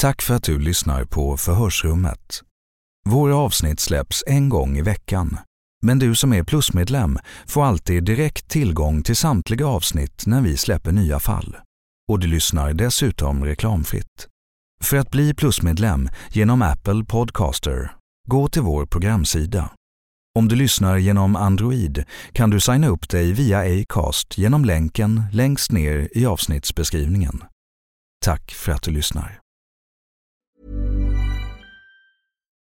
Tack 0.00 0.22
för 0.22 0.34
att 0.34 0.42
du 0.42 0.58
lyssnar 0.58 1.04
på 1.04 1.36
Förhörsrummet. 1.36 2.42
Våra 3.08 3.36
avsnitt 3.36 3.80
släpps 3.80 4.24
en 4.26 4.48
gång 4.48 4.78
i 4.78 4.82
veckan. 4.82 5.38
Men 5.82 5.98
du 5.98 6.14
som 6.14 6.32
är 6.32 6.42
plusmedlem 6.42 7.18
får 7.46 7.64
alltid 7.64 8.04
direkt 8.04 8.48
tillgång 8.48 9.02
till 9.02 9.16
samtliga 9.16 9.66
avsnitt 9.66 10.26
när 10.26 10.40
vi 10.40 10.56
släpper 10.56 10.92
nya 10.92 11.18
fall. 11.18 11.56
Och 12.08 12.18
du 12.18 12.26
lyssnar 12.26 12.72
dessutom 12.72 13.44
reklamfritt. 13.44 14.28
För 14.80 14.96
att 14.96 15.10
bli 15.10 15.34
plusmedlem 15.34 16.08
genom 16.32 16.62
Apple 16.62 17.04
Podcaster, 17.04 17.92
gå 18.28 18.48
till 18.48 18.62
vår 18.62 18.86
programsida. 18.86 19.70
Om 20.38 20.48
du 20.48 20.56
lyssnar 20.56 20.96
genom 20.96 21.36
Android 21.36 22.04
kan 22.32 22.50
du 22.50 22.60
signa 22.60 22.88
upp 22.88 23.08
dig 23.08 23.32
via 23.32 23.82
Acast 23.82 24.38
genom 24.38 24.64
länken 24.64 25.22
längst 25.32 25.72
ner 25.72 26.08
i 26.12 26.26
avsnittsbeskrivningen. 26.26 27.44
Tack 28.24 28.52
för 28.52 28.72
att 28.72 28.82
du 28.82 28.90
lyssnar. 28.90 29.40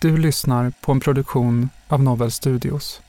Du 0.00 0.16
lyssnar 0.16 0.72
på 0.80 0.92
en 0.92 1.00
produktion 1.00 1.68
av 1.88 2.02
Novel 2.02 2.30
Studios. 2.30 3.00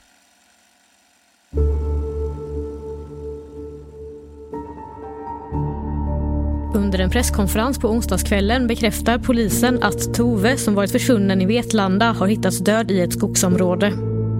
Under 6.75 6.99
en 6.99 7.09
presskonferens 7.09 7.79
på 7.79 7.89
onsdagskvällen 7.89 8.67
bekräftar 8.67 9.17
polisen 9.17 9.83
att 9.83 10.13
Tove, 10.13 10.57
som 10.57 10.75
varit 10.75 10.91
försvunnen 10.91 11.41
i 11.41 11.45
Vetlanda, 11.45 12.11
har 12.11 12.27
hittats 12.27 12.59
död 12.59 12.91
i 12.91 13.01
ett 13.01 13.13
skogsområde. 13.13 13.93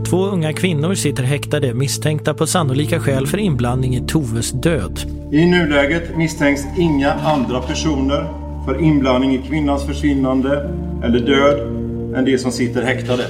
Två 0.09 0.25
unga 0.25 0.53
kvinnor 0.53 0.95
sitter 0.95 1.23
häktade 1.23 1.73
misstänkta 1.73 2.33
på 2.33 2.47
sannolika 2.47 2.99
skäl 2.99 3.27
för 3.27 3.37
inblandning 3.37 3.95
i 3.95 4.07
Toves 4.07 4.51
död. 4.51 4.99
I 5.31 5.45
nuläget 5.45 6.17
misstänks 6.17 6.61
inga 6.77 7.13
andra 7.13 7.61
personer 7.61 8.33
för 8.65 8.81
inblandning 8.81 9.33
i 9.33 9.47
kvinnans 9.47 9.85
försvinnande 9.85 10.73
eller 11.03 11.19
död 11.19 11.88
än 12.15 12.25
de 12.25 12.37
som 12.37 12.51
sitter 12.51 12.81
häktade. 12.83 13.27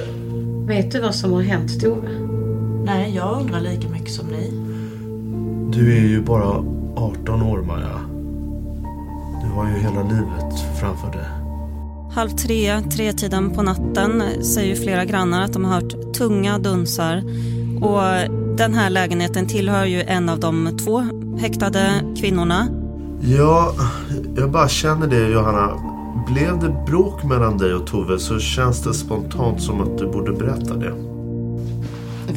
Vet 0.66 0.90
du 0.92 1.00
vad 1.00 1.14
som 1.14 1.32
har 1.32 1.42
hänt 1.42 1.80
Tove? 1.80 2.08
Nej, 2.84 3.12
jag 3.16 3.40
undrar 3.40 3.60
lika 3.60 3.88
mycket 3.88 4.10
som 4.10 4.26
ni. 4.26 4.50
Du 5.72 5.96
är 5.96 6.00
ju 6.00 6.20
bara 6.20 6.64
18 6.96 7.42
år 7.42 7.62
Maja. 7.62 8.00
Du 9.42 9.50
har 9.50 9.68
ju 9.68 9.74
hela 9.74 10.02
livet 10.02 10.80
framför 10.80 11.12
dig. 11.12 11.26
Halv 12.14 12.30
tre, 12.30 12.80
tretiden 12.80 13.50
på 13.50 13.62
natten 13.62 14.22
säger 14.44 14.76
flera 14.76 15.04
grannar 15.04 15.42
att 15.42 15.52
de 15.52 15.64
har 15.64 15.74
hört 15.74 16.14
tunga 16.14 16.58
dunsar. 16.58 17.22
Och 17.80 18.02
den 18.56 18.74
här 18.74 18.90
lägenheten 18.90 19.46
tillhör 19.46 19.84
ju 19.84 20.02
en 20.02 20.28
av 20.28 20.40
de 20.40 20.78
två 20.84 21.02
häktade 21.38 21.90
kvinnorna. 22.20 22.68
Ja, 23.20 23.74
jag 24.36 24.50
bara 24.50 24.68
känner 24.68 25.06
det 25.06 25.28
Johanna. 25.28 25.89
Blev 26.32 26.58
det 26.58 26.84
bråk 26.86 27.24
mellan 27.24 27.58
dig 27.58 27.74
och 27.74 27.86
Tove 27.86 28.18
så 28.18 28.38
känns 28.38 28.82
det 28.82 28.94
spontant 28.94 29.62
som 29.62 29.80
att 29.80 29.98
du 29.98 30.06
borde 30.06 30.32
berätta 30.32 30.76
det. 30.76 30.92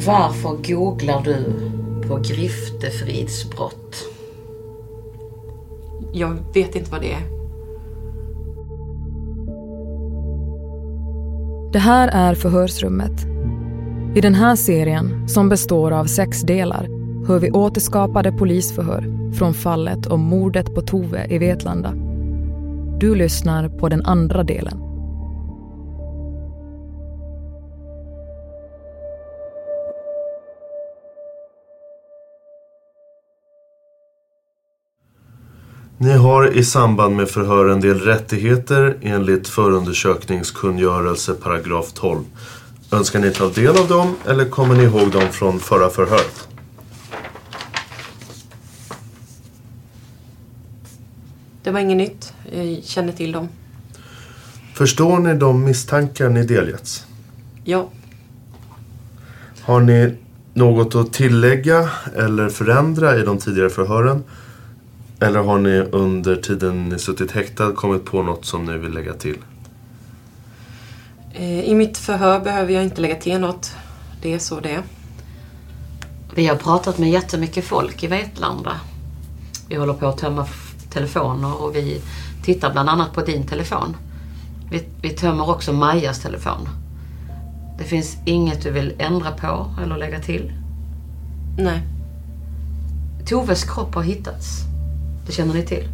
Varför 0.06 0.74
googlar 0.74 1.22
du 1.24 1.44
på 2.08 2.16
griftefridsbrott? 2.16 3.96
Jag 6.12 6.36
vet 6.54 6.74
inte 6.74 6.90
vad 6.90 7.00
det 7.00 7.12
är. 7.12 7.22
Det 11.72 11.78
här 11.78 12.08
är 12.08 12.34
Förhörsrummet. 12.34 13.26
I 14.16 14.20
den 14.20 14.34
här 14.34 14.56
serien, 14.56 15.28
som 15.28 15.48
består 15.48 15.90
av 15.90 16.04
sex 16.04 16.40
delar, 16.40 16.88
hör 17.26 17.38
vi 17.38 17.50
återskapade 17.50 18.32
polisförhör 18.32 19.32
från 19.38 19.54
fallet 19.54 20.06
om 20.06 20.20
mordet 20.20 20.74
på 20.74 20.82
Tove 20.82 21.26
i 21.30 21.38
Vetlanda. 21.38 22.03
Du 23.04 23.14
lyssnar 23.14 23.68
på 23.68 23.88
den 23.88 24.04
andra 24.04 24.42
delen. 24.42 24.78
Ni 35.98 36.12
har 36.12 36.52
i 36.52 36.64
samband 36.64 37.16
med 37.16 37.28
förhör 37.28 37.68
en 37.68 37.80
del 37.80 38.00
rättigheter 38.00 38.98
enligt 39.02 39.48
förundersökningskungörelse 39.48 41.34
paragraf 41.34 41.92
12. 41.92 42.24
Önskar 42.92 43.18
ni 43.18 43.30
ta 43.30 43.48
del 43.48 43.76
av 43.76 43.88
dem 43.88 44.14
eller 44.26 44.44
kommer 44.44 44.74
ni 44.74 44.82
ihåg 44.82 45.10
dem 45.10 45.28
från 45.30 45.58
förra 45.58 45.90
förhöret? 45.90 46.48
Det 51.62 51.70
var 51.70 51.80
inget 51.80 51.96
nytt. 51.96 52.33
Jag 52.54 52.84
känner 52.84 53.12
till 53.12 53.32
dem. 53.32 53.48
Förstår 54.74 55.18
ni 55.18 55.34
de 55.34 55.64
misstankar 55.64 56.28
ni 56.28 56.42
delgetts? 56.42 57.06
Ja. 57.64 57.88
Har 59.60 59.80
ni 59.80 60.14
något 60.54 60.94
att 60.94 61.12
tillägga 61.12 61.90
eller 62.16 62.48
förändra 62.48 63.18
i 63.18 63.22
de 63.22 63.38
tidigare 63.38 63.70
förhören? 63.70 64.24
Eller 65.20 65.40
har 65.40 65.58
ni 65.58 65.78
under 65.78 66.36
tiden 66.36 66.88
ni 66.88 66.98
suttit 66.98 67.32
häktad 67.32 67.72
kommit 67.72 68.04
på 68.04 68.22
något 68.22 68.44
som 68.44 68.64
ni 68.64 68.78
vill 68.78 68.92
lägga 68.92 69.12
till? 69.12 69.36
Eh, 71.32 71.60
I 71.60 71.74
mitt 71.74 71.98
förhör 71.98 72.40
behöver 72.40 72.72
jag 72.72 72.82
inte 72.82 73.00
lägga 73.00 73.16
till 73.16 73.38
något. 73.40 73.72
Det 74.22 74.34
är 74.34 74.38
så 74.38 74.60
det 74.60 74.70
är. 74.70 74.82
Vi 76.34 76.46
har 76.46 76.56
pratat 76.56 76.98
med 76.98 77.10
jättemycket 77.10 77.64
folk 77.64 78.04
i 78.04 78.06
Vetlanda. 78.06 78.80
Vi 79.68 79.76
håller 79.76 79.92
på 79.92 80.06
att 80.06 80.18
tömma 80.18 80.46
telefoner 80.90 81.62
och 81.62 81.76
vi 81.76 82.02
tittar 82.44 82.72
bland 82.72 82.88
annat 82.88 83.12
på 83.12 83.20
din 83.20 83.46
telefon. 83.46 83.96
Vi, 84.70 84.84
vi 85.02 85.10
tömmer 85.10 85.50
också 85.50 85.72
Majas 85.72 86.20
telefon. 86.20 86.68
Det 87.78 87.84
finns 87.84 88.16
inget 88.24 88.62
du 88.62 88.70
vill 88.70 88.94
ändra 88.98 89.30
på 89.30 89.74
eller 89.82 89.96
lägga 89.96 90.20
till? 90.20 90.52
Nej. 91.58 91.82
Toves 93.26 93.64
kropp 93.64 93.94
har 93.94 94.02
hittats. 94.02 94.60
Det 95.26 95.32
känner 95.32 95.54
ni 95.54 95.62
till? 95.62 95.88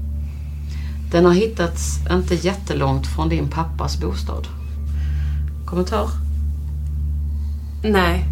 Den 1.12 1.25
har 1.25 1.32
hittats 1.32 1.99
inte 2.11 2.35
jättelångt 2.35 3.06
från 3.06 3.29
din 3.29 3.49
pappas 3.49 4.00
bostad. 4.00 4.47
Kommentar? 5.67 6.08
Nej. 7.85 8.25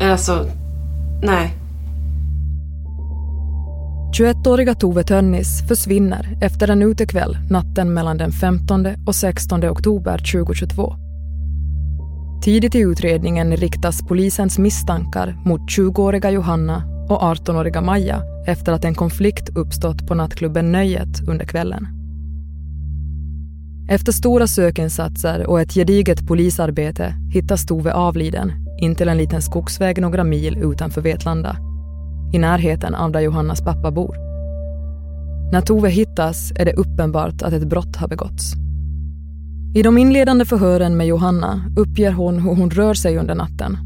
Alltså, 0.00 0.50
nej. 1.22 1.54
21-åriga 4.18 4.74
Tove 4.74 5.04
Tönnis 5.04 5.68
försvinner 5.68 6.38
efter 6.40 6.70
en 6.70 6.82
utekväll 6.82 7.36
natten 7.50 7.94
mellan 7.94 8.18
den 8.18 8.32
15 8.32 8.86
och 9.06 9.14
16 9.14 9.64
oktober 9.64 10.18
2022. 10.18 10.94
Tidigt 12.44 12.74
i 12.74 12.78
utredningen 12.78 13.56
riktas 13.56 14.02
polisens 14.08 14.58
misstankar 14.58 15.36
mot 15.44 15.60
20-åriga 15.60 16.30
Johanna 16.30 16.82
och 17.08 17.20
18-åriga 17.20 17.80
Maja 17.80 18.22
efter 18.46 18.72
att 18.72 18.84
en 18.84 18.94
konflikt 18.94 19.56
uppstått 19.56 20.06
på 20.06 20.14
nattklubben 20.14 20.72
Nöjet 20.72 21.28
under 21.28 21.44
kvällen. 21.44 21.86
Efter 23.90 24.12
stora 24.12 24.46
sökinsatser 24.46 25.46
och 25.46 25.60
ett 25.60 25.74
gediget 25.74 26.26
polisarbete 26.26 27.14
hittas 27.32 27.66
Tove 27.66 27.92
avliden 27.92 28.52
intill 28.80 29.08
en 29.08 29.18
liten 29.18 29.42
skogsväg 29.42 30.00
några 30.00 30.24
mil 30.24 30.56
utanför 30.56 31.00
Vetlanda 31.00 31.73
i 32.32 32.38
närheten 32.38 32.94
av 32.94 33.12
där 33.12 33.20
Johannas 33.20 33.60
pappa 33.60 33.90
bor. 33.90 34.16
När 35.52 35.60
Tove 35.60 35.88
hittas 35.88 36.52
är 36.56 36.64
det 36.64 36.72
uppenbart 36.72 37.42
att 37.42 37.52
ett 37.52 37.68
brott 37.68 37.96
har 37.96 38.08
begåtts. 38.08 38.52
I 39.74 39.82
de 39.82 39.98
inledande 39.98 40.44
förhören 40.44 40.96
med 40.96 41.06
Johanna 41.06 41.64
uppger 41.76 42.12
hon 42.12 42.40
hur 42.40 42.54
hon 42.54 42.70
rör 42.70 42.94
sig 42.94 43.18
under 43.18 43.34
natten. 43.34 43.78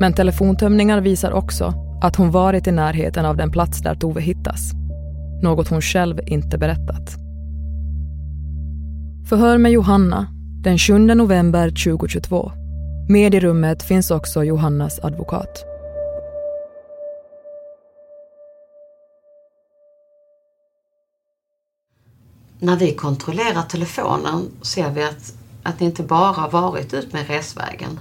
Men 0.00 0.12
telefontömningar 0.12 1.00
visar 1.00 1.32
också 1.32 1.74
att 2.02 2.16
hon 2.16 2.30
varit 2.30 2.66
i 2.66 2.72
närheten 2.72 3.26
av 3.26 3.36
den 3.36 3.50
plats 3.50 3.80
där 3.80 3.94
Tove 3.94 4.20
hittas. 4.20 4.72
Något 5.42 5.68
hon 5.68 5.80
själv 5.80 6.20
inte 6.26 6.58
berättat. 6.58 7.16
Förhör 9.28 9.58
med 9.58 9.72
Johanna 9.72 10.26
den 10.62 10.78
7 10.78 10.98
november 10.98 11.68
2022. 11.68 12.52
Med 13.08 13.34
i 13.34 13.40
rummet 13.40 13.82
finns 13.82 14.10
också 14.10 14.44
Johannas 14.44 15.00
advokat. 15.02 15.71
När 22.62 22.76
vi 22.76 22.94
kontrollerar 22.94 23.62
telefonen 23.62 24.50
ser 24.62 24.90
vi 24.90 25.02
att, 25.02 25.34
att 25.62 25.80
ni 25.80 25.86
inte 25.86 26.02
bara 26.02 26.32
har 26.32 26.50
varit 26.50 26.94
ut 26.94 27.12
med 27.12 27.26
resvägen. 27.26 28.00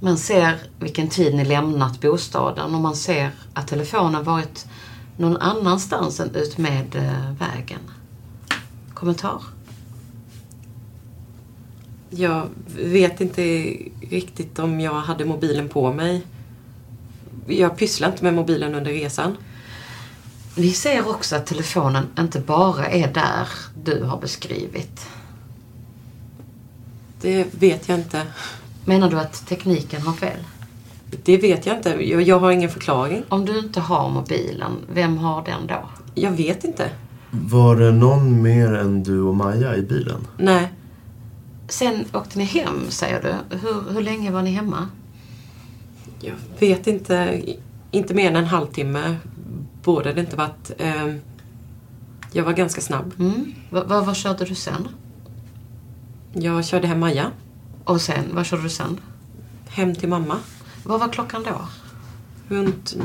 Man 0.00 0.16
ser 0.16 0.58
vilken 0.78 1.08
tid 1.08 1.34
ni 1.34 1.44
lämnat 1.44 2.00
bostaden 2.00 2.74
och 2.74 2.80
man 2.80 2.96
ser 2.96 3.30
att 3.54 3.68
telefonen 3.68 4.24
varit 4.24 4.66
någon 5.16 5.36
annanstans 5.36 6.20
än 6.20 6.34
ut 6.34 6.58
med 6.58 6.96
eh, 6.96 7.48
vägen. 7.48 7.80
Kommentar? 8.94 9.42
Jag 12.10 12.48
vet 12.76 13.20
inte 13.20 13.42
riktigt 14.00 14.58
om 14.58 14.80
jag 14.80 14.94
hade 14.94 15.24
mobilen 15.24 15.68
på 15.68 15.92
mig. 15.92 16.26
Jag 17.46 17.78
pysslade 17.78 18.12
inte 18.12 18.24
med 18.24 18.34
mobilen 18.34 18.74
under 18.74 18.90
resan. 18.90 19.36
Vi 20.56 20.72
ser 20.72 21.08
också 21.08 21.36
att 21.36 21.46
telefonen 21.46 22.06
inte 22.18 22.40
bara 22.40 22.86
är 22.86 23.12
där 23.12 23.48
du 23.84 24.02
har 24.04 24.20
beskrivit. 24.20 25.08
Det 27.20 27.46
vet 27.50 27.88
jag 27.88 27.98
inte. 27.98 28.22
Menar 28.84 29.10
du 29.10 29.18
att 29.18 29.46
tekniken 29.46 30.02
har 30.02 30.12
fel? 30.12 30.38
Det 31.24 31.36
vet 31.36 31.66
jag 31.66 31.76
inte. 31.76 31.90
Jag, 31.90 32.22
jag 32.22 32.38
har 32.38 32.50
ingen 32.50 32.70
förklaring. 32.70 33.24
Om 33.28 33.44
du 33.44 33.58
inte 33.58 33.80
har 33.80 34.10
mobilen, 34.10 34.72
vem 34.92 35.18
har 35.18 35.44
den 35.44 35.66
då? 35.66 35.88
Jag 36.14 36.30
vet 36.30 36.64
inte. 36.64 36.90
Var 37.30 37.76
det 37.76 37.92
någon 37.92 38.42
mer 38.42 38.74
än 38.74 39.02
du 39.02 39.20
och 39.20 39.36
Maja 39.36 39.76
i 39.76 39.82
bilen? 39.82 40.26
Nej. 40.36 40.72
Sen 41.68 42.04
åkte 42.12 42.38
ni 42.38 42.44
hem, 42.44 42.84
säger 42.88 43.22
du. 43.22 43.56
Hur, 43.56 43.92
hur 43.92 44.02
länge 44.02 44.30
var 44.30 44.42
ni 44.42 44.50
hemma? 44.50 44.88
Jag 46.20 46.34
vet 46.58 46.86
inte. 46.86 47.42
Inte 47.90 48.14
mer 48.14 48.30
än 48.30 48.36
en 48.36 48.46
halvtimme. 48.46 49.16
Borde 49.84 50.12
det 50.12 50.20
inte 50.20 50.36
varit. 50.36 50.70
Eh, 50.78 51.14
jag 52.32 52.44
var 52.44 52.52
ganska 52.52 52.80
snabb. 52.80 53.12
Mm. 53.18 53.54
Vad 53.70 54.16
körde 54.16 54.44
du 54.44 54.54
sen? 54.54 54.88
Jag 56.32 56.64
körde 56.64 56.86
hem 56.86 57.00
Maja. 57.00 57.30
Och 57.84 58.00
sen, 58.00 58.24
vad 58.32 58.46
körde 58.46 58.62
du 58.62 58.68
sen? 58.68 59.00
Hem 59.68 59.94
till 59.94 60.08
mamma. 60.08 60.36
Vad 60.84 61.00
var 61.00 61.08
klockan 61.08 61.42
då? 61.42 61.68
Runt 62.54 62.96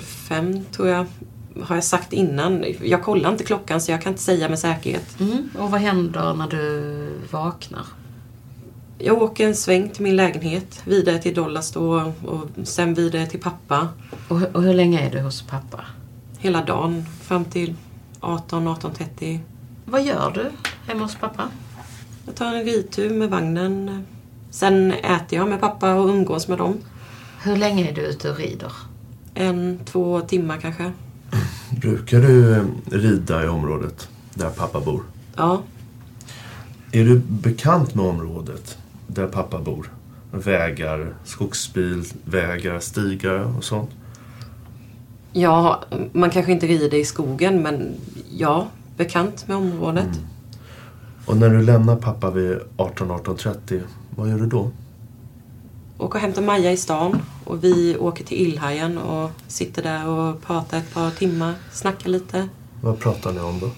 05 0.00 0.64
tror 0.72 0.88
jag. 0.88 1.06
Har 1.62 1.74
jag 1.74 1.84
sagt 1.84 2.12
innan. 2.12 2.64
Jag 2.82 3.02
kollar 3.02 3.32
inte 3.32 3.44
klockan 3.44 3.80
så 3.80 3.90
jag 3.90 4.02
kan 4.02 4.12
inte 4.12 4.22
säga 4.22 4.48
med 4.48 4.58
säkerhet. 4.58 5.20
Mm. 5.20 5.48
Och 5.58 5.70
vad 5.70 5.80
händer 5.80 6.34
när 6.34 6.48
du 6.48 7.12
vaknar? 7.30 7.86
Jag 8.98 9.22
åker 9.22 9.46
en 9.46 9.56
sväng 9.56 9.90
till 9.90 10.02
min 10.02 10.16
lägenhet. 10.16 10.82
Vidare 10.84 11.18
till 11.18 11.34
Dollarstore 11.34 12.12
och 12.24 12.48
sen 12.64 12.94
vidare 12.94 13.26
till 13.26 13.40
pappa. 13.40 13.88
Och, 14.28 14.42
och 14.52 14.62
hur 14.62 14.74
länge 14.74 15.00
är 15.00 15.10
du 15.10 15.20
hos 15.20 15.42
pappa? 15.42 15.84
Hela 16.38 16.64
dagen. 16.64 17.04
Fram 17.22 17.44
till 17.44 17.74
18, 18.20 18.68
18.30. 18.68 19.38
Vad 19.84 20.02
gör 20.02 20.30
du 20.30 20.50
hemma 20.86 21.02
hos 21.02 21.16
pappa? 21.16 21.48
Jag 22.26 22.34
tar 22.34 22.54
en 22.54 22.64
ridtur 22.64 23.10
med 23.10 23.30
vagnen. 23.30 24.06
Sen 24.50 24.92
äter 24.92 25.38
jag 25.38 25.48
med 25.48 25.60
pappa 25.60 25.94
och 25.94 26.08
umgås 26.08 26.48
med 26.48 26.58
dem. 26.58 26.78
Hur 27.42 27.56
länge 27.56 27.90
är 27.90 27.94
du 27.94 28.00
ute 28.00 28.30
och 28.30 28.36
rider? 28.36 28.72
En, 29.34 29.80
två 29.84 30.20
timmar 30.20 30.56
kanske. 30.56 30.92
Brukar 31.80 32.20
du 32.20 32.56
eh, 32.56 32.64
rida 32.84 33.44
i 33.44 33.48
området 33.48 34.08
där 34.34 34.50
pappa 34.50 34.80
bor? 34.80 35.02
Ja. 35.36 35.62
Är 36.92 37.04
du 37.04 37.18
bekant 37.28 37.94
med 37.94 38.04
området 38.04 38.78
där 39.06 39.26
pappa 39.26 39.60
bor? 39.60 39.92
Vägar, 40.30 41.14
skogsbilvägar, 41.24 42.80
stigar 42.80 43.56
och 43.56 43.64
sånt? 43.64 43.90
Ja, 45.38 45.84
man 46.12 46.30
kanske 46.30 46.52
inte 46.52 46.66
rider 46.66 46.98
i 46.98 47.04
skogen 47.04 47.62
men 47.62 47.94
ja, 48.30 48.68
bekant 48.96 49.48
med 49.48 49.56
området. 49.56 50.04
Mm. 50.04 50.26
Och 51.26 51.36
när 51.36 51.50
du 51.50 51.62
lämnar 51.62 51.96
pappa 51.96 52.30
vid 52.30 52.58
18-18.30, 52.76 53.82
vad 54.16 54.28
gör 54.28 54.38
du 54.38 54.46
då? 54.46 54.70
Åker 55.98 56.16
och 56.18 56.20
hämtar 56.20 56.42
Maja 56.42 56.72
i 56.72 56.76
stan 56.76 57.22
och 57.44 57.64
vi 57.64 57.96
åker 57.96 58.24
till 58.24 58.46
Illhajen 58.46 58.98
och 58.98 59.30
sitter 59.46 59.82
där 59.82 60.06
och 60.08 60.42
pratar 60.42 60.78
ett 60.78 60.94
par 60.94 61.10
timmar, 61.10 61.54
snackar 61.72 62.10
lite. 62.10 62.48
Vad 62.82 62.98
pratar 62.98 63.32
ni 63.32 63.40
om 63.40 63.60
då? 63.60 63.70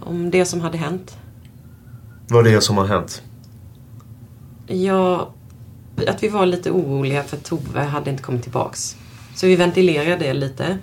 Om 0.00 0.30
det 0.30 0.44
som 0.44 0.60
hade 0.60 0.78
hänt. 0.78 1.18
Vad 2.28 2.44
det 2.44 2.52
är 2.52 2.60
som 2.60 2.76
har 2.76 2.86
hänt? 2.86 3.22
Ja, 4.66 5.30
att 6.08 6.22
vi 6.22 6.28
var 6.28 6.46
lite 6.46 6.70
oroliga 6.70 7.22
för 7.22 7.36
Tove 7.36 7.82
hade 7.82 8.10
inte 8.10 8.22
kommit 8.22 8.42
tillbaks. 8.42 8.96
Så 9.36 9.46
vi 9.46 9.56
ventilerade 9.56 10.16
det 10.16 10.34
lite. 10.34 10.78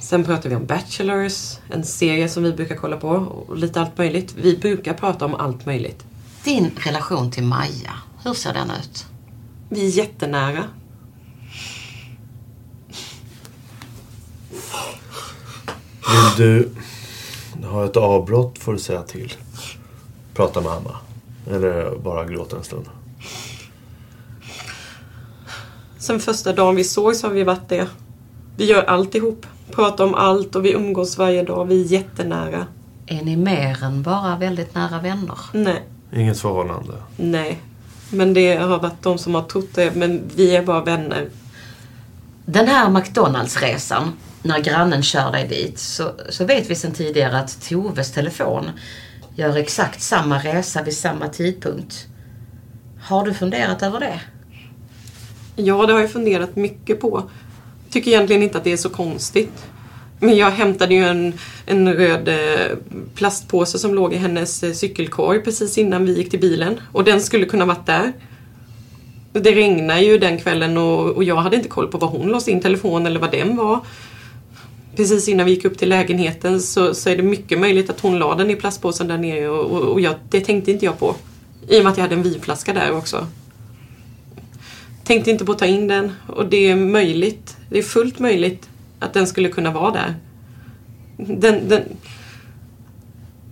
Sen 0.00 0.24
pratade 0.24 0.48
vi 0.48 0.54
om 0.54 0.66
Bachelors, 0.66 1.56
en 1.70 1.84
serie 1.84 2.28
som 2.28 2.42
vi 2.42 2.52
brukar 2.52 2.76
kolla 2.76 2.96
på 2.96 3.08
och 3.08 3.56
lite 3.56 3.80
allt 3.80 3.98
möjligt. 3.98 4.34
Vi 4.36 4.56
brukar 4.56 4.94
prata 4.94 5.24
om 5.24 5.34
allt 5.34 5.66
möjligt. 5.66 6.04
Din 6.44 6.70
relation 6.76 7.30
till 7.30 7.42
Maja, 7.42 7.92
hur 8.24 8.34
ser 8.34 8.54
den 8.54 8.70
ut? 8.70 9.06
Vi 9.68 9.86
är 9.86 9.90
jättenära. 9.90 10.64
Vill 16.08 16.36
du 16.36 16.70
ha 17.66 17.84
ett 17.84 17.96
avbrott 17.96 18.58
får 18.58 18.72
du 18.72 18.78
säga 18.78 19.02
till. 19.02 19.34
Prata 20.34 20.60
med 20.60 20.70
mamma. 20.70 20.96
Eller 21.50 21.98
bara 21.98 22.24
gråta 22.24 22.56
en 22.56 22.64
stund. 22.64 22.86
Sen 26.06 26.20
första 26.20 26.52
dagen 26.52 26.76
vi 26.76 26.84
såg 26.84 27.16
så 27.16 27.26
har 27.26 27.34
vi 27.34 27.44
varit 27.44 27.68
det. 27.68 27.88
Vi 28.56 28.64
gör 28.64 28.82
allt 28.82 29.14
ihop. 29.14 29.46
Pratar 29.70 30.04
om 30.04 30.14
allt 30.14 30.56
och 30.56 30.64
vi 30.64 30.72
umgås 30.72 31.18
varje 31.18 31.42
dag. 31.42 31.64
Vi 31.64 31.80
är 31.80 31.84
jättenära. 31.84 32.66
Är 33.06 33.22
ni 33.22 33.36
mer 33.36 33.84
än 33.84 34.02
bara 34.02 34.36
väldigt 34.36 34.74
nära 34.74 35.00
vänner? 35.00 35.38
Nej. 35.52 35.82
Inget 36.12 36.40
förhållande? 36.40 36.92
Nej. 37.16 37.60
Men 38.10 38.34
det 38.34 38.56
har 38.56 38.78
varit 38.78 39.02
de 39.02 39.18
som 39.18 39.34
har 39.34 39.42
trott 39.42 39.74
det. 39.74 39.96
Men 39.96 40.22
vi 40.36 40.56
är 40.56 40.62
bara 40.62 40.84
vänner. 40.84 41.28
Den 42.44 42.66
här 42.66 42.90
McDonalds-resan, 42.90 44.12
när 44.42 44.60
grannen 44.60 45.02
kör 45.02 45.32
dig 45.32 45.48
dit, 45.48 45.78
så, 45.78 46.10
så 46.28 46.44
vet 46.44 46.70
vi 46.70 46.74
sedan 46.74 46.92
tidigare 46.92 47.38
att 47.38 47.68
Toves 47.68 48.12
telefon 48.12 48.70
gör 49.34 49.56
exakt 49.56 50.02
samma 50.02 50.38
resa 50.38 50.82
vid 50.82 50.96
samma 50.96 51.28
tidpunkt. 51.28 52.06
Har 53.02 53.24
du 53.24 53.34
funderat 53.34 53.82
över 53.82 54.00
det? 54.00 54.20
Ja, 55.56 55.86
det 55.86 55.92
har 55.92 56.00
jag 56.00 56.10
funderat 56.10 56.56
mycket 56.56 57.00
på. 57.00 57.22
Jag 57.84 57.92
Tycker 57.92 58.10
egentligen 58.10 58.42
inte 58.42 58.58
att 58.58 58.64
det 58.64 58.72
är 58.72 58.76
så 58.76 58.88
konstigt. 58.88 59.66
Men 60.20 60.36
jag 60.36 60.50
hämtade 60.50 60.94
ju 60.94 61.04
en, 61.04 61.32
en 61.66 61.94
röd 61.94 62.28
eh, 62.28 62.76
plastpåse 63.14 63.78
som 63.78 63.94
låg 63.94 64.14
i 64.14 64.16
hennes 64.16 64.62
eh, 64.62 64.72
cykelkorg 64.72 65.42
precis 65.42 65.78
innan 65.78 66.06
vi 66.06 66.16
gick 66.16 66.30
till 66.30 66.40
bilen. 66.40 66.80
Och 66.92 67.04
den 67.04 67.20
skulle 67.20 67.46
kunna 67.46 67.64
varit 67.64 67.86
där. 67.86 68.12
Det 69.32 69.52
regnade 69.52 70.00
ju 70.00 70.18
den 70.18 70.38
kvällen 70.38 70.76
och, 70.76 71.10
och 71.10 71.24
jag 71.24 71.36
hade 71.36 71.56
inte 71.56 71.68
koll 71.68 71.88
på 71.88 71.98
var 71.98 72.08
hon 72.08 72.28
låste 72.28 72.50
in 72.50 72.60
telefon 72.60 73.06
eller 73.06 73.20
vad 73.20 73.30
den 73.30 73.56
var. 73.56 73.80
Precis 74.96 75.28
innan 75.28 75.46
vi 75.46 75.52
gick 75.52 75.64
upp 75.64 75.78
till 75.78 75.88
lägenheten 75.88 76.60
så, 76.60 76.94
så 76.94 77.10
är 77.10 77.16
det 77.16 77.22
mycket 77.22 77.58
möjligt 77.58 77.90
att 77.90 78.00
hon 78.00 78.18
la 78.18 78.34
den 78.34 78.50
i 78.50 78.56
plastpåsen 78.56 79.08
där 79.08 79.18
nere 79.18 79.48
och, 79.48 79.70
och, 79.70 79.82
och 79.82 80.00
jag, 80.00 80.14
det 80.30 80.40
tänkte 80.40 80.72
inte 80.72 80.84
jag 80.84 80.98
på. 80.98 81.14
I 81.68 81.80
och 81.80 81.84
med 81.84 81.90
att 81.90 81.98
jag 81.98 82.02
hade 82.02 82.14
en 82.14 82.22
vinflaska 82.22 82.72
där 82.72 82.96
också. 82.96 83.26
Tänkte 85.06 85.30
inte 85.30 85.44
på 85.44 85.52
att 85.52 85.58
ta 85.58 85.66
in 85.66 85.88
den 85.88 86.12
och 86.26 86.46
det 86.46 86.70
är 86.70 86.76
möjligt, 86.76 87.56
det 87.70 87.78
är 87.78 87.82
fullt 87.82 88.18
möjligt 88.18 88.68
att 88.98 89.12
den 89.12 89.26
skulle 89.26 89.48
kunna 89.48 89.70
vara 89.70 89.90
där. 89.90 90.14
Den, 91.16 91.68
den, 91.68 91.82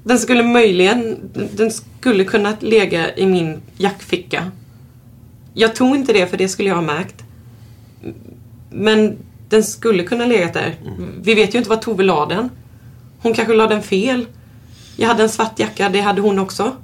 den 0.04 0.18
skulle 0.18 0.42
möjligen, 0.42 1.16
den 1.56 1.70
skulle 1.70 2.24
kunna 2.24 2.56
lägga 2.60 3.16
i 3.16 3.26
min 3.26 3.60
jackficka. 3.76 4.50
Jag 5.54 5.74
tror 5.74 5.96
inte 5.96 6.12
det 6.12 6.26
för 6.26 6.36
det 6.36 6.48
skulle 6.48 6.68
jag 6.68 6.76
ha 6.76 6.82
märkt. 6.82 7.24
Men 8.70 9.16
den 9.48 9.64
skulle 9.64 10.02
kunna 10.02 10.26
legat 10.26 10.54
där. 10.54 10.74
Vi 11.22 11.34
vet 11.34 11.54
ju 11.54 11.58
inte 11.58 11.70
var 11.70 11.76
Tove 11.76 12.02
la 12.02 12.26
den. 12.26 12.50
Hon 13.18 13.34
kanske 13.34 13.54
la 13.54 13.66
den 13.66 13.82
fel. 13.82 14.26
Jag 14.96 15.08
hade 15.08 15.22
en 15.22 15.28
svart 15.28 15.58
jacka, 15.58 15.88
det 15.88 16.00
hade 16.00 16.20
hon 16.20 16.38
också. 16.38 16.76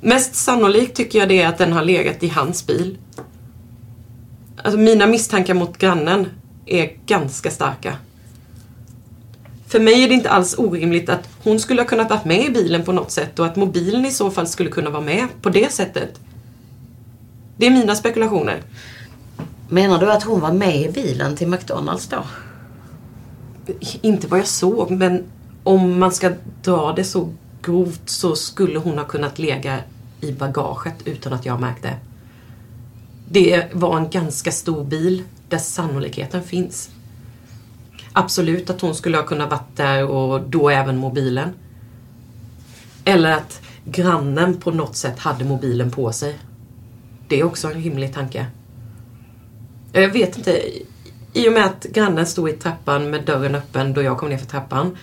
Mest 0.00 0.34
sannolikt 0.34 0.96
tycker 0.96 1.18
jag 1.18 1.28
det 1.28 1.42
är 1.42 1.48
att 1.48 1.58
den 1.58 1.72
har 1.72 1.84
legat 1.84 2.22
i 2.22 2.28
hans 2.28 2.66
bil. 2.66 2.98
Alltså 4.56 4.78
mina 4.78 5.06
misstankar 5.06 5.54
mot 5.54 5.78
grannen 5.78 6.26
är 6.66 6.92
ganska 7.06 7.50
starka. 7.50 7.96
För 9.66 9.80
mig 9.80 10.04
är 10.04 10.08
det 10.08 10.14
inte 10.14 10.30
alls 10.30 10.58
orimligt 10.58 11.08
att 11.08 11.28
hon 11.42 11.60
skulle 11.60 11.80
ha 11.80 11.88
kunnat 11.88 12.10
vara 12.10 12.20
med 12.24 12.46
i 12.46 12.50
bilen 12.50 12.84
på 12.84 12.92
något 12.92 13.10
sätt 13.10 13.38
och 13.38 13.46
att 13.46 13.56
mobilen 13.56 14.06
i 14.06 14.10
så 14.10 14.30
fall 14.30 14.46
skulle 14.46 14.70
kunna 14.70 14.90
vara 14.90 15.02
med 15.02 15.26
på 15.42 15.48
det 15.48 15.72
sättet. 15.72 16.20
Det 17.56 17.66
är 17.66 17.70
mina 17.70 17.94
spekulationer. 17.94 18.62
Menar 19.68 19.98
du 19.98 20.12
att 20.12 20.22
hon 20.22 20.40
var 20.40 20.52
med 20.52 20.80
i 20.80 20.88
bilen 20.88 21.36
till 21.36 21.48
McDonalds 21.48 22.08
då? 22.08 22.24
Inte 24.02 24.26
vad 24.26 24.38
jag 24.38 24.46
såg, 24.46 24.90
men 24.90 25.24
om 25.64 25.98
man 25.98 26.12
ska 26.12 26.32
dra 26.62 26.92
det 26.92 27.04
så 27.04 27.32
grovt 27.66 28.10
så 28.10 28.36
skulle 28.36 28.78
hon 28.78 28.98
ha 28.98 29.04
kunnat 29.04 29.38
lägga 29.38 29.78
i 30.20 30.32
bagaget 30.32 30.94
utan 31.04 31.32
att 31.32 31.46
jag 31.46 31.60
märkte. 31.60 31.96
Det 33.28 33.74
var 33.74 33.96
en 33.96 34.10
ganska 34.10 34.52
stor 34.52 34.84
bil 34.84 35.22
där 35.48 35.58
sannolikheten 35.58 36.42
finns. 36.42 36.90
Absolut 38.12 38.70
att 38.70 38.80
hon 38.80 38.94
skulle 38.94 39.16
ha 39.16 39.24
kunnat 39.24 39.50
varit 39.50 39.76
där 39.76 40.06
och 40.06 40.40
då 40.40 40.70
även 40.70 40.96
mobilen. 40.96 41.50
Eller 43.04 43.32
att 43.32 43.60
grannen 43.84 44.60
på 44.60 44.70
något 44.70 44.96
sätt 44.96 45.18
hade 45.18 45.44
mobilen 45.44 45.90
på 45.90 46.12
sig. 46.12 46.38
Det 47.28 47.40
är 47.40 47.44
också 47.44 47.68
en 47.68 47.82
rimlig 47.82 48.14
tanke. 48.14 48.46
Jag 49.92 50.08
vet 50.08 50.36
inte. 50.38 50.62
I 51.32 51.48
och 51.48 51.52
med 51.52 51.64
att 51.64 51.84
grannen 51.84 52.26
stod 52.26 52.48
i 52.48 52.52
trappan 52.52 53.10
med 53.10 53.24
dörren 53.24 53.54
öppen 53.54 53.94
då 53.94 54.02
jag 54.02 54.18
kom 54.18 54.28
ner 54.28 54.38
för 54.38 54.46
trappan. 54.46 54.96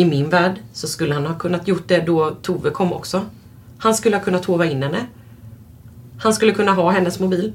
I 0.00 0.04
min 0.04 0.28
värld 0.28 0.60
så 0.72 0.88
skulle 0.88 1.14
han 1.14 1.26
ha 1.26 1.38
kunnat 1.38 1.68
gjort 1.68 1.88
det 1.88 2.00
då 2.00 2.30
Tove 2.30 2.70
kom 2.70 2.92
också. 2.92 3.26
Han 3.78 3.94
skulle 3.94 4.16
ha 4.16 4.24
kunnat 4.24 4.44
hova 4.44 4.66
in 4.66 4.82
henne. 4.82 5.06
Han 6.18 6.34
skulle 6.34 6.52
kunna 6.52 6.72
ha 6.72 6.90
hennes 6.90 7.20
mobil. 7.20 7.52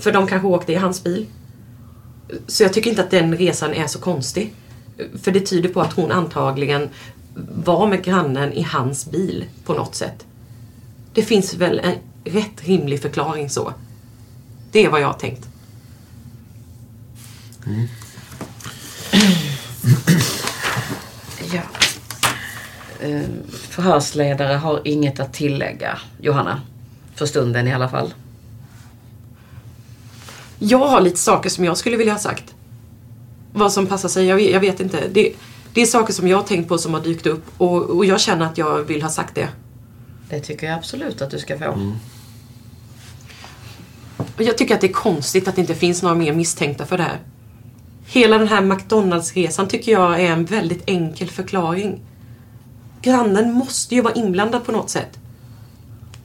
För 0.00 0.12
de 0.12 0.26
kanske 0.26 0.48
åkte 0.48 0.72
i 0.72 0.76
hans 0.76 1.04
bil. 1.04 1.26
Så 2.46 2.62
jag 2.62 2.72
tycker 2.72 2.90
inte 2.90 3.02
att 3.02 3.10
den 3.10 3.36
resan 3.36 3.74
är 3.74 3.86
så 3.86 3.98
konstig. 3.98 4.54
För 5.22 5.32
det 5.32 5.40
tyder 5.40 5.68
på 5.68 5.80
att 5.80 5.92
hon 5.92 6.12
antagligen 6.12 6.88
var 7.64 7.86
med 7.86 8.04
grannen 8.04 8.52
i 8.52 8.62
hans 8.62 9.10
bil 9.10 9.44
på 9.64 9.74
något 9.74 9.94
sätt. 9.94 10.26
Det 11.14 11.22
finns 11.22 11.54
väl 11.54 11.78
en 11.78 11.94
rätt 12.24 12.64
rimlig 12.64 13.02
förklaring 13.02 13.50
så. 13.50 13.72
Det 14.72 14.84
är 14.84 14.90
vad 14.90 15.00
jag 15.00 15.06
har 15.06 15.18
tänkt. 15.18 15.48
Mm. 17.66 17.88
Eh, 23.02 23.22
förhörsledare 23.50 24.54
har 24.54 24.80
inget 24.84 25.20
att 25.20 25.32
tillägga, 25.32 25.98
Johanna. 26.20 26.60
För 27.14 27.26
stunden 27.26 27.68
i 27.68 27.72
alla 27.72 27.88
fall. 27.88 28.14
Jag 30.58 30.88
har 30.88 31.00
lite 31.00 31.18
saker 31.18 31.50
som 31.50 31.64
jag 31.64 31.76
skulle 31.76 31.96
vilja 31.96 32.12
ha 32.12 32.20
sagt. 32.20 32.54
Vad 33.52 33.72
som 33.72 33.86
passar 33.86 34.08
sig, 34.08 34.26
jag 34.26 34.36
vet, 34.36 34.52
jag 34.52 34.60
vet 34.60 34.80
inte. 34.80 35.08
Det, 35.12 35.32
det, 35.74 35.82
är 35.82 35.86
saker 35.86 36.12
som 36.12 36.28
jag 36.28 36.36
har 36.36 36.44
tänkt 36.44 36.68
på 36.68 36.78
som 36.78 36.94
har 36.94 37.00
dykt 37.00 37.26
upp 37.26 37.44
och, 37.56 37.82
och, 37.82 38.04
jag 38.04 38.20
känner 38.20 38.46
att 38.46 38.58
jag 38.58 38.82
vill 38.82 39.02
ha 39.02 39.10
sagt 39.10 39.34
det. 39.34 39.48
Det 40.28 40.40
tycker 40.40 40.66
jag 40.66 40.76
absolut 40.76 41.22
att 41.22 41.30
du 41.30 41.38
ska 41.38 41.58
få. 41.58 41.72
Mm. 41.72 41.92
Jag 44.38 44.58
tycker 44.58 44.74
att 44.74 44.80
det 44.80 44.86
är 44.86 44.92
konstigt 44.92 45.48
att 45.48 45.54
det 45.54 45.60
inte 45.60 45.74
finns 45.74 46.02
några 46.02 46.14
mer 46.14 46.32
misstänkta 46.32 46.86
för 46.86 46.96
det 46.96 47.02
här. 47.02 47.18
Hela 48.06 48.38
den 48.38 48.48
här 48.48 48.60
McDonalds-resan 48.60 49.68
tycker 49.68 49.92
jag 49.92 50.20
är 50.20 50.32
en 50.32 50.44
väldigt 50.44 50.82
enkel 50.86 51.30
förklaring. 51.30 52.00
Grannen 53.02 53.52
måste 53.52 53.94
ju 53.94 54.00
vara 54.00 54.14
inblandad 54.14 54.64
på 54.64 54.72
något 54.72 54.90
sätt. 54.90 55.18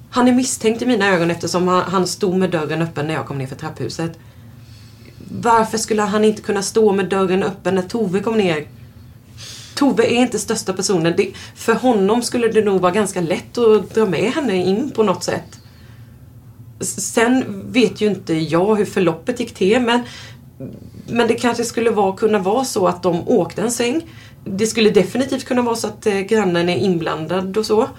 Han 0.09 0.27
är 0.27 0.33
misstänkt 0.33 0.81
i 0.81 0.85
mina 0.85 1.07
ögon 1.07 1.31
eftersom 1.31 1.67
han 1.67 2.07
stod 2.07 2.35
med 2.35 2.49
dörren 2.49 2.81
öppen 2.81 3.07
när 3.07 3.13
jag 3.13 3.25
kom 3.25 3.37
ner 3.37 3.47
för 3.47 3.55
trapphuset. 3.55 4.19
Varför 5.41 5.77
skulle 5.77 6.01
han 6.01 6.25
inte 6.25 6.41
kunna 6.41 6.61
stå 6.61 6.91
med 6.91 7.09
dörren 7.09 7.43
öppen 7.43 7.75
när 7.75 7.81
Tove 7.81 8.19
kom 8.19 8.37
ner? 8.37 8.67
Tove 9.75 10.03
är 10.03 10.15
inte 10.15 10.39
största 10.39 10.73
personen. 10.73 11.13
Det, 11.17 11.31
för 11.55 11.73
honom 11.73 12.21
skulle 12.21 12.47
det 12.47 12.65
nog 12.65 12.81
vara 12.81 12.91
ganska 12.91 13.21
lätt 13.21 13.57
att 13.57 13.95
dra 13.95 14.05
med 14.05 14.31
henne 14.31 14.55
in 14.55 14.91
på 14.95 15.03
något 15.03 15.23
sätt. 15.23 15.59
Sen 16.79 17.63
vet 17.71 18.01
ju 18.01 18.07
inte 18.07 18.33
jag 18.33 18.75
hur 18.75 18.85
förloppet 18.85 19.39
gick 19.39 19.53
till 19.53 19.81
men, 19.81 19.99
men 21.07 21.27
det 21.27 21.33
kanske 21.33 21.63
skulle 21.63 21.89
vara, 21.89 22.17
kunna 22.17 22.39
vara 22.39 22.65
så 22.65 22.87
att 22.87 23.03
de 23.03 23.27
åkte 23.27 23.61
en 23.61 23.71
sväng. 23.71 24.01
Det 24.45 24.67
skulle 24.67 24.89
definitivt 24.89 25.45
kunna 25.45 25.61
vara 25.61 25.75
så 25.75 25.87
att 25.87 26.05
eh, 26.05 26.19
grannen 26.19 26.69
är 26.69 26.77
inblandad 26.77 27.57
och 27.57 27.65
så 27.65 27.89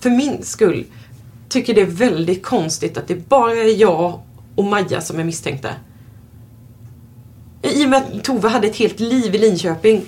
för 0.00 0.10
min 0.10 0.42
skull 0.42 0.84
tycker 1.48 1.74
det 1.74 1.80
är 1.80 1.86
väldigt 1.86 2.42
konstigt 2.42 2.98
att 2.98 3.08
det 3.08 3.28
bara 3.28 3.52
är 3.52 3.80
jag 3.80 4.20
och 4.54 4.64
Maja 4.64 5.00
som 5.00 5.18
är 5.18 5.24
misstänkta. 5.24 5.68
I 7.62 7.84
och 7.84 7.88
med 7.88 8.02
att 8.02 8.24
Tove 8.24 8.48
hade 8.48 8.66
ett 8.66 8.76
helt 8.76 9.00
liv 9.00 9.34
i 9.34 9.38
Linköping. 9.38 10.02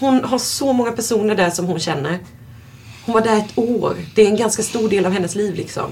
Hon 0.00 0.24
har 0.24 0.38
så 0.38 0.72
många 0.72 0.92
personer 0.92 1.34
där 1.34 1.50
som 1.50 1.66
hon 1.66 1.80
känner. 1.80 2.18
Hon 3.06 3.12
var 3.12 3.20
där 3.20 3.36
ett 3.36 3.58
år. 3.58 3.96
Det 4.14 4.22
är 4.22 4.26
en 4.26 4.36
ganska 4.36 4.62
stor 4.62 4.88
del 4.88 5.06
av 5.06 5.12
hennes 5.12 5.34
liv 5.34 5.54
liksom. 5.54 5.90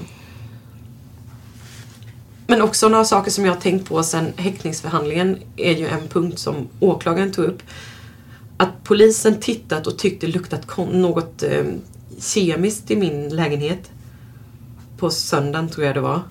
Men 2.47 2.61
också 2.61 2.89
några 2.89 3.05
saker 3.05 3.31
som 3.31 3.45
jag 3.45 3.53
har 3.53 3.61
tänkt 3.61 3.89
på 3.89 4.03
sen 4.03 4.33
häktningsförhandlingen 4.37 5.37
är 5.57 5.71
ju 5.71 5.87
en 5.87 6.07
punkt 6.07 6.39
som 6.39 6.67
åklagaren 6.79 7.31
tog 7.31 7.45
upp. 7.45 7.63
Att 8.63 8.83
polisen 8.83 9.39
tittat 9.39 9.87
och 9.87 9.97
tyckte 9.97 10.27
luktat 10.27 10.77
något 10.77 11.43
eh, 11.43 11.65
kemiskt 12.19 12.91
i 12.91 12.95
min 12.95 13.35
lägenhet. 13.35 13.91
På 14.97 15.09
söndagen 15.09 15.69
tror 15.69 15.85
jag 15.85 15.95
det 15.95 16.01
var. 16.01 16.21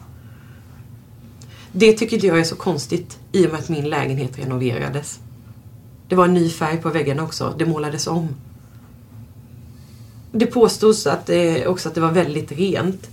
Det 1.72 1.92
tycker 1.92 2.14
inte 2.14 2.26
jag 2.26 2.38
är 2.38 2.44
så 2.44 2.56
konstigt 2.56 3.18
i 3.32 3.46
och 3.46 3.50
med 3.50 3.60
att 3.60 3.68
min 3.68 3.88
lägenhet 3.88 4.38
renoverades. 4.38 5.20
Det 6.08 6.14
var 6.14 6.24
en 6.24 6.34
ny 6.34 6.50
färg 6.50 6.76
på 6.76 6.90
väggarna 6.90 7.22
också. 7.22 7.54
Det 7.58 7.66
målades 7.66 8.06
om. 8.06 8.28
Det 10.32 10.46
påstods 10.46 11.06
att 11.06 11.26
det, 11.26 11.66
också 11.66 11.88
att 11.88 11.94
det 11.94 12.00
var 12.00 12.12
väldigt 12.12 12.52
rent. 12.52 13.10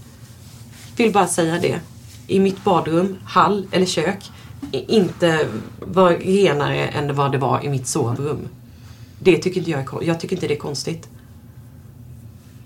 Vill 0.97 1.13
bara 1.13 1.27
säga 1.27 1.59
det. 1.59 1.79
I 2.27 2.39
mitt 2.39 2.63
badrum, 2.63 3.17
hall 3.23 3.67
eller 3.71 3.85
kök 3.85 4.31
inte 4.71 5.47
var 5.79 6.11
renare 6.11 6.87
än 6.87 7.15
vad 7.15 7.31
det 7.31 7.37
var 7.37 7.65
i 7.65 7.69
mitt 7.69 7.87
sovrum. 7.87 8.47
Det 9.19 9.37
tycker 9.37 9.59
inte 9.59 9.71
jag 9.71 9.79
är, 9.79 10.03
jag 10.03 10.19
tycker 10.19 10.35
inte 10.35 10.47
det 10.47 10.53
är 10.53 10.59
konstigt. 10.59 11.09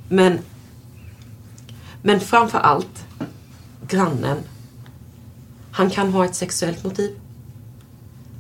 Men, 0.10 0.40
men 2.02 2.20
framför 2.20 2.60
allt 2.60 3.06
grannen. 3.88 4.38
Han 5.72 5.90
kan 5.90 6.14
ha 6.14 6.26
ett 6.26 6.36
sexuellt 6.36 6.84
motiv. 6.84 7.20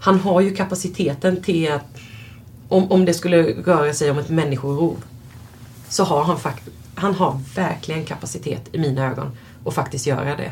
Han 0.02 0.20
har 0.20 0.42
ju 0.42 0.56
kapaciteten 0.56 1.44
till 1.44 1.72
att 1.72 1.86
om, 2.70 2.92
om 2.92 3.06
det 3.06 3.14
skulle 3.14 3.44
röra 3.44 3.94
sig 3.94 4.12
om 4.12 4.18
ett 4.18 4.30
människorov 4.30 5.04
så 5.90 6.04
har 6.04 6.24
han, 6.24 6.40
faktiskt 6.40 6.78
han 6.96 7.16
har 7.16 7.40
verkligen 7.56 8.06
kapacitet 8.06 8.70
i 8.72 8.78
mina 8.78 9.06
ögon 9.06 9.32
att 9.66 9.74
faktiskt 9.74 10.08
göra 10.08 10.36
det. 10.36 10.52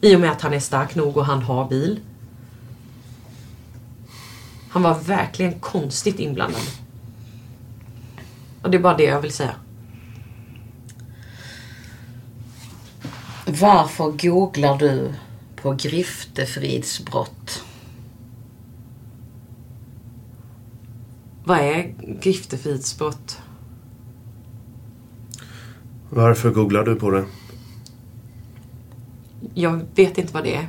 I 0.00 0.16
och 0.16 0.20
med 0.20 0.30
att 0.30 0.40
han 0.40 0.54
är 0.54 0.60
stark 0.60 0.94
nog 0.94 1.16
och 1.16 1.26
han 1.26 1.42
har 1.42 1.68
bil. 1.68 2.00
Han 4.74 4.82
var 4.82 4.98
verkligen 5.00 5.60
konstigt 5.60 6.18
inblandad. 6.18 6.62
Och 8.62 8.70
det 8.70 8.76
är 8.76 8.82
bara 8.82 8.96
det 8.96 9.04
jag 9.04 9.20
vill 9.20 9.32
säga. 9.32 9.54
Varför 13.46 14.10
googlar 14.10 14.78
du 14.78 15.14
på 15.56 15.72
griftefridsbrott? 15.72 17.64
Vad 21.44 21.58
är 21.58 21.94
griftefridsbrott? 22.22 23.38
Varför 26.10 26.50
googlar 26.50 26.84
du 26.84 26.96
på 26.96 27.10
det? 27.10 27.24
Jag 29.54 29.80
vet 29.94 30.18
inte 30.18 30.32
vad 30.32 30.44
det 30.44 30.54
är. 30.54 30.68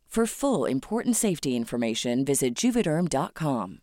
For 0.15 0.25
full 0.25 0.71
important 0.71 1.17
safety 1.17 1.49
information, 1.49 2.25
visit 2.25 2.63
juvederm.com. 2.63 3.77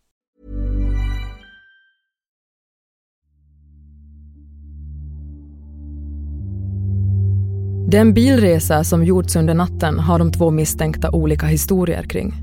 Den 7.91 8.13
bilresa 8.13 8.83
som 8.83 9.05
gjorts 9.05 9.35
under 9.35 9.53
natten 9.53 9.99
har 9.99 10.19
de 10.19 10.31
två 10.31 10.51
misstänkta 10.51 11.11
olika 11.11 11.45
historier 11.45 12.03
kring. 12.03 12.33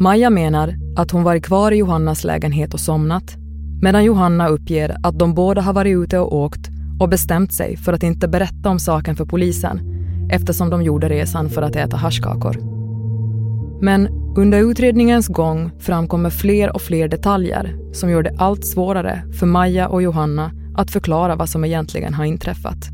Maja 0.00 0.30
menar 0.30 0.74
att 0.96 1.10
hon 1.10 1.22
varit 1.22 1.44
kvar 1.44 1.72
i 1.72 1.76
Johannas 1.76 2.24
lägenhet 2.24 2.74
och 2.74 2.80
somnat 2.80 3.36
medan 3.82 4.04
Johanna 4.04 4.48
uppger 4.48 4.96
att 5.02 5.18
de 5.18 5.34
båda 5.34 5.62
har 5.62 5.72
varit 5.72 5.96
ute 5.96 6.18
och 6.18 6.36
åkt 6.36 6.68
och 7.00 7.08
bestämt 7.08 7.52
sig 7.52 7.76
för 7.76 7.92
att 7.92 8.02
inte 8.02 8.28
berätta 8.28 8.68
om 8.68 8.78
saken 8.78 9.16
för 9.16 9.24
polisen 9.24 9.93
eftersom 10.30 10.70
de 10.70 10.82
gjorde 10.82 11.08
resan 11.08 11.50
för 11.50 11.62
att 11.62 11.76
äta 11.76 11.96
haschkakor. 11.96 12.56
Men 13.80 14.08
under 14.36 14.70
utredningens 14.70 15.28
gång 15.28 15.70
framkommer 15.80 16.30
fler 16.30 16.74
och 16.74 16.82
fler 16.82 17.08
detaljer 17.08 17.76
som 17.92 18.10
gör 18.10 18.22
det 18.22 18.34
allt 18.38 18.66
svårare 18.66 19.22
för 19.38 19.46
Maja 19.46 19.88
och 19.88 20.02
Johanna 20.02 20.50
att 20.76 20.90
förklara 20.90 21.36
vad 21.36 21.48
som 21.48 21.64
egentligen 21.64 22.14
har 22.14 22.24
inträffat. 22.24 22.88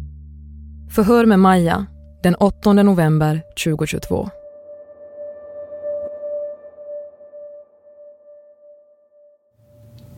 Förhör 0.91 1.27
med 1.27 1.39
Maja 1.39 1.87
den 2.23 2.35
8 2.35 2.73
november 2.73 3.43
2022. 3.65 4.31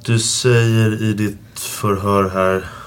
Du 0.07 0.19
säger 0.19 1.03
i 1.03 1.13
ditt 1.13 1.59
förhör 1.59 2.29
här 2.29 2.82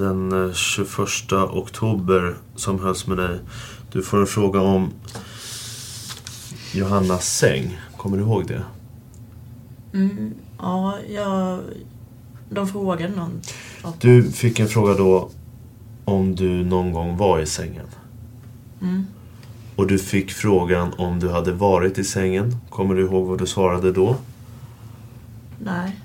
den 0.00 0.54
21 0.54 1.32
oktober 1.32 2.36
som 2.56 2.80
hölls 2.80 3.06
med 3.06 3.16
dig. 3.16 3.38
Du 3.92 4.02
får 4.02 4.20
en 4.20 4.26
fråga 4.26 4.60
om 4.60 4.90
Johannas 6.74 7.36
säng. 7.36 7.78
Kommer 7.96 8.16
du 8.16 8.22
ihåg 8.22 8.46
det? 8.46 8.62
Mm, 9.92 10.34
ja, 10.58 10.98
jag, 11.08 11.60
de 12.50 12.68
frågade 12.68 13.16
någon. 13.16 13.40
Du 14.00 14.32
fick 14.32 14.60
en 14.60 14.68
fråga 14.68 14.94
då 14.94 15.30
om 16.04 16.34
du 16.34 16.64
någon 16.64 16.92
gång 16.92 17.16
var 17.16 17.40
i 17.40 17.46
sängen. 17.46 17.86
Mm. 18.82 19.06
Och 19.76 19.86
du 19.86 19.98
fick 19.98 20.30
frågan 20.30 20.92
om 20.98 21.20
du 21.20 21.30
hade 21.30 21.52
varit 21.52 21.98
i 21.98 22.04
sängen. 22.04 22.56
Kommer 22.70 22.94
du 22.94 23.02
ihåg 23.02 23.26
vad 23.26 23.38
du 23.38 23.46
svarade 23.46 23.92
då? 23.92 24.16
Nej. 25.58 26.00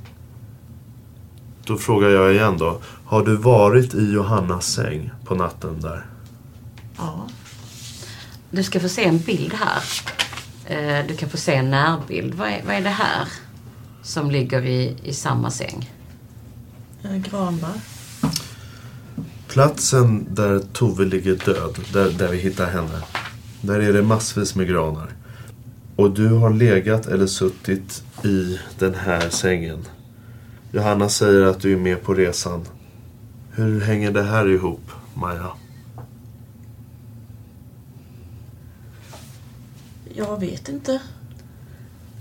Då 1.66 1.78
frågar 1.78 2.10
jag 2.10 2.34
igen 2.34 2.58
då. 2.58 2.80
Har 3.06 3.26
du 3.26 3.36
varit 3.36 3.94
i 3.94 4.12
Johannas 4.12 4.68
säng 4.74 5.12
på 5.26 5.36
natten 5.36 5.82
där? 5.82 6.06
Ja. 6.98 7.28
Du 8.52 8.64
ska 8.64 8.80
få 8.80 8.90
se 8.90 9.04
en 9.04 9.18
bild 9.20 9.54
här. 9.54 9.84
Eh, 10.66 11.08
Du 11.08 11.16
kan 11.16 11.30
få 11.30 11.38
se 11.38 11.56
en 11.56 11.70
närbild. 11.72 12.34
Vad 12.34 12.48
är, 12.48 12.62
vad 12.66 12.76
är 12.76 12.82
det 12.82 12.90
här 12.90 13.28
som 14.04 14.32
ligger 14.32 14.66
i, 14.66 14.96
i 15.04 15.14
samma 15.14 15.52
säng? 15.52 15.90
Eh, 17.04 17.16
Granbar. 17.16 17.74
Platsen 19.48 20.28
där 20.36 20.60
Tove 20.74 21.06
ligger 21.06 21.36
död, 21.36 21.80
där, 21.94 22.10
där 22.12 22.28
vi 22.32 22.38
hittar 22.38 22.70
henne. 22.72 23.02
Där 23.62 23.80
är 23.80 23.94
det 23.94 24.02
massvis 24.04 24.56
med 24.56 24.68
granar. 24.68 25.08
Och 25.96 26.12
du 26.12 26.28
har 26.30 26.54
legat 26.54 27.06
eller 27.06 27.28
suttit 27.28 28.04
i 28.24 28.60
den 28.80 28.96
här 28.96 29.30
sängen. 29.30 29.86
Johanna 30.72 31.10
säger 31.10 31.42
att 31.46 31.60
du 31.62 31.74
är 31.74 31.78
med 31.78 32.04
på 32.04 32.14
resan. 32.14 32.66
Hur 33.58 33.82
hänger 33.82 34.12
det 34.12 34.24
här 34.24 34.50
ihop, 34.50 34.92
Maja? 35.14 35.52
Jag 40.14 40.40
vet 40.40 40.70
inte. 40.70 41.02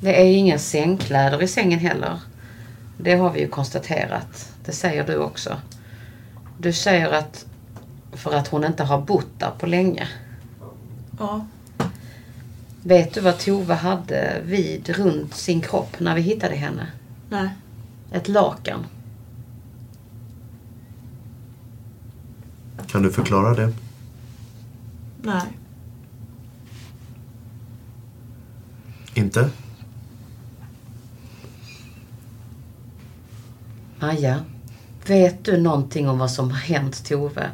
Det 0.00 0.20
är 0.20 0.24
inga 0.24 0.58
sängkläder 0.58 1.42
i 1.42 1.48
sängen 1.48 1.78
heller. 1.78 2.20
Det 2.98 3.14
har 3.14 3.30
vi 3.30 3.40
ju 3.40 3.48
konstaterat. 3.48 4.52
Det 4.64 4.72
säger 4.72 5.06
du 5.06 5.16
också. 5.16 5.56
Du 6.58 6.72
säger 6.72 7.12
att 7.12 7.46
för 8.12 8.34
att 8.34 8.48
hon 8.48 8.64
inte 8.64 8.84
har 8.84 9.00
bott 9.00 9.38
där 9.38 9.50
på 9.58 9.66
länge. 9.66 10.08
Ja. 11.18 11.46
Vet 12.82 13.14
du 13.14 13.20
vad 13.20 13.38
Tove 13.38 13.74
hade 13.74 14.40
vid 14.44 14.88
runt 14.88 15.34
sin 15.34 15.60
kropp 15.60 16.00
när 16.00 16.14
vi 16.14 16.20
hittade 16.20 16.54
henne? 16.54 16.86
Nej. 17.28 17.48
Ett 18.12 18.28
lakan. 18.28 18.86
Kan 22.94 23.02
du 23.02 23.12
förklara 23.12 23.54
det? 23.54 23.72
Nej. 25.22 25.42
Inte? 29.14 29.50
Maja, 33.98 34.44
vet 35.06 35.44
du 35.44 35.56
någonting 35.56 36.08
om 36.08 36.18
vad 36.18 36.30
som 36.30 36.50
har 36.50 36.58
hänt 36.58 37.04
Tove? 37.04 37.50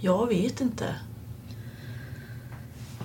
Jag 0.00 0.26
vet 0.26 0.60
inte. 0.60 0.94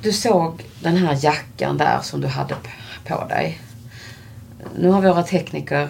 Du 0.02 0.12
såg 0.12 0.66
den 0.84 0.98
här 0.98 1.20
jackan 1.22 1.78
där 1.78 2.00
som 2.02 2.22
du 2.22 2.28
hade 2.28 2.56
på 3.08 3.26
dig. 3.28 3.62
Nu 4.78 4.90
har 4.90 5.02
våra 5.02 5.24
tekniker, 5.24 5.90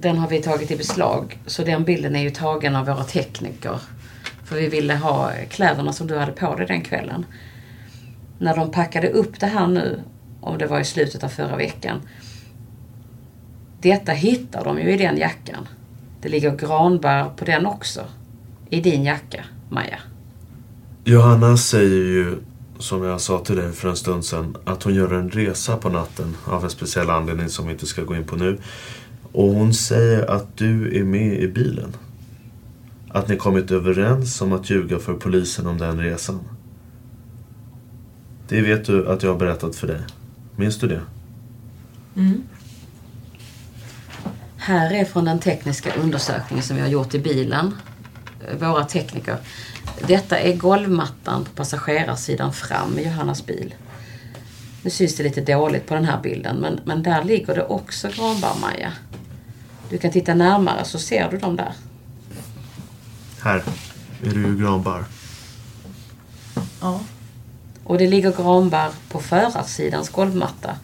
den 0.00 0.18
har 0.18 0.28
vi 0.28 0.42
tagit 0.42 0.70
i 0.70 0.76
beslag. 0.76 1.38
Så 1.46 1.64
den 1.64 1.84
bilden 1.84 2.16
är 2.16 2.22
ju 2.22 2.30
tagen 2.30 2.76
av 2.76 2.86
våra 2.86 3.04
tekniker. 3.04 3.80
För 4.46 4.56
vi 4.56 4.68
ville 4.68 4.94
ha 4.94 5.32
kläderna 5.50 5.92
som 5.92 6.06
du 6.06 6.18
hade 6.18 6.32
på 6.32 6.54
dig 6.54 6.66
den 6.66 6.80
kvällen. 6.80 7.26
När 8.38 8.56
de 8.56 8.70
packade 8.70 9.08
upp 9.08 9.40
det 9.40 9.46
här 9.46 9.66
nu, 9.66 10.00
om 10.40 10.58
det 10.58 10.66
var 10.66 10.80
i 10.80 10.84
slutet 10.84 11.24
av 11.24 11.28
förra 11.28 11.56
veckan. 11.56 12.00
Detta 13.80 14.12
hittar 14.12 14.64
de 14.64 14.78
ju 14.78 14.92
i 14.92 14.96
den 14.96 15.16
jackan. 15.16 15.68
Det 16.20 16.28
ligger 16.28 16.56
granbär 16.56 17.24
på 17.36 17.44
den 17.44 17.66
också. 17.66 18.04
I 18.70 18.80
din 18.80 19.04
jacka, 19.04 19.44
Maja. 19.68 19.98
Johanna 21.04 21.56
säger 21.56 22.04
ju, 22.04 22.36
som 22.78 23.04
jag 23.04 23.20
sa 23.20 23.38
till 23.38 23.56
dig 23.56 23.72
för 23.72 23.88
en 23.88 23.96
stund 23.96 24.24
sedan, 24.24 24.56
att 24.64 24.82
hon 24.82 24.94
gör 24.94 25.14
en 25.14 25.30
resa 25.30 25.76
på 25.76 25.88
natten 25.88 26.36
av 26.44 26.64
en 26.64 26.70
speciell 26.70 27.10
anledning 27.10 27.48
som 27.48 27.66
vi 27.66 27.72
inte 27.72 27.86
ska 27.86 28.02
gå 28.02 28.16
in 28.16 28.24
på 28.24 28.36
nu. 28.36 28.58
Och 29.32 29.48
hon 29.48 29.74
säger 29.74 30.30
att 30.30 30.56
du 30.56 30.98
är 31.00 31.04
med 31.04 31.40
i 31.40 31.48
bilen. 31.48 31.96
Att 33.16 33.28
ni 33.28 33.36
kommit 33.36 33.70
överens 33.70 34.40
om 34.40 34.52
att 34.52 34.70
ljuga 34.70 34.98
för 34.98 35.14
polisen 35.14 35.66
om 35.66 35.78
den 35.78 36.00
resan. 36.00 36.40
Det 38.48 38.60
vet 38.60 38.84
du 38.84 39.08
att 39.08 39.22
jag 39.22 39.30
har 39.30 39.38
berättat 39.38 39.76
för 39.76 39.86
dig. 39.86 40.00
Minns 40.56 40.78
du 40.78 40.88
det? 40.88 41.00
Mm. 42.16 42.42
Här 44.56 44.94
är 44.94 45.04
från 45.04 45.24
den 45.24 45.38
tekniska 45.38 45.94
undersökningen 45.94 46.62
som 46.64 46.76
vi 46.76 46.82
har 46.82 46.88
gjort 46.88 47.14
i 47.14 47.18
bilen. 47.18 47.74
Våra 48.60 48.84
tekniker. 48.84 49.36
Detta 50.06 50.38
är 50.38 50.56
golvmattan 50.56 51.44
på 51.44 51.50
passagerarsidan 51.50 52.52
fram 52.52 52.98
i 52.98 53.04
Johannas 53.04 53.46
bil. 53.46 53.74
Nu 54.82 54.90
syns 54.90 55.16
det 55.16 55.22
lite 55.22 55.40
dåligt 55.40 55.86
på 55.86 55.94
den 55.94 56.04
här 56.04 56.22
bilden 56.22 56.56
men, 56.56 56.80
men 56.84 57.02
där 57.02 57.24
ligger 57.24 57.54
det 57.54 57.64
också 57.64 58.08
granbarr 58.08 58.60
Maja. 58.60 58.92
Du 59.90 59.98
kan 59.98 60.10
titta 60.10 60.34
närmare 60.34 60.84
så 60.84 60.98
ser 60.98 61.30
du 61.30 61.38
dem 61.38 61.56
där. 61.56 61.72
Här 63.46 63.62
är 64.22 64.30
det 64.30 64.40
ju 64.40 64.56
granbar. 64.56 65.04
Ja. 66.80 67.00
Och 67.84 67.98
det 67.98 68.06
ligger 68.06 68.32
granbar 68.32 68.90
på 69.08 69.20
förarsidans 69.20 70.08
golvmatta. 70.08 70.76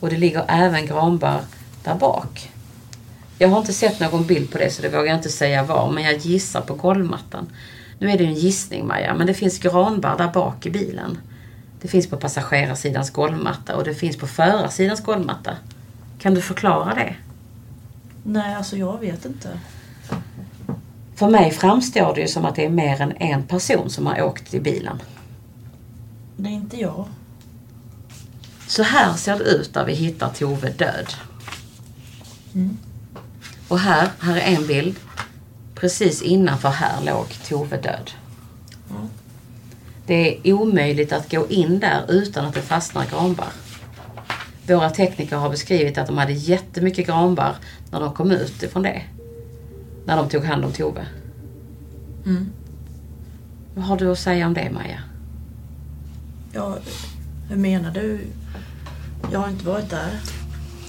Och 0.00 0.10
det 0.10 0.16
ligger 0.16 0.44
även 0.48 0.86
granbar 0.86 1.40
där 1.84 1.94
bak. 1.94 2.50
Jag 3.38 3.48
har 3.48 3.58
inte 3.58 3.72
sett 3.72 4.00
någon 4.00 4.26
bild 4.26 4.52
på 4.52 4.58
det 4.58 4.70
så 4.70 4.82
det 4.82 4.88
vågar 4.88 5.04
jag 5.04 5.16
inte 5.16 5.28
säga 5.28 5.64
var, 5.64 5.92
men 5.92 6.04
jag 6.04 6.16
gissar 6.16 6.60
på 6.60 6.74
golvmattan. 6.74 7.48
Nu 7.98 8.10
är 8.10 8.18
det 8.18 8.24
en 8.24 8.34
gissning 8.34 8.86
Maja, 8.86 9.14
men 9.14 9.26
det 9.26 9.34
finns 9.34 9.58
granbar 9.58 10.18
där 10.18 10.32
bak 10.32 10.66
i 10.66 10.70
bilen. 10.70 11.18
Det 11.80 11.88
finns 11.88 12.10
på 12.10 12.16
passagerarsidans 12.16 13.10
golvmatta 13.10 13.76
och 13.76 13.84
det 13.84 13.94
finns 13.94 14.16
på 14.16 14.26
förarsidans 14.26 15.00
golvmatta. 15.00 15.56
Kan 16.18 16.34
du 16.34 16.40
förklara 16.40 16.94
det? 16.94 17.14
Nej, 18.22 18.54
alltså 18.54 18.76
jag 18.76 19.00
vet 19.00 19.24
inte. 19.24 19.48
För 21.20 21.28
mig 21.28 21.50
framstår 21.50 22.14
det 22.14 22.20
ju 22.20 22.28
som 22.28 22.44
att 22.44 22.54
det 22.54 22.64
är 22.64 22.70
mer 22.70 23.00
än 23.00 23.16
en 23.16 23.42
person 23.42 23.90
som 23.90 24.06
har 24.06 24.22
åkt 24.22 24.54
i 24.54 24.60
bilen. 24.60 25.02
Det 26.36 26.48
är 26.48 26.52
inte 26.52 26.76
jag. 26.76 27.04
Så 28.66 28.82
här 28.82 29.14
ser 29.14 29.38
det 29.38 29.44
ut 29.44 29.74
där 29.74 29.84
vi 29.84 29.92
hittar 29.92 30.28
Tove 30.28 30.70
död. 30.70 31.14
Mm. 32.54 32.78
Och 33.68 33.78
här, 33.78 34.08
här 34.20 34.36
är 34.36 34.56
en 34.56 34.66
bild. 34.66 34.96
Precis 35.74 36.22
innanför 36.22 36.68
här 36.68 37.04
låg 37.04 37.26
Tove 37.48 37.76
död. 37.76 38.10
Det 40.06 40.38
är 40.38 40.52
omöjligt 40.52 41.12
att 41.12 41.30
gå 41.30 41.48
in 41.48 41.80
där 41.80 42.04
utan 42.08 42.44
att 42.44 42.54
det 42.54 42.62
fastnar 42.62 43.06
granbar. 43.06 43.52
Våra 44.66 44.90
tekniker 44.90 45.36
har 45.36 45.50
beskrivit 45.50 45.98
att 45.98 46.06
de 46.06 46.18
hade 46.18 46.32
jättemycket 46.32 47.06
granbar 47.06 47.56
när 47.90 48.00
de 48.00 48.14
kom 48.14 48.30
ut 48.30 48.62
ifrån 48.62 48.82
det. 48.82 49.02
När 50.04 50.16
de 50.16 50.28
tog 50.28 50.44
hand 50.44 50.64
om 50.64 50.72
Tove. 50.72 51.06
Mm. 52.26 52.46
Vad 53.74 53.84
har 53.84 53.96
du 53.96 54.12
att 54.12 54.18
säga 54.18 54.46
om 54.46 54.54
det 54.54 54.70
Maja? 54.70 55.00
Ja, 56.52 56.78
hur 57.48 57.56
menar 57.56 57.90
du? 57.90 58.18
Jag 59.32 59.40
har 59.40 59.48
inte 59.48 59.66
varit 59.66 59.90
där. 59.90 60.20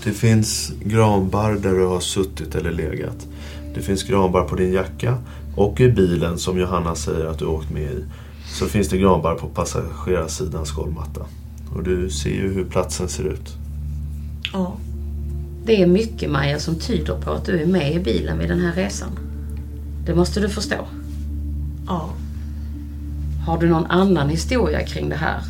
Det 0.03 0.11
finns 0.11 0.73
granbar 0.79 1.51
där 1.51 1.73
du 1.73 1.85
har 1.85 1.99
suttit 1.99 2.55
eller 2.55 2.71
legat. 2.71 3.27
Det 3.75 3.81
finns 3.81 4.03
granbar 4.03 4.43
på 4.43 4.55
din 4.55 4.73
jacka 4.73 5.17
och 5.55 5.79
i 5.79 5.91
bilen 5.91 6.37
som 6.37 6.59
Johanna 6.59 6.95
säger 6.95 7.25
att 7.25 7.39
du 7.39 7.45
åkt 7.45 7.69
med 7.69 7.91
i. 7.91 8.05
Så 8.45 8.65
finns 8.65 8.89
det 8.89 8.97
granbar 8.97 9.35
på 9.35 9.47
passagerarsidans 9.47 10.71
golvmatta. 10.71 11.25
Och 11.75 11.83
du 11.83 12.09
ser 12.09 12.29
ju 12.29 12.53
hur 12.53 12.65
platsen 12.65 13.09
ser 13.09 13.23
ut. 13.23 13.57
Ja. 14.53 14.77
Det 15.65 15.81
är 15.81 15.85
mycket 15.85 16.29
Maja 16.29 16.59
som 16.59 16.75
tyder 16.75 17.15
på 17.15 17.31
att 17.31 17.45
du 17.45 17.61
är 17.61 17.65
med 17.65 17.93
i 17.93 17.99
bilen 17.99 18.39
vid 18.39 18.49
den 18.49 18.59
här 18.59 18.73
resan. 18.73 19.19
Det 20.05 20.15
måste 20.15 20.39
du 20.39 20.49
förstå. 20.49 20.87
Ja. 21.87 22.09
Har 23.45 23.59
du 23.59 23.69
någon 23.69 23.85
annan 23.85 24.29
historia 24.29 24.85
kring 24.85 25.09
det 25.09 25.15
här 25.15 25.41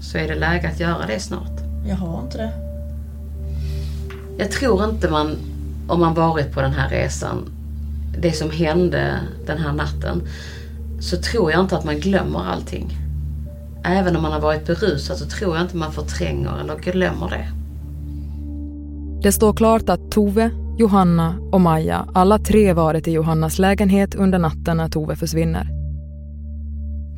så 0.00 0.18
är 0.18 0.28
det 0.28 0.34
läge 0.34 0.68
att 0.68 0.80
göra 0.80 1.06
det 1.06 1.20
snart. 1.20 1.60
Jag 1.88 1.96
har 1.96 2.22
inte 2.22 2.38
det. 2.38 2.52
Jag 4.38 4.50
tror 4.50 4.84
inte 4.84 5.10
man, 5.10 5.36
om 5.88 6.00
man 6.00 6.14
varit 6.14 6.52
på 6.52 6.60
den 6.60 6.72
här 6.72 6.88
resan, 6.88 7.48
det 8.18 8.32
som 8.32 8.50
hände 8.50 9.20
den 9.46 9.58
här 9.58 9.72
natten, 9.72 10.22
så 11.00 11.16
tror 11.16 11.52
jag 11.52 11.60
inte 11.60 11.76
att 11.76 11.84
man 11.84 12.00
glömmer 12.00 12.44
allting. 12.44 12.98
Även 13.84 14.16
om 14.16 14.22
man 14.22 14.32
har 14.32 14.40
varit 14.40 14.66
berusad 14.66 15.16
så 15.16 15.26
tror 15.26 15.56
jag 15.56 15.64
inte 15.64 15.76
man 15.76 15.92
förtränger 15.92 16.60
eller 16.60 16.76
glömmer 16.76 17.30
det. 17.30 17.48
Det 19.24 19.32
står 19.32 19.52
klart 19.52 19.88
att 19.88 20.10
Tove, 20.10 20.50
Johanna 20.78 21.34
och 21.52 21.60
Maja 21.60 22.08
alla 22.14 22.38
tre 22.38 22.72
varit 22.72 23.08
i 23.08 23.12
Johannas 23.12 23.58
lägenhet 23.58 24.14
under 24.14 24.38
natten 24.38 24.76
när 24.76 24.88
Tove 24.88 25.16
försvinner. 25.16 25.68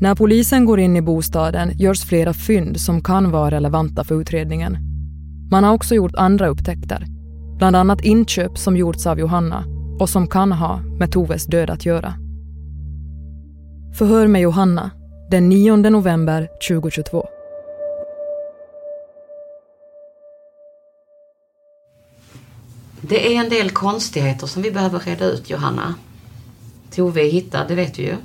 När 0.00 0.14
polisen 0.14 0.64
går 0.64 0.80
in 0.80 0.96
i 0.96 1.02
bostaden 1.02 1.72
görs 1.78 2.04
flera 2.04 2.32
fynd 2.32 2.80
som 2.80 3.00
kan 3.00 3.30
vara 3.30 3.50
relevanta 3.50 4.04
för 4.04 4.20
utredningen. 4.20 4.76
Man 5.50 5.64
har 5.64 5.74
också 5.74 5.94
gjort 5.94 6.14
andra 6.14 6.48
upptäckter, 6.48 7.04
bland 7.58 7.76
annat 7.76 8.04
inköp 8.04 8.58
som 8.58 8.76
gjorts 8.76 9.06
av 9.06 9.18
Johanna 9.18 9.64
och 10.00 10.08
som 10.08 10.26
kan 10.26 10.52
ha 10.52 10.80
med 10.98 11.12
Toves 11.12 11.46
död 11.46 11.70
att 11.70 11.86
göra. 11.86 12.14
Förhör 13.98 14.26
med 14.26 14.42
Johanna 14.42 14.90
den 15.30 15.48
9 15.48 15.76
november 15.76 16.48
2022. 16.68 17.36
Det 23.08 23.34
är 23.36 23.40
en 23.40 23.48
del 23.48 23.70
konstigheter 23.70 24.46
som 24.46 24.62
vi 24.62 24.70
behöver 24.70 25.00
reda 25.00 25.24
ut, 25.24 25.50
Johanna. 25.50 25.94
Tove 26.90 27.26
är 27.26 27.30
hittad, 27.30 27.68
det 27.68 27.74
vet 27.74 27.94
du 27.94 28.02
ju. 28.02 28.16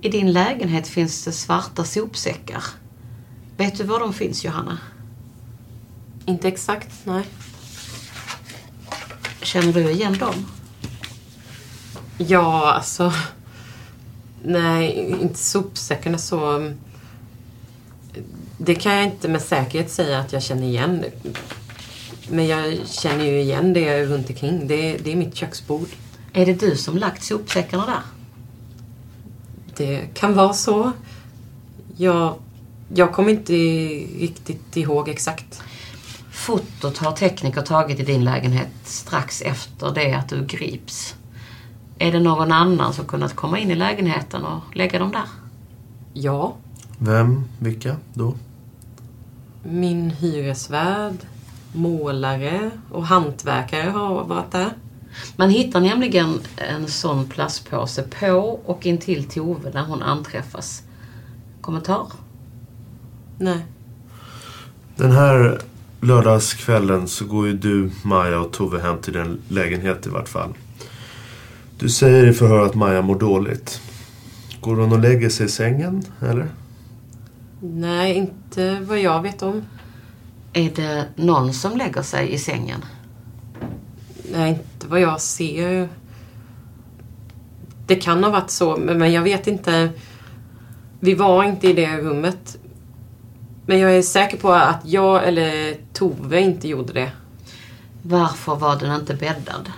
I 0.00 0.08
din 0.08 0.32
lägenhet 0.32 0.88
finns 0.88 1.24
det 1.24 1.32
svarta 1.32 1.84
sopsäckar. 1.84 2.64
Vet 3.56 3.78
du 3.78 3.84
var 3.84 4.00
de 4.00 4.12
finns, 4.12 4.44
Johanna? 4.44 4.78
Inte 6.26 6.48
exakt, 6.48 6.88
nej. 7.04 7.24
Känner 9.42 9.72
du 9.72 9.90
igen 9.90 10.18
dem? 10.18 10.34
Ja, 12.18 12.72
alltså... 12.72 13.12
Nej, 14.42 15.16
inte 15.20 15.38
sopsäckarna 15.38 16.18
så... 16.18 16.72
Det 18.58 18.74
kan 18.74 18.92
jag 18.92 19.04
inte 19.04 19.28
med 19.28 19.42
säkerhet 19.42 19.90
säga 19.90 20.18
att 20.18 20.32
jag 20.32 20.42
känner 20.42 20.66
igen. 20.66 21.04
Men 22.30 22.46
jag 22.46 22.88
känner 22.88 23.24
ju 23.24 23.40
igen 23.40 23.72
det 23.72 24.04
runt 24.04 24.30
omkring. 24.30 24.66
Det, 24.66 24.98
det 24.98 25.12
är 25.12 25.16
mitt 25.16 25.34
köksbord. 25.34 25.88
Är 26.32 26.46
det 26.46 26.60
du 26.60 26.76
som 26.76 26.98
lagt 26.98 27.22
sopsäckarna 27.22 27.86
där? 27.86 28.02
Det 29.76 30.14
kan 30.14 30.34
vara 30.34 30.52
så. 30.52 30.92
Jag, 31.96 32.34
jag 32.94 33.12
kommer 33.12 33.30
inte 33.30 33.52
riktigt 33.52 34.76
ihåg 34.76 35.08
exakt. 35.08 35.62
fotot 36.30 36.98
har 36.98 37.12
tekniker 37.12 37.62
tagit 37.62 38.00
i 38.00 38.02
din 38.02 38.24
lägenhet 38.24 38.68
strax 38.84 39.42
efter 39.42 39.90
det 39.94 40.12
att 40.12 40.28
du 40.28 40.46
grips. 40.46 41.14
Är 41.98 42.12
det 42.12 42.20
någon 42.20 42.52
annan 42.52 42.92
som 42.92 43.04
kunnat 43.04 43.36
komma 43.36 43.58
in 43.58 43.70
i 43.70 43.74
lägenheten 43.74 44.44
och 44.44 44.76
lägga 44.76 44.98
dem 44.98 45.12
där? 45.12 45.28
Ja. 46.12 46.54
Vem? 46.98 47.44
Vilka 47.58 47.96
då? 48.14 48.34
Min 49.62 50.10
hyresvärd, 50.10 51.16
målare 51.72 52.70
och 52.90 53.06
hantverkare 53.06 53.90
har 53.90 54.24
varit 54.24 54.52
där. 54.52 54.70
Man 55.36 55.50
hittar 55.50 55.80
nämligen 55.80 56.38
en 56.56 56.88
sån 56.88 57.28
plastpåse 57.28 58.02
på 58.02 58.60
och 58.64 58.86
intill 58.86 59.24
Tove 59.24 59.70
när 59.74 59.84
hon 59.84 60.02
anträffas. 60.02 60.82
Kommentar? 61.60 62.06
Nej. 63.38 63.66
Den 64.96 65.10
här 65.10 65.60
lördagskvällen 66.00 67.08
så 67.08 67.24
går 67.24 67.46
ju 67.46 67.52
du, 67.52 67.90
Maja 68.02 68.40
och 68.40 68.52
Tove 68.52 68.80
hem 68.80 68.98
till 68.98 69.12
din 69.12 69.40
lägenhet 69.48 70.06
i 70.06 70.10
vart 70.10 70.28
fall. 70.28 70.54
Du 71.78 71.88
säger 71.88 72.26
i 72.26 72.32
förhör 72.32 72.66
att 72.66 72.74
Maja 72.74 73.02
mår 73.02 73.18
dåligt. 73.18 73.80
Går 74.60 74.76
hon 74.76 74.92
och 74.92 75.00
lägger 75.00 75.28
sig 75.28 75.46
i 75.46 75.48
sängen, 75.48 76.02
eller? 76.20 76.48
Nej, 77.60 78.14
inte 78.14 78.80
vad 78.80 79.00
jag 79.00 79.22
vet 79.22 79.42
om. 79.42 79.62
Är 80.52 80.70
det 80.74 81.06
någon 81.16 81.52
som 81.52 81.76
lägger 81.76 82.02
sig 82.02 82.32
i 82.32 82.38
sängen? 82.38 82.84
Nej, 84.32 84.50
inte 84.50 84.86
vad 84.86 85.00
jag 85.00 85.20
ser. 85.20 85.88
Det 87.86 87.96
kan 87.96 88.24
ha 88.24 88.30
varit 88.30 88.50
så, 88.50 88.76
men 88.76 89.12
jag 89.12 89.22
vet 89.22 89.46
inte. 89.46 89.90
Vi 91.00 91.14
var 91.14 91.44
inte 91.44 91.68
i 91.68 91.72
det 91.72 91.96
rummet. 91.96 92.58
Men 93.66 93.78
jag 93.78 93.96
är 93.96 94.02
säker 94.02 94.36
på 94.36 94.52
att 94.52 94.80
jag 94.84 95.28
eller 95.28 95.76
Tove 95.92 96.40
inte 96.40 96.68
gjorde 96.68 96.92
det. 96.92 97.12
Varför 98.02 98.56
var 98.56 98.76
den 98.76 99.00
inte 99.00 99.14
bäddad? 99.14 99.70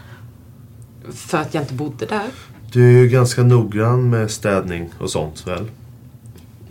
För 1.12 1.38
att 1.38 1.54
jag 1.54 1.62
inte 1.62 1.74
bodde 1.74 2.06
där. 2.06 2.26
Du 2.72 2.88
är 2.88 3.02
ju 3.02 3.08
ganska 3.08 3.42
noggrann 3.42 4.10
med 4.10 4.30
städning 4.30 4.90
och 4.98 5.10
sånt, 5.10 5.46
väl? 5.46 5.70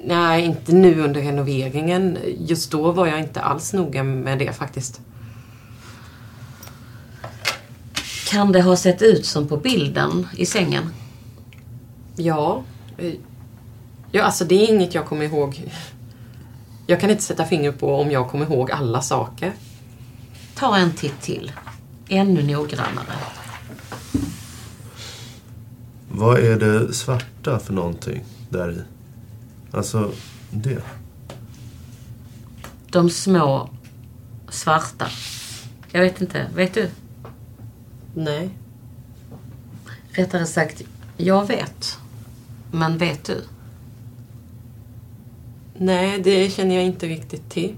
Nej, 0.04 0.46
inte 0.46 0.72
nu 0.72 1.02
under 1.02 1.22
renoveringen. 1.22 2.18
Just 2.38 2.72
då 2.72 2.92
var 2.92 3.08
jag 3.08 3.20
inte 3.20 3.42
alls 3.42 3.74
noga 3.74 4.04
med 4.04 4.40
det 4.40 4.54
faktiskt. 4.54 5.02
Kan 8.30 8.52
det 8.52 8.62
ha 8.62 8.76
sett 8.76 9.02
ut 9.02 9.26
som 9.26 9.48
på 9.48 9.58
bilden 9.58 10.28
i 10.38 10.46
sängen? 10.46 10.94
Ja. 12.16 12.64
Ja, 14.12 14.24
alltså 14.24 14.46
det 14.46 14.56
är 14.56 14.74
inget 14.74 14.96
jag 14.96 15.06
kommer 15.06 15.26
ihåg. 15.26 15.72
Jag 16.88 17.00
kan 17.00 17.10
inte 17.10 17.24
sätta 17.24 17.46
finger 17.46 17.72
på 17.72 17.96
om 17.96 18.12
jag 18.12 18.30
kommer 18.30 18.46
ihåg 18.46 18.72
alla 18.72 19.02
saker. 19.02 19.54
Ta 20.56 20.78
en 20.78 20.92
titt 20.92 21.22
till. 21.22 21.52
Ännu 22.10 22.44
noggrannare. 22.44 23.14
Vad 26.12 26.40
är 26.40 26.56
det 26.56 26.94
svarta 26.94 27.60
för 27.60 27.74
någonting 27.74 28.24
där 28.50 28.72
i? 28.72 28.82
Alltså, 29.72 30.12
det. 30.50 30.84
De 32.90 33.10
små 33.10 33.70
svarta. 34.50 35.08
Jag 35.92 36.02
vet 36.02 36.22
inte. 36.22 36.48
Vet 36.56 36.74
du? 36.74 36.90
Nej. 38.14 38.50
Rättare 40.12 40.46
sagt, 40.46 40.82
jag 41.18 41.48
vet. 41.48 42.00
Men 42.72 42.98
vet 42.98 43.24
du? 43.24 43.44
Nej, 45.78 46.22
det 46.22 46.50
känner 46.54 46.76
jag 46.76 46.84
inte 46.84 47.08
riktigt 47.08 47.50
till. 47.50 47.76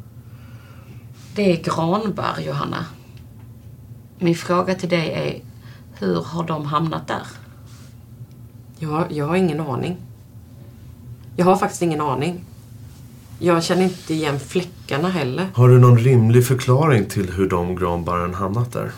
Det 1.36 1.52
är 1.52 1.64
granbarr, 1.64 2.40
Johanna. 2.40 2.86
Min 4.20 4.36
fråga 4.36 4.76
till 4.76 4.90
dig 4.90 5.12
är, 5.12 5.42
hur 6.00 6.24
har 6.24 6.44
de 6.44 6.66
hamnat 6.66 7.08
där? 7.08 7.28
Jag, 8.80 9.12
jag 9.12 9.28
har 9.28 9.36
ingen 9.36 9.60
aning. 9.60 9.98
Jag 11.36 11.46
har 11.46 11.56
faktiskt 11.56 11.82
ingen 11.82 12.02
aning. 12.02 12.46
Jag 13.40 13.64
känner 13.64 13.84
inte 13.84 14.14
igen 14.14 14.40
fläckarna 14.40 15.10
heller. 15.10 15.48
Har 15.54 15.70
du 15.70 15.80
någon 15.80 15.98
rimlig 15.98 16.48
förklaring 16.48 17.06
till 17.06 17.32
hur 17.32 17.50
de 17.50 17.76
granbarren 17.76 18.34
hamnat 18.34 18.74
där? 18.74 18.92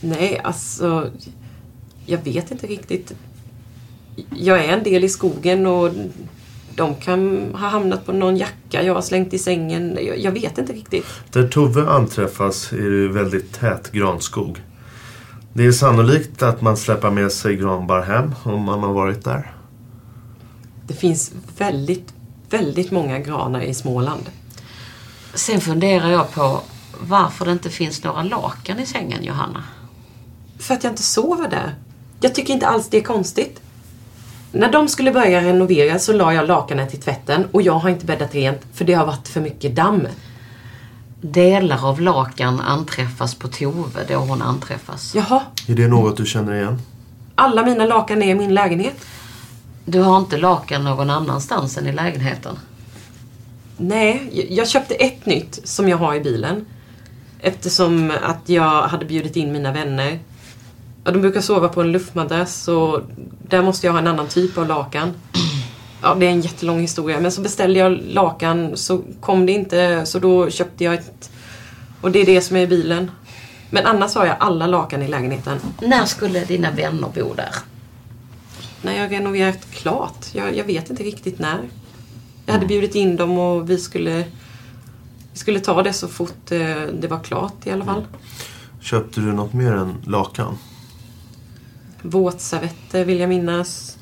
Nej, 0.00 0.40
alltså... 0.44 1.10
Jag 2.06 2.18
vet 2.24 2.50
inte 2.50 2.66
riktigt. 2.66 3.12
Jag 4.30 4.64
är 4.64 4.68
en 4.68 4.82
del 4.82 5.04
i 5.04 5.08
skogen 5.08 5.66
och 5.66 5.90
de 6.74 6.94
kan 6.94 7.50
ha 7.52 7.68
hamnat 7.68 8.06
på 8.06 8.12
någon 8.12 8.36
jacka 8.36 8.82
jag 8.82 8.94
har 8.94 9.02
slängt 9.02 9.34
i 9.34 9.38
sängen. 9.38 9.98
Jag, 10.06 10.18
jag 10.18 10.32
vet 10.32 10.58
inte 10.58 10.72
riktigt. 10.72 11.06
Där 11.32 11.48
Tove 11.48 11.88
anträffas 11.88 12.72
är 12.72 12.90
det 12.90 13.08
väldigt 13.08 13.52
tät 13.52 13.92
granskog. 13.92 14.58
Det 15.52 15.66
är 15.66 15.72
sannolikt 15.72 16.42
att 16.42 16.60
man 16.60 16.76
släpper 16.76 17.10
med 17.10 17.32
sig 17.32 17.56
granbarr 17.56 18.02
hem 18.02 18.34
om 18.42 18.62
man 18.62 18.80
har 18.80 18.92
varit 18.92 19.24
där. 19.24 19.55
Det 20.86 20.94
finns 20.94 21.32
väldigt, 21.58 22.14
väldigt 22.50 22.90
många 22.90 23.18
granar 23.18 23.60
i 23.60 23.74
Småland. 23.74 24.22
Sen 25.34 25.60
funderar 25.60 26.10
jag 26.10 26.32
på 26.32 26.60
varför 27.00 27.44
det 27.44 27.52
inte 27.52 27.70
finns 27.70 28.04
några 28.04 28.22
lakan 28.22 28.78
i 28.80 28.86
sängen, 28.86 29.24
Johanna. 29.24 29.64
För 30.58 30.74
att 30.74 30.84
jag 30.84 30.92
inte 30.92 31.02
sover 31.02 31.48
där. 31.48 31.74
Jag 32.20 32.34
tycker 32.34 32.54
inte 32.54 32.66
alls 32.66 32.88
det 32.88 32.96
är 32.96 33.02
konstigt. 33.02 33.60
När 34.52 34.72
de 34.72 34.88
skulle 34.88 35.12
börja 35.12 35.40
renovera 35.42 35.98
så 35.98 36.12
la 36.12 36.34
jag 36.34 36.46
lakanet 36.48 36.94
i 36.94 36.96
tvätten 36.96 37.46
och 37.52 37.62
jag 37.62 37.72
har 37.78 37.90
inte 37.90 38.06
bäddat 38.06 38.34
rent 38.34 38.60
för 38.74 38.84
det 38.84 38.92
har 38.94 39.06
varit 39.06 39.28
för 39.28 39.40
mycket 39.40 39.76
damm. 39.76 40.06
Delar 41.20 41.86
av 41.88 42.00
lakan 42.00 42.60
anträffas 42.60 43.34
på 43.34 43.48
Tove 43.48 44.04
då 44.08 44.14
hon 44.16 44.42
anträffas. 44.42 45.14
Jaha, 45.14 45.42
Är 45.68 45.74
det 45.74 45.88
något 45.88 46.16
du 46.16 46.26
känner 46.26 46.54
igen? 46.54 46.78
alla 47.34 47.64
mina 47.64 47.84
lakan 47.84 48.22
är 48.22 48.30
i 48.30 48.34
min 48.34 48.54
lägenhet. 48.54 48.96
Du 49.88 50.00
har 50.00 50.18
inte 50.18 50.36
lakan 50.36 50.84
någon 50.84 51.10
annanstans 51.10 51.78
än 51.78 51.86
i 51.86 51.92
lägenheten? 51.92 52.58
Nej, 53.76 54.46
jag- 54.50 54.68
köpte 54.68 54.94
ett 54.94 55.26
nytt 55.26 55.60
som 55.64 55.88
jag 55.88 55.96
har 55.96 56.14
i 56.14 56.20
bilen. 56.20 56.64
Eftersom 57.40 58.12
att 58.22 58.48
jag 58.48 58.82
hade 58.82 59.04
bjudit 59.04 59.36
in 59.36 59.52
mina 59.52 59.72
vänner. 59.72 60.18
Ja, 61.04 61.10
de 61.10 61.20
brukar 61.20 61.40
sova 61.40 61.68
på 61.68 61.80
en 61.80 61.92
luftmadrass 61.92 62.62
så 62.62 63.02
där 63.48 63.62
måste 63.62 63.86
jag 63.86 63.92
ha 63.92 64.00
en 64.00 64.06
annan 64.06 64.26
typ 64.26 64.58
av 64.58 64.66
lakan. 64.68 65.12
Ja, 66.02 66.14
det 66.14 66.26
är 66.26 66.30
en 66.30 66.40
jättelång 66.40 66.80
historia. 66.80 67.20
Men 67.20 67.32
så 67.32 67.40
beställde 67.40 67.78
jag 67.78 67.92
lakan 68.08 68.76
så 68.76 69.02
kom 69.20 69.46
det 69.46 69.52
inte 69.52 70.06
så 70.06 70.18
då 70.18 70.50
köpte 70.50 70.84
jag 70.84 70.94
ett. 70.94 71.30
Och 72.00 72.10
det 72.10 72.18
är 72.18 72.26
det 72.26 72.40
som 72.40 72.56
är 72.56 72.60
i 72.60 72.66
bilen. 72.66 73.10
Men 73.70 73.86
annars 73.86 74.14
har 74.14 74.26
jag 74.26 74.36
alla 74.40 74.66
lakan 74.66 75.02
i 75.02 75.08
lägenheten. 75.08 75.58
När 75.82 76.04
skulle 76.04 76.44
dina 76.44 76.70
vänner 76.70 77.08
bo 77.14 77.34
där? 77.34 77.50
När 78.82 78.92
jag 78.92 79.12
renoverat 79.12 79.70
klart. 79.70 80.26
Jag, 80.32 80.56
jag 80.56 80.64
vet 80.64 80.90
inte 80.90 81.02
riktigt 81.02 81.38
när. 81.38 81.68
Jag 82.46 82.52
hade 82.52 82.66
bjudit 82.66 82.94
in 82.94 83.16
dem 83.16 83.38
och 83.38 83.70
vi 83.70 83.78
skulle, 83.78 84.24
vi 85.32 85.38
skulle 85.38 85.60
ta 85.60 85.82
det 85.82 85.92
så 85.92 86.08
fort 86.08 86.52
eh, 86.52 86.82
det 87.00 87.08
var 87.08 87.20
klart 87.20 87.66
i 87.66 87.70
alla 87.70 87.84
fall. 87.84 88.04
Köpte 88.80 89.20
du 89.20 89.32
något 89.32 89.52
mer 89.52 89.72
än 89.72 89.94
lakan? 90.04 90.58
Våtservetter 92.02 93.04
vill 93.04 93.20
jag 93.20 93.28
minnas. 93.28 93.98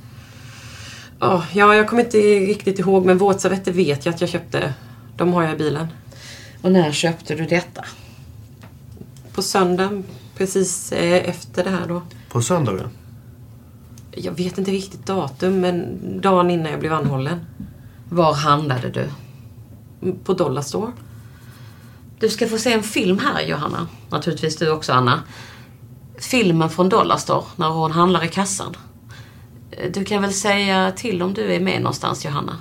Ja, 1.21 1.45
ja, 1.53 1.75
jag 1.75 1.89
kommer 1.89 2.05
inte 2.05 2.19
riktigt 2.19 2.79
ihåg 2.79 3.07
men 3.07 3.19
våtservetter 3.19 3.73
vet 3.73 4.07
jag 4.07 4.15
att 4.15 4.21
jag 4.21 4.31
köpte. 4.31 4.75
De 5.17 5.33
har 5.33 5.43
jag 5.43 5.55
i 5.55 5.57
bilen. 5.57 5.87
Och 6.63 6.73
när 6.73 6.93
köpte 6.93 7.35
du 7.35 7.45
detta? 7.45 7.85
På 9.35 9.43
söndagen, 9.43 10.05
precis 10.37 10.93
eh, 10.93 11.29
efter 11.29 11.65
det 11.65 11.71
här 11.71 11.87
då. 11.89 12.03
På 12.29 12.43
söndagen? 12.43 12.91
Jag 14.17 14.33
vet 14.33 14.59
inte 14.59 14.71
riktigt 14.71 15.07
datum 15.07 15.61
men 15.61 15.99
dagen 16.21 16.51
innan 16.51 16.71
jag 16.71 16.81
blev 16.81 16.93
anhållen. 16.93 17.47
Var 18.09 18.35
handlade 18.35 18.91
du? 18.91 19.09
På 20.25 20.33
Dollarstore. 20.33 20.93
Du 22.19 22.29
ska 22.29 22.49
få 22.49 22.59
se 22.59 22.73
en 22.73 22.83
film 22.83 23.19
här, 23.19 23.43
Johanna. 23.43 23.89
Naturligtvis 24.11 24.57
du 24.57 24.71
också, 24.71 24.93
Anna. 24.93 25.23
Filmen 26.19 26.71
från 26.71 26.89
Dollarstore, 26.89 27.45
när 27.57 27.69
hon 27.69 27.93
handlar 27.93 28.25
i 28.25 28.29
kassan. 28.29 28.77
Du 29.95 30.05
kan 30.05 30.23
väl 30.23 30.33
säga 30.33 30.93
till 30.97 31.23
om 31.23 31.35
du 31.35 31.53
är 31.53 31.61
med 31.61 31.81
någonstans, 31.81 32.25
Johanna? 32.25 32.59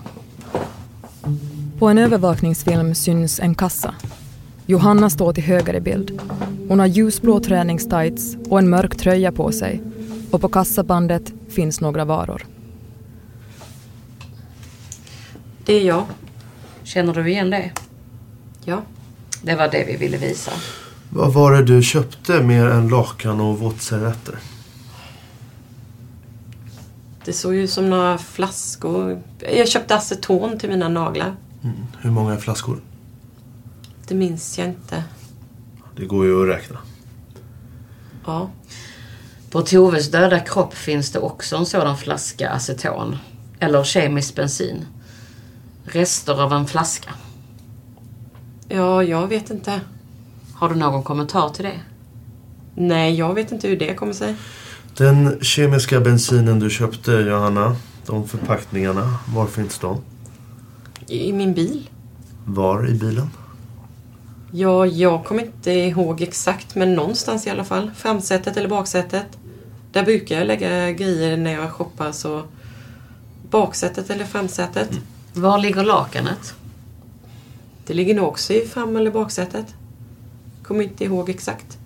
På 1.80 1.88
en 1.88 1.98
övervakningsfilm 1.98 2.96
syns 2.96 3.40
en 3.40 3.56
kassa. 3.56 3.96
Johanna 4.66 5.10
står 5.10 5.34
till 5.34 5.44
höger 5.44 5.74
i 5.74 5.82
bild. 5.82 6.22
Hon 6.68 6.80
har 6.80 6.86
ljusblå 6.86 7.40
träningstights 7.40 8.38
och 8.50 8.60
en 8.60 8.70
mörk 8.70 8.96
tröja 8.96 9.32
på 9.32 9.52
sig. 9.52 9.82
Och 10.34 10.42
på 10.42 10.50
kassabandet 10.50 11.34
finns 11.50 11.82
några 11.82 12.06
varor. 12.06 12.46
Det 15.66 15.74
är 15.74 15.86
jag. 15.86 16.06
Känner 16.84 17.14
du 17.14 17.30
igen 17.30 17.50
det? 17.50 17.72
Ja. 18.66 18.82
Det 19.42 19.56
var 19.56 19.68
det 19.68 19.84
vi 19.88 19.98
ville 19.98 20.18
visa. 20.18 20.52
Vad 21.10 21.34
var 21.34 21.52
det 21.52 21.64
du 21.64 21.84
köpte 21.84 22.44
mer 22.44 22.66
än 22.66 22.88
lakan 22.88 23.42
och 23.42 23.60
våtservetter? 23.60 24.40
Det 27.26 27.34
såg 27.34 27.56
ut 27.56 27.70
som 27.70 27.90
några 27.90 28.18
flaskor. 28.18 29.22
Jag 29.40 29.68
köpte 29.68 29.96
aceton 29.96 30.60
till 30.60 30.70
mina 30.70 30.90
naglar. 30.90 31.36
Mm. 31.64 31.76
Hur 32.02 32.12
många 32.12 32.38
flaskor? 32.38 32.82
Det 34.08 34.16
minns 34.16 34.58
jag 34.58 34.68
inte. 34.68 35.04
Det 35.96 36.06
går 36.06 36.26
ju 36.26 36.42
att 36.42 36.58
räkna. 36.58 36.80
Ja. 38.26 38.50
På 39.54 39.62
Toves 39.62 40.12
döda 40.12 40.40
kropp 40.40 40.74
finns 40.74 41.12
det 41.12 41.20
också 41.20 41.56
en 41.56 41.66
sådan 41.66 41.98
flaska 41.98 42.50
aceton. 42.50 43.18
Eller 43.60 43.84
kemisk 43.84 44.36
bensin. 44.36 44.86
Rester 45.84 46.42
av 46.42 46.54
en 46.54 46.68
flaska. 46.68 47.10
Ja, 48.68 49.04
jag 49.04 49.28
vet 49.28 49.50
inte. 49.50 49.82
Har 50.54 50.70
du 50.70 50.76
någon 50.76 51.04
kommentar 51.04 51.50
till 51.50 51.66
det? 51.66 51.80
Nej, 52.76 53.16
jag 53.16 53.34
vet 53.34 53.52
inte 53.52 53.68
hur 53.68 53.78
det 53.78 53.96
kommer 53.96 54.14
sig. 54.14 54.36
Den 54.98 55.40
kemiska 55.42 56.00
bensinen 56.00 56.60
du 56.60 56.70
köpte, 56.70 57.12
Johanna. 57.12 57.76
De 58.06 58.28
förpackningarna, 58.28 59.18
var 59.34 59.48
finns 59.48 59.80
de? 59.80 60.02
I 61.08 61.34
min 61.34 61.54
bil. 61.54 61.90
Var 62.46 62.90
i 62.90 62.94
bilen? 62.94 63.30
Ja, 64.52 64.86
jag 64.86 65.26
kommer 65.26 65.44
inte 65.44 65.72
ihåg 65.72 66.22
exakt, 66.22 66.76
men 66.76 66.94
någonstans 66.94 67.48
i 67.48 67.50
alla 67.50 67.64
fall. 67.64 67.92
Framsätet 67.96 68.58
eller 68.58 68.70
baksätet. 68.70 69.26
Där 69.94 70.04
brukar 70.04 70.38
jag 70.38 70.48
lägga 70.48 70.92
grejer 70.92 71.38
när 71.38 71.54
jag 71.54 71.72
shoppar, 71.72 72.12
så 72.12 72.44
baksätet 73.50 74.10
eller 74.10 74.26
framsätet. 74.26 74.90
Var 75.34 75.58
ligger 75.58 75.84
lakanet? 75.84 76.56
Det 77.86 77.94
ligger 77.94 78.16
nog 78.16 78.28
också 78.28 78.54
i 78.54 78.68
fram 78.68 78.96
eller 78.96 79.12
baksätet. 79.12 79.76
Kommer 80.64 80.84
inte 80.84 81.04
ihåg 81.04 81.30
exakt. 81.30 81.78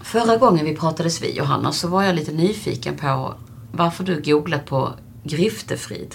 Förra 0.00 0.36
gången 0.36 0.64
vi 0.64 0.76
pratades 0.76 1.22
vid 1.22 1.36
Johanna 1.36 1.72
så 1.72 1.88
var 1.88 2.02
jag 2.02 2.14
lite 2.14 2.32
nyfiken 2.32 2.96
på 2.96 3.34
varför 3.72 4.04
du 4.04 4.22
googlat 4.22 4.66
på 4.66 4.92
griftefrid. 5.24 6.14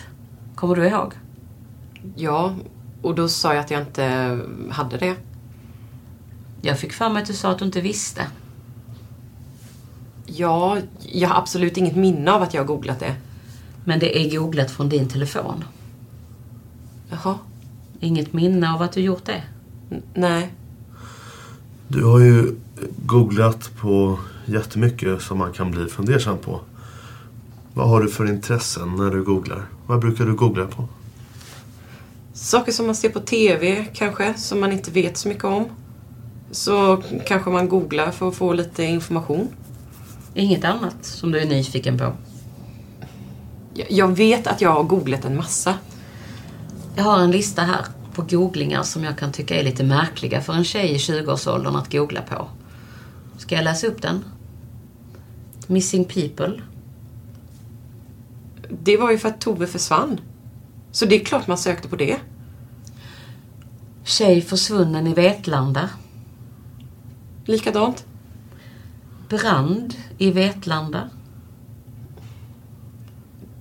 Kommer 0.55 0.75
du 0.75 0.87
ihåg? 0.87 1.13
Ja, 2.15 2.55
och 3.01 3.15
då 3.15 3.29
sa 3.29 3.53
jag 3.53 3.61
att 3.63 3.71
jag 3.71 3.81
inte 3.81 4.39
hade 4.71 4.97
det. 4.97 5.15
Jag 6.61 6.79
fick 6.79 6.93
för 6.93 7.09
mig 7.09 7.21
att 7.21 7.27
du 7.27 7.33
sa 7.33 7.51
att 7.51 7.59
du 7.59 7.65
inte 7.65 7.81
visste. 7.81 8.27
Ja, 10.25 10.77
jag 10.99 11.29
har 11.29 11.41
absolut 11.41 11.77
inget 11.77 11.95
minne 11.95 12.31
av 12.31 12.41
att 12.41 12.53
jag 12.53 12.61
har 12.61 12.67
googlat 12.67 12.99
det. 12.99 13.15
Men 13.85 13.99
det 13.99 14.17
är 14.25 14.37
googlat 14.39 14.71
från 14.71 14.89
din 14.89 15.07
telefon. 15.07 15.63
Jaha. 17.09 17.37
Inget 17.99 18.33
minne 18.33 18.73
av 18.73 18.81
att 18.81 18.91
du 18.91 19.01
gjort 19.01 19.25
det? 19.25 19.43
N- 19.91 20.01
nej. 20.13 20.53
Du 21.87 22.03
har 22.03 22.19
ju 22.19 22.55
googlat 23.05 23.71
på 23.81 24.19
jättemycket 24.45 25.21
som 25.21 25.37
man 25.37 25.53
kan 25.53 25.71
bli 25.71 25.85
fundersam 25.85 26.37
på. 26.37 26.59
Vad 27.73 27.89
har 27.89 28.01
du 28.01 28.09
för 28.09 28.25
intressen 28.29 28.95
när 28.95 29.11
du 29.11 29.23
googlar? 29.23 29.65
Vad 29.87 29.99
brukar 29.99 30.25
du 30.25 30.33
googla 30.33 30.65
på? 30.65 30.87
Saker 32.33 32.71
som 32.71 32.85
man 32.85 32.95
ser 32.95 33.09
på 33.09 33.19
TV 33.19 33.85
kanske, 33.93 34.33
som 34.33 34.59
man 34.59 34.71
inte 34.71 34.91
vet 34.91 35.17
så 35.17 35.27
mycket 35.27 35.43
om. 35.43 35.65
Så 36.51 37.03
kanske 37.27 37.49
man 37.49 37.69
googlar 37.69 38.11
för 38.11 38.27
att 38.27 38.35
få 38.35 38.53
lite 38.53 38.83
information. 38.83 39.47
Inget 40.37 40.63
annat 40.63 41.05
som 41.05 41.31
du 41.31 41.39
är 41.39 41.45
nyfiken 41.45 41.97
på? 41.97 42.13
Jag- 43.89 44.15
vet 44.15 44.47
att 44.47 44.61
jag 44.61 44.69
har 44.69 44.83
googlat 44.83 45.25
en 45.25 45.35
massa. 45.37 45.73
Jag 46.95 47.03
har 47.03 47.19
en 47.19 47.31
lista 47.31 47.61
här 47.61 47.85
på 48.13 48.21
googlingar 48.21 48.83
som 48.83 49.03
jag 49.03 49.17
kan 49.17 49.31
tycka 49.31 49.59
är 49.59 49.63
lite 49.63 49.83
märkliga 49.83 50.41
för 50.41 50.53
en 50.53 50.63
tjej 50.63 50.91
i 50.91 50.97
20-årsåldern 50.97 51.75
att 51.75 51.91
googla 51.91 52.21
på. 52.21 52.47
Ska 53.37 53.55
jag 53.55 53.63
läsa 53.63 53.87
upp 53.87 54.01
den? 54.01 54.23
Missing 55.67 56.05
people. 56.05 56.61
Det 58.83 58.97
var 58.97 59.11
ju 59.11 59.17
för 59.17 59.29
att 59.29 59.41
Tove 59.41 59.67
försvann. 59.67 60.19
Så 60.91 61.05
det 61.05 61.21
är 61.21 61.25
klart 61.25 61.47
man 61.47 61.57
sökte 61.57 61.87
på 61.87 61.95
det. 61.95 62.17
Tjej 64.03 64.41
försvunnen 64.41 65.07
i 65.07 65.13
Vetlanda. 65.13 65.89
Likadant. 67.45 68.05
Brand 69.29 69.95
i 70.17 70.31
Vetlanda. 70.31 71.09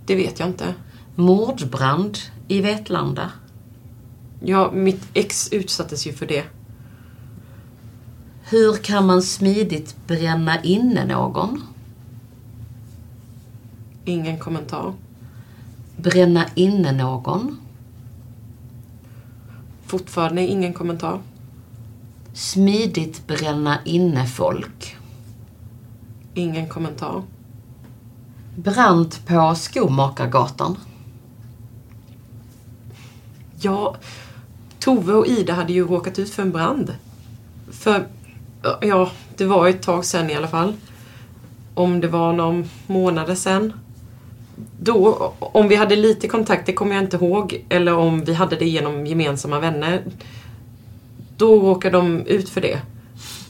Det 0.07 0.17
vet 0.17 0.39
jag 0.39 0.49
inte. 0.49 0.75
Mordbrand 1.15 2.19
i 2.49 2.61
Vetlanda. 2.61 3.31
Ja, 4.41 4.71
mitt 4.73 5.03
ex 5.15 5.53
utsattes 5.53 6.07
ju 6.07 6.13
för 6.13 6.27
det. 6.27 6.45
Hur 8.43 8.77
kan 8.77 9.07
man 9.07 9.23
smidigt 9.23 9.97
bränna 10.07 10.63
inne 10.63 11.05
någon? 11.05 11.63
Ingen 14.05 14.39
kommentar. 14.39 14.95
Bränna 15.97 16.45
inne 16.55 16.93
någon? 16.93 17.61
Fortfarande 19.87 20.43
ingen 20.43 20.73
kommentar. 20.73 21.21
Smidigt 22.33 23.27
bränna 23.27 23.79
inne 23.85 24.27
folk. 24.27 24.97
Ingen 26.35 26.69
kommentar. 26.69 27.23
Brand 28.57 29.27
på 29.27 29.55
Skomakargatan. 29.55 30.77
Ja, 33.61 33.97
Tove 34.79 35.13
och 35.13 35.27
Ida 35.27 35.53
hade 35.53 35.73
ju 35.73 35.87
råkat 35.87 36.19
ut 36.19 36.31
för 36.31 36.43
en 36.43 36.53
brand. 36.53 36.95
För, 37.71 38.07
ja, 38.81 39.11
det 39.37 39.45
var 39.45 39.69
ett 39.69 39.83
tag 39.83 40.05
sedan 40.05 40.31
i 40.31 40.35
alla 40.35 40.49
fall. 40.49 40.75
Om 41.75 42.01
det 42.01 42.09
var 42.09 42.33
någon 42.33 42.69
månader 42.87 43.35
sedan. 43.35 43.73
Då, 44.81 45.33
om 45.39 45.69
vi 45.69 45.77
hade 45.77 45.97
lite 45.97 46.29
kontakt, 46.29 46.67
det 46.67 46.73
kommer 46.73 46.95
jag 46.95 47.05
inte 47.05 47.17
ihåg. 47.17 47.65
Eller 47.69 47.95
om 47.95 48.25
vi 48.25 48.35
hade 48.35 48.57
det 48.57 48.69
genom 48.69 49.07
gemensamma 49.07 49.61
vänner. 49.61 50.03
Då 51.37 51.61
råkade 51.61 51.97
de 51.97 52.27
ut 52.27 52.49
för 52.49 52.61
det. 52.61 52.81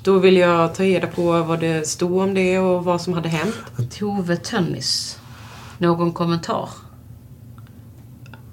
Då 0.04 0.18
ville 0.18 0.40
jag 0.40 0.74
ta 0.74 0.82
reda 0.82 1.06
på 1.06 1.42
vad 1.42 1.60
det 1.60 1.88
stod 1.88 2.18
om 2.18 2.34
det 2.34 2.58
och 2.58 2.84
vad 2.84 3.00
som 3.00 3.12
hade 3.12 3.28
hänt. 3.28 3.54
Tove 3.90 4.36
Tönnis. 4.36 5.18
Någon 5.78 6.12
kommentar? 6.12 6.68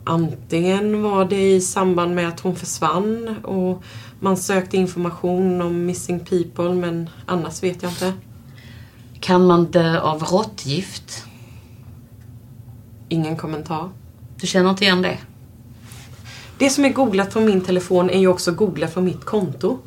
Antingen 0.03 1.01
var 1.01 1.25
det 1.25 1.51
i 1.55 1.61
samband 1.61 2.15
med 2.15 2.27
att 2.27 2.39
hon 2.39 2.55
försvann 2.55 3.35
och 3.43 3.83
man 4.19 4.37
sökte 4.37 4.77
information 4.77 5.61
om 5.61 5.85
missing 5.85 6.19
people 6.19 6.73
men 6.73 7.09
annars 7.25 7.63
vet 7.63 7.83
jag 7.83 7.91
inte. 7.91 8.13
Kan 9.19 9.45
man 9.45 9.65
dö 9.65 9.99
av 9.99 10.23
råttgift? 10.23 11.25
Ingen 13.09 13.37
kommentar. 13.37 13.89
Du 14.35 14.47
känner 14.47 14.69
inte 14.69 14.83
igen 14.83 15.01
det? 15.01 15.17
Det 16.57 16.69
som 16.69 16.85
är 16.85 16.89
googlat 16.89 17.33
från 17.33 17.45
min 17.45 17.61
telefon 17.61 18.09
är 18.09 18.19
ju 18.19 18.27
också 18.27 18.51
googlat 18.51 18.93
från 18.93 19.05
mitt 19.05 19.25
konto. 19.25 19.79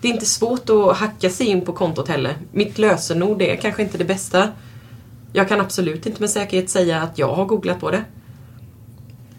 Det 0.00 0.08
är 0.08 0.12
inte 0.12 0.26
svårt 0.26 0.70
att 0.70 0.96
hacka 0.96 1.30
sig 1.30 1.46
in 1.46 1.64
på 1.64 1.72
kontot 1.72 2.08
heller. 2.08 2.36
Mitt 2.52 2.78
lösenord 2.78 3.42
är 3.42 3.56
kanske 3.56 3.82
inte 3.82 3.98
det 3.98 4.04
bästa. 4.04 4.48
Jag 5.32 5.48
kan 5.48 5.60
absolut 5.60 6.06
inte 6.06 6.20
med 6.20 6.30
säkerhet 6.30 6.70
säga 6.70 7.02
att 7.02 7.18
jag 7.18 7.34
har 7.34 7.44
googlat 7.44 7.80
på 7.80 7.90
det. 7.90 8.04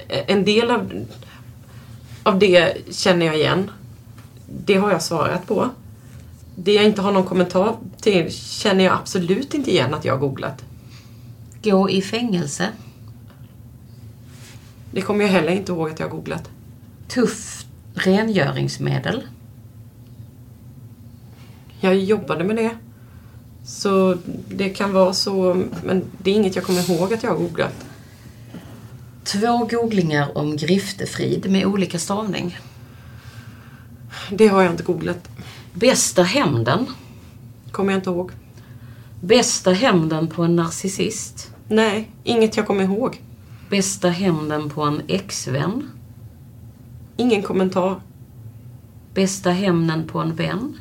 En 0.08 0.46
del 0.46 0.72
av, 0.72 1.06
av 2.24 2.40
det 2.40 2.78
känner 2.92 3.26
jag 3.26 3.36
igen. 3.36 3.72
Det 4.66 4.76
har 4.76 4.92
jag 4.92 5.02
svarat 5.02 5.48
på. 5.48 5.70
Det 6.56 6.74
jag 6.74 6.86
inte 6.86 7.02
har 7.02 7.12
någon 7.12 7.26
kommentar 7.26 7.76
till 8.02 8.32
känner 8.32 8.84
jag 8.84 8.94
absolut 8.94 9.54
inte 9.54 9.72
igen 9.72 9.94
att 9.94 10.06
jag 10.06 10.14
har 10.14 10.20
googlat. 10.20 10.64
Gå 11.64 11.90
i 11.90 12.02
fängelse? 12.02 12.70
Det 14.92 15.02
kommer 15.02 15.26
jag 15.26 15.32
heller 15.32 15.52
inte 15.52 15.72
ihåg 15.72 15.90
att 15.90 16.00
jag 16.00 16.08
har 16.08 16.16
googlat. 16.16 16.50
Tuff 17.08 17.66
rengöringsmedel? 17.94 19.24
Jag 21.84 21.96
jobbade 21.96 22.44
med 22.44 22.56
det. 22.56 22.78
Så 23.64 24.18
det 24.48 24.70
kan 24.70 24.94
vara 24.94 25.14
så, 25.14 25.64
men 25.84 26.04
det 26.18 26.32
är 26.32 26.36
inget 26.36 26.56
jag 26.56 26.66
kommer 26.66 26.92
ihåg 26.92 27.14
att 27.14 27.24
jag 27.24 27.30
har 27.30 27.38
googlat. 27.38 27.86
Två 29.24 29.66
googlingar 29.72 30.38
om 30.38 30.58
griftefrid 30.58 31.52
med 31.52 31.66
olika 31.66 32.00
stavning. 32.00 32.58
Det 34.32 34.48
har 34.48 34.62
jag 34.62 34.74
inte 34.74 34.84
googlat. 34.84 35.30
Bästa 35.74 36.24
hämnden? 36.24 36.86
Kommer 37.72 37.94
jag 37.94 38.00
inte 38.00 38.10
ihåg. 38.10 38.32
Bästa 39.22 39.72
hämnden 39.72 40.28
på 40.28 40.44
en 40.44 40.56
narcissist? 40.56 41.52
Nej, 41.68 42.12
inget 42.24 42.58
jag 42.58 42.68
kommer 42.68 42.84
ihåg. 42.84 43.22
Bästa 43.70 44.10
hämnden 44.10 44.70
på 44.70 44.82
en 44.82 45.02
exvän? 45.08 45.90
Ingen 47.18 47.44
kommentar. 47.44 48.02
Bästa 49.14 49.52
hämnden 49.52 50.08
på 50.08 50.20
en 50.20 50.36
vän? 50.36 50.78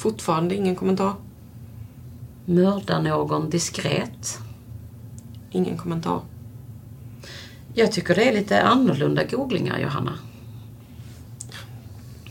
Fortfarande 0.00 0.54
ingen 0.54 0.76
kommentar. 0.76 1.14
Mörda 2.44 3.00
någon 3.00 3.50
diskret? 3.50 4.38
Ingen 5.50 5.78
kommentar. 5.78 6.20
Jag 7.74 7.92
tycker 7.92 8.14
det 8.14 8.28
är 8.28 8.32
lite 8.32 8.62
annorlunda 8.62 9.24
googlingar, 9.24 9.78
Johanna. 9.78 10.18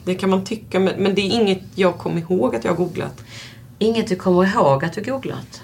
Det 0.06 0.16
kan 0.16 0.30
man 0.30 0.44
tycka, 0.46 0.80
men, 0.80 1.16
det 1.16 1.22
är 1.22 1.42
inget 1.42 1.64
jag 1.76 1.98
kommer 1.98 2.22
ihåg 2.22 2.56
att 2.56 2.64
jag 2.64 2.72
har 2.72 2.78
googlat. 2.78 3.24
Inget 3.80 4.08
du 4.08 4.16
kommer 4.16 4.46
ihåg 4.46 4.86
att 4.86 4.94
du 4.94 5.02
googlat? 5.02 5.62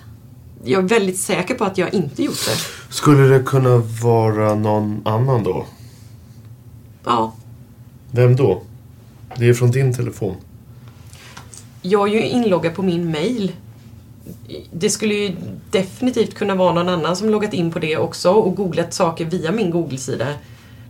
Jag 0.64 0.84
är 0.84 0.88
väldigt 0.88 1.20
säker 1.20 1.56
på 1.56 1.64
att 1.64 1.78
jag 1.78 1.94
inte 1.94 2.24
gjort 2.24 2.46
det. 2.46 2.94
Skulle 2.94 3.38
det 3.38 3.44
kunna 3.44 3.78
vara 4.04 4.56
någon 4.56 5.02
annan 5.06 5.44
då? 5.44 5.66
Ja, 7.04 7.34
Vem 8.12 8.36
då? 8.36 8.62
Det 9.38 9.50
är 9.50 9.54
från 9.54 9.72
din 9.72 9.94
telefon. 9.94 10.36
Jag 11.88 12.10
är 12.10 12.14
ju 12.14 12.22
inloggad 12.22 12.76
på 12.76 12.82
min 12.82 13.12
mail. 13.12 13.52
Det 14.72 14.90
skulle 14.90 15.14
ju 15.14 15.36
definitivt 15.72 16.34
kunna 16.34 16.56
vara 16.56 16.74
någon 16.74 16.90
annan 16.90 17.16
som 17.16 17.30
loggat 17.30 17.54
in 17.54 17.72
på 17.72 17.80
det 17.80 17.98
också 17.98 18.32
och 18.32 18.56
googlat 18.56 18.94
saker 18.94 19.26
via 19.26 19.52
min 19.52 19.72
Google-sida. 19.72 20.28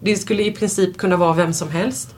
Det 0.01 0.15
skulle 0.15 0.43
i 0.43 0.51
princip 0.51 0.97
kunna 0.97 1.17
vara 1.17 1.33
vem 1.33 1.53
som 1.53 1.69
helst. 1.69 2.15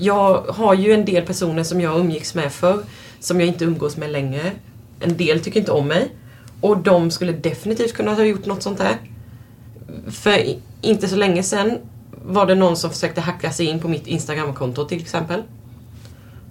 Jag 0.00 0.42
har 0.42 0.74
ju 0.74 0.92
en 0.92 1.04
del 1.04 1.26
personer 1.26 1.62
som 1.62 1.80
jag 1.80 2.00
umgicks 2.00 2.34
med 2.34 2.52
förr 2.52 2.82
som 3.20 3.40
jag 3.40 3.48
inte 3.48 3.64
umgås 3.64 3.96
med 3.96 4.10
längre. 4.10 4.52
En 5.00 5.16
del 5.16 5.40
tycker 5.40 5.60
inte 5.60 5.72
om 5.72 5.88
mig. 5.88 6.10
Och 6.60 6.78
de 6.78 7.10
skulle 7.10 7.32
definitivt 7.32 7.92
kunna 7.92 8.14
ha 8.14 8.24
gjort 8.24 8.46
något 8.46 8.62
sånt 8.62 8.80
här. 8.80 8.96
För 10.10 10.44
inte 10.80 11.08
så 11.08 11.16
länge 11.16 11.42
sedan 11.42 11.78
var 12.24 12.46
det 12.46 12.54
någon 12.54 12.76
som 12.76 12.90
försökte 12.90 13.20
hacka 13.20 13.52
sig 13.52 13.66
in 13.66 13.80
på 13.80 13.88
mitt 13.88 14.06
Instagramkonto 14.06 14.84
till 14.84 15.00
exempel. 15.00 15.42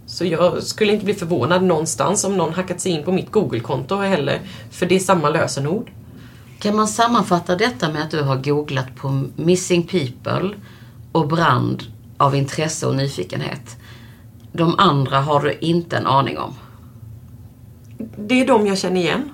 Så 0.06 0.26
jag 0.26 0.64
skulle 0.64 0.93
inte 0.93 1.06
bli 1.06 1.14
förvånad 1.14 1.64
någonstans 1.64 2.24
om 2.24 2.38
någon 2.38 2.53
hackat 2.53 2.82
sig 2.82 2.91
in 2.91 3.03
på 3.03 3.12
mitt 3.12 3.32
Google-konto 3.32 3.95
heller. 3.95 4.41
För 4.72 4.86
det 4.86 4.95
är 4.95 4.99
samma 4.99 5.30
lösenord. 5.30 5.91
Kan 6.60 6.76
man 6.76 6.88
sammanfatta 6.88 7.56
detta 7.56 7.91
med 7.91 8.01
att 8.01 8.12
du 8.12 8.22
har 8.22 8.36
googlat 8.36 8.95
på 8.95 9.24
Missing 9.36 9.84
People 9.84 10.49
och 11.12 11.28
brand 11.28 11.84
av 12.18 12.36
intresse 12.36 12.88
och 12.88 12.95
nyfikenhet? 12.95 13.78
De 14.51 14.76
andra 14.80 15.22
har 15.22 15.41
du 15.41 15.58
inte 15.62 15.97
en 15.97 16.08
aning 16.08 16.38
om? 16.38 16.53
Det 18.18 18.41
är 18.41 18.47
de 18.47 18.68
jag 18.68 18.78
känner 18.78 19.01
igen. 19.01 19.30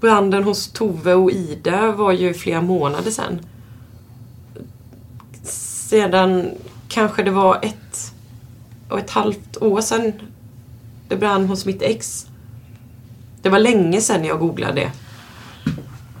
Branden 0.00 0.44
hos 0.44 0.72
Tove 0.72 1.14
och 1.14 1.30
Ida 1.30 1.92
var 1.92 2.12
ju 2.12 2.34
flera 2.34 2.60
månader 2.60 3.10
sedan. 3.10 3.40
Sedan 5.42 6.50
kanske 6.88 7.22
det 7.22 7.30
var 7.30 7.58
ett 7.62 8.12
och 8.88 8.98
ett 8.98 9.10
halvt 9.10 9.56
år 9.56 9.80
sedan 9.80 10.12
det 11.08 11.16
brann 11.16 11.46
hos 11.46 11.66
mitt 11.66 11.82
ex. 11.82 12.26
Det 13.42 13.48
var 13.48 13.58
länge 13.58 14.00
sedan 14.00 14.24
jag 14.24 14.38
googlade 14.38 14.80
det. 14.80 14.92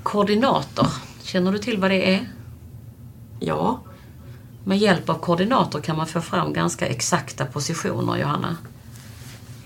Koordinator, 0.02 0.86
känner 1.22 1.52
du 1.52 1.58
till 1.58 1.78
vad 1.78 1.90
det 1.90 2.14
är? 2.14 2.28
Ja. 3.40 3.80
Med 4.64 4.78
hjälp 4.78 5.08
av 5.08 5.14
koordinator 5.14 5.80
kan 5.80 5.96
man 5.96 6.06
få 6.06 6.20
fram 6.20 6.52
ganska 6.52 6.86
exakta 6.86 7.46
positioner, 7.46 8.16
Johanna. 8.16 8.56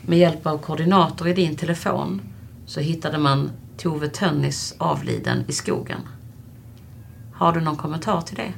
Med 0.02 0.18
hjälp 0.18 0.46
av 0.46 0.58
koordinator 0.58 1.28
i 1.28 1.32
din 1.32 1.56
telefon 1.56 2.20
så 2.66 2.80
hittade 2.80 3.18
man 3.18 3.50
Tove 3.76 4.08
Tönnis 4.08 4.74
avliden 4.78 5.44
i 5.48 5.52
skogen. 5.52 6.00
Har 7.34 7.52
du 7.52 7.60
någon 7.60 7.76
kommentar 7.76 8.20
till 8.20 8.36
det? 8.36 8.52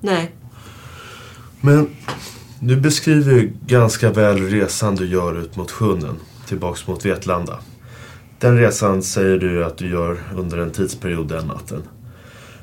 Nej. 0.00 0.32
Men 1.60 1.88
du 2.60 2.76
beskriver 2.76 3.32
ju 3.32 3.52
ganska 3.66 4.10
väl 4.10 4.38
resan 4.38 4.94
du 4.94 5.06
gör 5.06 5.38
ut 5.38 5.56
mot 5.56 5.70
sjön, 5.70 6.16
tillbaks 6.46 6.86
mot 6.86 7.04
Vetlanda. 7.04 7.58
Den 8.38 8.58
resan 8.58 9.02
säger 9.02 9.38
du 9.38 9.64
att 9.64 9.78
du 9.78 9.90
gör 9.90 10.18
under 10.36 10.58
en 10.58 10.70
tidsperiod 10.70 11.28
den 11.28 11.46
natten. 11.46 11.82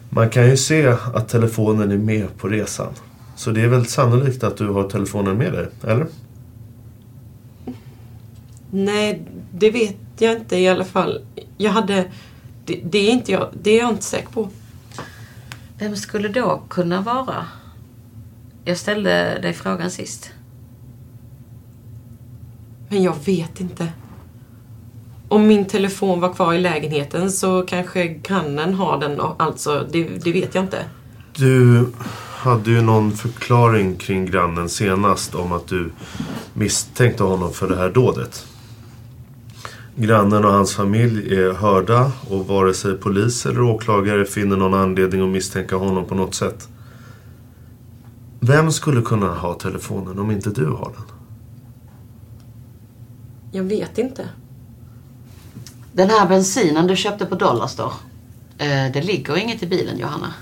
Man 0.10 0.30
kan 0.30 0.50
ju 0.50 0.58
se 0.58 0.88
att 1.14 1.30
telefonen 1.30 1.92
är 1.92 1.98
med 1.98 2.38
på 2.38 2.48
resan. 2.48 2.94
Så 3.36 3.52
det 3.52 3.62
är 3.62 3.68
väl 3.68 3.86
sannolikt 3.86 4.44
att 4.44 4.58
du 4.58 4.68
har 4.68 4.90
telefonen 4.90 5.38
med 5.38 5.54
dig, 5.54 5.68
eller? 5.84 6.08
Nej, 8.72 9.28
det 9.52 9.72
vet 9.72 9.98
jag 10.18 10.38
inte 10.38 10.58
i 10.58 10.68
alla 10.68 10.86
fall. 10.86 11.26
Jag 11.58 11.72
hade... 11.72 12.06
Det, 12.66 12.82
det, 12.84 12.98
är, 12.98 13.12
inte 13.12 13.32
jag, 13.32 13.50
det 13.62 13.72
är 13.72 13.80
jag 13.80 13.90
inte 13.90 14.04
säker 14.04 14.30
på. 14.30 14.50
Vem 15.80 15.96
skulle 15.96 16.28
då 16.28 16.64
kunna 16.70 17.02
vara? 17.02 17.46
Jag 18.66 18.78
ställde 18.78 19.40
dig 19.42 19.54
frågan 19.54 19.92
sist. 19.92 20.32
Men 22.90 23.04
jag 23.04 23.16
vet 23.26 23.62
inte. 23.62 23.88
Om 25.28 25.48
min 25.48 25.66
telefon 25.66 26.20
var 26.20 26.34
kvar 26.34 26.54
i 26.54 26.60
lägenheten 26.60 27.32
så 27.32 27.62
kanske 27.62 28.08
grannen 28.08 28.74
har 28.74 29.00
den. 29.00 29.22
Alltså, 29.38 29.88
det, 29.92 30.04
det 30.04 30.32
vet 30.32 30.56
jag 30.56 30.64
inte. 30.64 30.86
Du 31.36 31.88
hade 32.32 32.72
ju 32.72 32.82
någon 32.82 33.12
förklaring 33.12 33.96
kring 33.96 34.26
grannen 34.26 34.70
senast 34.70 35.36
om 35.36 35.52
att 35.52 35.68
du 35.68 35.92
misstänkte 36.54 37.24
honom 37.24 37.54
för 37.54 37.70
det 37.70 37.76
här 37.76 37.90
dådet. 37.90 38.46
Grannen 39.96 40.46
och 40.46 40.52
hans 40.52 40.76
familj 40.76 41.36
är 41.36 41.54
hörda 41.54 42.12
och 42.30 42.48
vare 42.48 42.74
sig 42.74 42.98
polis 42.98 43.46
eller 43.46 43.62
åklagare 43.62 44.26
finner 44.26 44.58
någon 44.58 44.74
anledning 44.74 45.22
att 45.22 45.30
misstänka 45.30 45.76
honom 45.76 46.06
på 46.06 46.16
något 46.16 46.36
sätt. 46.36 46.68
Vem 48.46 48.72
skulle 48.72 49.02
kunna 49.02 49.34
ha 49.34 49.54
telefonen 49.54 50.20
om 50.20 50.32
inte 50.32 50.50
du 50.50 50.66
har 50.66 50.94
den? 50.98 51.16
Jag 53.52 53.64
vet 53.64 53.98
inte. 53.98 54.30
Den 55.94 56.10
här 56.10 56.28
bensinen 56.28 56.88
du 56.88 56.96
köpte 56.96 57.26
på 57.26 57.36
Dollarstore. 57.36 57.94
Eh, 58.58 58.92
det 58.94 59.02
ligger 59.02 59.38
inget 59.38 59.64
i 59.64 59.68
bilen, 59.68 59.98
Johanna. 59.98 60.34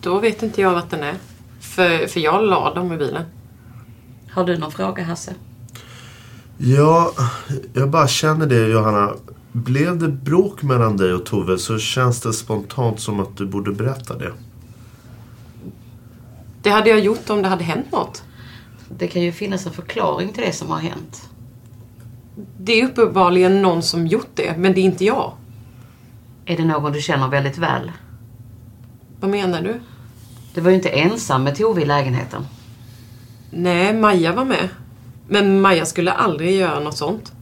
Då 0.00 0.18
vet 0.18 0.42
inte 0.42 0.60
jag 0.60 0.72
vart 0.72 0.90
den 0.90 1.02
är. 1.02 1.14
För, 1.60 2.06
för 2.06 2.20
jag 2.20 2.44
la 2.44 2.74
dem 2.74 2.92
i 2.92 2.96
bilen. 2.96 3.24
Har 4.30 4.44
du 4.44 4.58
någon 4.58 4.72
fråga, 4.72 5.04
Hasse? 5.04 5.34
Ja, 6.58 7.12
jag 7.72 7.90
bara 7.90 8.08
känner 8.08 8.46
det 8.46 8.68
Johanna. 8.68 9.14
Blev 9.52 9.98
det 9.98 10.08
bråk 10.08 10.62
mellan 10.62 10.96
dig 10.96 11.12
och 11.12 11.26
Tove 11.26 11.58
så 11.58 11.78
känns 11.78 12.20
det 12.20 12.32
spontant 12.32 13.00
som 13.00 13.20
att 13.20 13.36
du 13.36 13.46
borde 13.46 13.72
berätta 13.72 14.18
det. 14.18 14.32
Det 16.62 16.70
hade 16.70 16.90
jag 16.90 17.00
gjort 17.00 17.30
om 17.30 17.42
det 17.42 17.48
hade 17.48 17.64
hänt 17.64 17.92
något. 17.92 18.22
Det 18.88 19.08
kan 19.08 19.22
ju 19.22 19.32
finnas 19.32 19.66
en 19.66 19.72
förklaring 19.72 20.32
till 20.32 20.44
det 20.44 20.52
som 20.52 20.70
har 20.70 20.78
hänt. 20.78 21.28
Det 22.58 22.80
är 22.80 22.84
uppenbarligen 22.84 23.62
någon 23.62 23.82
som 23.82 24.06
gjort 24.06 24.30
det, 24.34 24.54
men 24.58 24.74
det 24.74 24.80
är 24.80 24.84
inte 24.84 25.04
jag. 25.04 25.32
Är 26.44 26.56
det 26.56 26.64
någon 26.64 26.92
du 26.92 27.00
känner 27.00 27.28
väldigt 27.28 27.58
väl? 27.58 27.92
Vad 29.20 29.30
menar 29.30 29.62
du? 29.62 29.80
Du 30.54 30.60
var 30.60 30.70
ju 30.70 30.76
inte 30.76 30.88
ensam 30.88 31.44
med 31.44 31.56
Tove 31.56 31.82
i 31.82 31.84
lägenheten. 31.84 32.46
Nej, 33.50 33.94
Maja 33.94 34.32
var 34.32 34.44
med. 34.44 34.68
Men 35.28 35.60
Maja 35.60 35.86
skulle 35.86 36.12
aldrig 36.12 36.56
göra 36.56 36.80
något 36.80 36.96
sånt. 36.96 37.32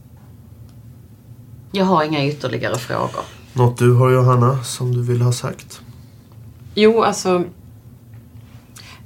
Jag 1.71 1.85
har 1.85 2.03
inga 2.03 2.25
ytterligare 2.25 2.75
frågor. 2.75 3.21
Något 3.53 3.77
du 3.77 3.93
har 3.93 4.09
Johanna 4.11 4.63
som 4.63 4.93
du 4.93 5.03
vill 5.03 5.21
ha 5.21 5.31
sagt? 5.31 5.81
Jo, 6.75 7.03
alltså. 7.03 7.43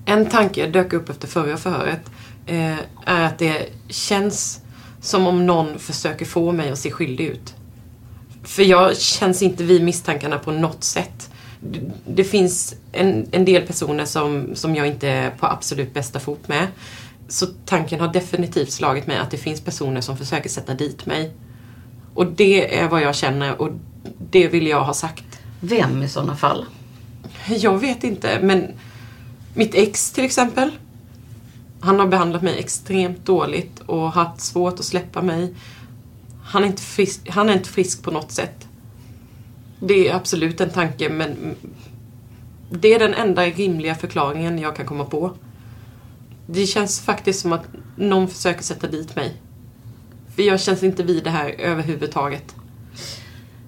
En 0.06 0.26
tanke 0.26 0.68
dök 0.68 0.93
upp 0.93 1.10
efter 1.10 1.28
förra 1.28 1.58
förhöret. 1.58 2.02
Eh, 2.45 2.78
är 3.06 3.24
att 3.24 3.39
det 3.39 3.70
känns 3.88 4.62
som 5.02 5.28
om 5.28 5.45
någon 5.45 5.80
försöker 5.80 6.26
få 6.26 6.52
mig 6.52 6.70
att 6.70 6.80
se 6.80 6.91
skyldig 6.91 7.26
ut. 7.26 7.54
För 8.43 8.64
jag 8.64 8.97
känns 8.97 9.41
inte 9.41 9.64
vid 9.64 9.84
misstankarna 9.84 10.39
på 10.39 10.52
något 10.52 10.84
sätt. 10.84 11.30
Det, 11.60 11.80
det 12.06 12.24
finns 12.24 12.76
en, 12.91 13.28
en 13.32 13.45
del 13.45 13.62
personer 13.62 14.06
som, 14.06 14.56
som 14.56 14.76
jag 14.76 14.88
inte 14.88 15.10
är 15.10 15.30
på 15.30 15.47
absolut 15.47 15.93
bästa 15.93 16.20
fot 16.20 16.47
med. 16.47 16.68
Så 17.28 17.45
tanken 17.66 17.99
har 17.99 18.14
definitivt 18.14 18.72
slagit 18.72 19.08
mig 19.08 19.18
att 19.18 19.32
det 19.32 19.38
finns 19.38 19.62
personer 19.62 20.02
som 20.02 20.18
försöker 20.18 20.49
sätta 20.49 20.74
dit 20.74 21.06
mig. 21.06 21.32
Och 22.14 22.26
det 22.26 22.80
är 22.80 22.88
vad 22.88 23.02
jag 23.02 23.16
känner 23.16 23.62
och 23.62 23.70
det 24.32 24.47
vill 24.47 24.68
jag 24.68 24.84
ha 24.84 24.93
sagt. 24.93 25.39
Vem 25.60 26.04
i 26.04 26.10
sådana 26.10 26.36
fall? 26.36 26.66
Jag 27.47 27.80
vet 27.80 28.04
inte, 28.04 28.39
men 28.41 28.68
mitt 29.54 29.76
ex 29.76 30.12
till 30.12 30.26
exempel. 30.26 30.72
Han 31.80 31.99
har 31.99 32.08
behandlat 32.08 32.41
mig 32.41 32.60
extremt 32.60 33.26
dåligt 33.26 33.80
och 33.80 34.12
haft 34.12 34.41
svårt 34.41 34.80
att 34.80 34.86
släppa 34.86 35.22
mig. 35.22 35.54
Han 36.43 36.64
är 36.64 36.68
inte 36.68 36.82
frisk, 36.82 37.30
han 37.30 37.49
är 37.49 37.54
inte 37.54 37.70
frisk 37.70 38.04
på 38.04 38.12
något 38.12 38.32
sätt. 38.32 38.68
Det 39.80 40.08
är 40.08 40.16
absolut 40.16 40.62
en 40.62 40.70
tanke, 40.70 41.10
men 41.10 41.56
det 42.70 42.93
är 42.93 42.99
den 42.99 43.14
enda 43.14 43.45
rimliga 43.45 43.95
förklaringen 43.95 44.60
jag 44.60 44.76
kan 44.76 44.86
komma 44.86 45.06
på. 45.06 45.32
Det 46.45 46.66
känns 46.66 46.99
faktiskt 46.99 47.39
som 47.39 47.54
att 47.54 47.66
någon 47.95 48.28
försöker 48.28 48.64
sätta 48.64 48.88
dit 48.88 49.16
mig. 49.16 49.34
För 50.36 50.43
jag 50.43 50.62
känns 50.62 50.84
inte 50.84 51.04
vid 51.04 51.24
det 51.24 51.30
här 51.30 51.49
överhuvudtaget. 51.49 52.56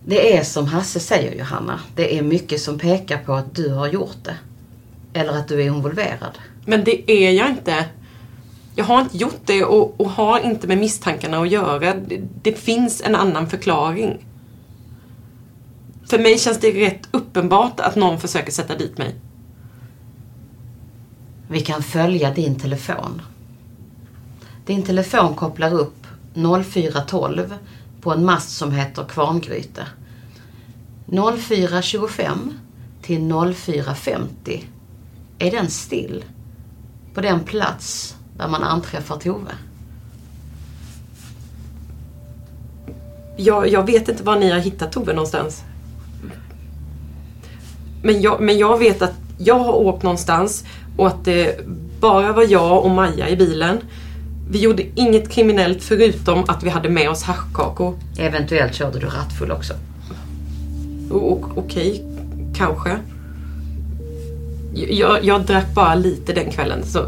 Det 0.06 0.38
är 0.38 0.44
som 0.44 0.66
Hasse 0.66 1.00
säger 1.00 1.40
Johanna. 1.40 1.80
Det 1.96 2.18
är 2.18 2.22
mycket 2.22 2.62
som 2.62 2.80
pekar 2.80 3.18
på 3.18 3.34
att 3.34 3.56
du 3.56 3.70
har 3.70 3.88
gjort 3.88 4.24
det. 4.24 4.38
Eller 5.14 5.34
att 5.34 5.48
du 5.48 5.62
är 5.62 5.66
involverad. 5.66 6.38
Men 6.66 6.84
det 6.84 7.12
är 7.12 7.32
jag 7.32 7.50
inte. 7.50 7.86
Jag 8.76 8.86
har 8.86 9.02
inte 9.02 9.18
gjort 9.18 9.42
det 9.46 9.64
och, 9.64 10.02
och 10.02 10.10
har 10.10 10.40
inte 10.40 10.68
med 10.68 10.78
misstankarna 10.78 11.38
att 11.38 11.50
göra. 11.50 11.94
Det, 11.94 12.22
det 12.42 12.54
finns 12.54 13.02
en 13.02 13.16
annan 13.16 13.50
förklaring. 13.50 14.26
För 16.10 16.20
mig 16.20 16.38
känns 16.38 16.60
det 16.60 16.72
rätt 16.72 17.08
uppenbart 17.12 17.80
att 17.80 17.96
någon 17.96 18.20
försöker 18.20 18.52
sätta 18.52 18.78
dit 18.78 18.98
mig. 18.98 19.16
Vi 21.48 21.60
kan 21.60 21.84
följa 21.84 22.34
din 22.34 22.56
telefon. 22.56 23.22
Din 24.66 24.84
telefon 24.84 25.36
kopplar 25.36 25.74
upp 25.74 26.08
0412 26.64 27.54
på 28.02 28.12
en 28.12 28.26
mast 28.26 28.58
som 28.58 28.72
heter 28.72 29.04
Kvarngryte. 29.04 29.88
0425 31.40 32.60
till 33.02 33.34
0450 33.56 34.64
är 35.44 35.52
den 35.52 35.70
still? 35.70 36.26
På 37.14 37.22
den 37.22 37.40
plats 37.40 38.16
där 38.38 38.48
man 38.48 38.64
anträffar 38.64 39.18
Tove? 39.18 39.52
Jag, 43.38 43.68
jag 43.68 43.86
vet 43.86 44.10
inte 44.10 44.24
var 44.24 44.36
ni 44.36 44.52
har 44.52 44.60
hittat 44.60 44.92
Tove 44.92 45.14
någonstans. 45.14 45.64
Men 48.04 48.22
jag, 48.22 48.42
men 48.42 48.58
jag 48.58 48.78
vet 48.78 49.02
att 49.02 49.14
jag 49.38 49.60
har 49.60 49.74
åkt 49.74 50.04
någonstans 50.04 50.66
och 50.98 51.08
att 51.08 51.26
det 51.26 51.68
bara 52.00 52.34
var 52.34 52.44
jag 52.44 52.84
och 52.84 52.90
Maja 52.90 53.30
i 53.30 53.36
bilen. 53.36 53.78
Vi 54.50 54.60
gjorde 54.60 54.84
inget 54.96 55.30
kriminellt 55.30 55.84
förutom 55.84 56.44
att 56.48 56.64
vi 56.64 56.70
hade 56.70 56.90
med 56.90 57.10
oss 57.10 57.24
haschkakor. 57.24 57.96
Eventuellt 58.18 58.76
körde 58.76 59.00
du 59.00 59.06
rattfull 59.06 59.52
också. 59.52 59.74
Okej, 61.56 62.04
kanske. 62.56 63.00
Jag, 64.74 65.24
jag 65.24 65.46
drack 65.46 65.74
bara 65.76 65.96
lite 65.96 66.34
den 66.34 66.52
kvällen. 66.52 66.84
Så 66.84 67.06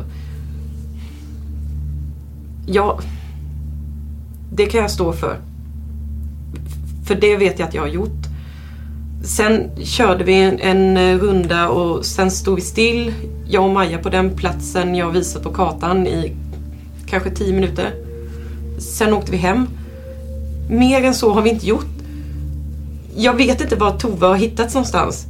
jag, 2.66 3.02
det 4.52 4.66
kan 4.66 4.82
jag 4.82 4.92
stå 4.92 5.14
för. 5.14 5.38
För 7.08 7.16
det 7.16 7.38
vet 7.38 7.60
jag 7.60 7.68
att 7.68 7.74
jag 7.74 7.82
har 7.82 7.90
gjort. 7.90 8.26
Sen 9.24 9.70
körde 9.84 10.24
vi 10.24 10.34
en, 10.34 10.60
en 10.60 10.98
eh, 10.98 11.18
runda 11.18 11.70
och 11.70 12.06
sen 12.06 12.32
stod 12.32 12.56
vi 12.56 12.62
still, 12.62 13.14
jag 13.48 13.64
och 13.64 13.70
Maja 13.70 13.98
på 13.98 14.10
den 14.10 14.36
platsen 14.36 14.96
jag 14.96 15.12
visat 15.12 15.44
på 15.44 15.54
kartan 15.54 16.08
i 16.08 16.36
kanske 17.08 17.30
tio 17.30 17.54
minuter. 17.54 17.92
Sen 18.80 19.14
åkte 19.14 19.32
vi 19.32 19.38
hem. 19.38 19.68
Mer 20.70 21.04
än 21.04 21.14
så 21.14 21.34
har 21.34 21.42
vi 21.42 21.50
inte 21.50 21.68
gjort. 21.68 21.86
Jag 23.16 23.34
vet 23.34 23.62
inte 23.62 23.76
var 23.76 24.00
Tove 24.00 24.26
har 24.26 24.36
hittats 24.36 24.74
någonstans. 24.74 25.28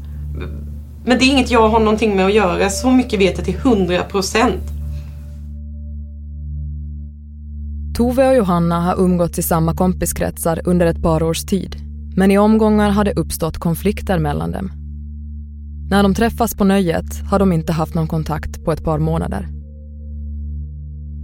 Men 1.06 1.18
det 1.18 1.26
är 1.26 1.32
inget 1.32 1.52
jag 1.52 1.70
har 1.70 1.80
någonting 1.80 2.16
med 2.16 2.26
att 2.26 2.34
göra. 2.34 2.70
Så 2.70 2.92
mycket 2.92 3.20
vet 3.20 3.38
jag 3.38 3.46
till 3.46 3.56
100 3.56 4.04
procent. 4.04 4.62
Tove 7.96 8.28
och 8.28 8.36
Johanna 8.36 8.82
har 8.82 9.00
umgåtts 9.00 9.40
i 9.40 9.44
samma 9.44 9.74
kompiskretsar 9.76 10.62
under 10.66 10.86
ett 10.86 11.02
par 11.02 11.24
års 11.24 11.46
tid. 11.46 11.76
Men 12.16 12.32
i 12.32 12.38
omgångar 12.38 12.90
har 12.90 13.04
det 13.04 13.14
uppstått 13.14 13.58
konflikter 13.58 14.20
mellan 14.20 14.52
dem. 14.52 14.72
När 15.90 16.04
de 16.04 16.14
träffas 16.14 16.56
på 16.56 16.64
nöjet 16.64 17.22
har 17.32 17.40
de 17.40 17.54
inte 17.54 17.74
haft 17.74 17.96
någon 17.96 18.08
kontakt 18.08 18.66
på 18.66 18.72
ett 18.72 18.84
par 18.84 19.00
månader. 19.00 19.48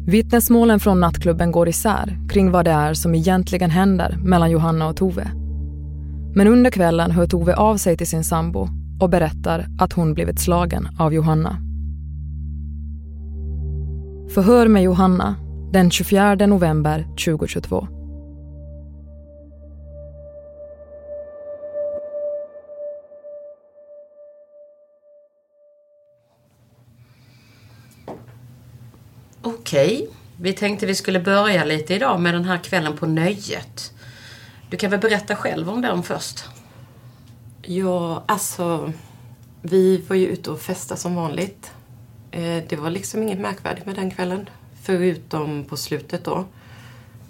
Vittnesmålen 0.08 0.80
från 0.80 1.00
nattklubben 1.00 1.52
går 1.52 1.70
isär 1.70 2.18
kring 2.30 2.52
vad 2.52 2.66
det 2.66 2.72
är 2.72 2.94
som 2.94 3.16
egentligen 3.16 3.70
händer 3.70 4.18
mellan 4.24 4.52
Johanna 4.52 4.88
och 4.88 4.96
Tove. 4.96 5.32
Men 6.36 6.48
under 6.48 6.72
kvällen 6.72 7.12
hör 7.12 7.28
Tove 7.28 7.56
av 7.56 7.78
sig 7.78 7.98
till 7.98 8.08
sin 8.08 8.24
sambo 8.24 8.70
och 9.02 9.10
berättar 9.10 9.68
att 9.80 9.94
hon 9.94 10.14
blivit 10.14 10.40
slagen 10.40 10.88
av 11.00 11.14
Johanna. 11.14 11.58
Förhör 14.34 14.68
med 14.68 14.84
Johanna 14.84 15.36
den 15.74 15.92
24 15.92 16.36
november 16.36 17.04
2022. 17.26 17.88
Okej, 29.42 30.10
vi 30.38 30.54
tänkte 30.54 30.86
vi 30.86 30.96
skulle 30.96 31.20
börja 31.20 31.64
lite 31.66 31.96
idag 31.96 32.20
med 32.20 32.34
den 32.34 32.46
här 32.46 32.58
kvällen 32.58 32.98
på 32.98 33.06
Nöjet. 33.06 33.94
Du 34.70 34.78
kan 34.78 34.92
väl 34.92 35.00
berätta 35.00 35.36
själv 35.36 35.70
om 35.70 35.82
den 35.82 36.04
först? 36.04 36.61
Ja, 37.62 38.24
alltså. 38.26 38.94
Vi 39.62 39.98
var 40.08 40.16
ju 40.16 40.28
ute 40.28 40.52
och 40.52 40.60
festa 40.60 40.96
som 40.96 41.16
vanligt. 41.16 41.72
Eh, 42.32 42.64
det 42.70 42.76
var 42.76 42.90
liksom 42.90 43.24
inget 43.24 43.40
märkvärdigt 43.40 43.86
med 43.86 43.96
den 43.96 44.12
kvällen. 44.12 44.50
Förutom 44.84 45.64
på 45.64 45.78
slutet 45.78 46.26
då. 46.26 46.46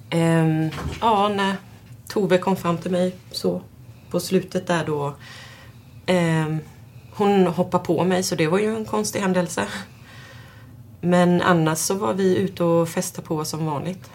Ehm, 0.10 0.70
ja, 1.02 1.30
när 1.30 1.56
Tove 2.08 2.38
kom 2.38 2.56
fram 2.56 2.78
till 2.78 2.92
mig 2.92 3.16
så 3.32 3.62
på 4.10 4.20
slutet 4.20 4.68
där 4.68 4.86
då. 4.86 5.16
Ehm, 6.06 6.60
hon 7.14 7.48
hoppade 7.48 7.86
på 7.86 8.04
mig 8.04 8.24
så 8.24 8.36
det 8.36 8.48
var 8.48 8.60
ju 8.60 8.76
en 8.76 8.86
konstig 8.86 9.20
händelse. 9.20 9.68
Men 11.02 11.42
annars 11.42 11.78
så 11.78 11.94
var 11.94 12.14
vi 12.14 12.38
ute 12.38 12.64
och 12.64 12.90
festade 12.90 13.28
på 13.28 13.46
som 13.46 13.66
vanligt. 13.66 14.10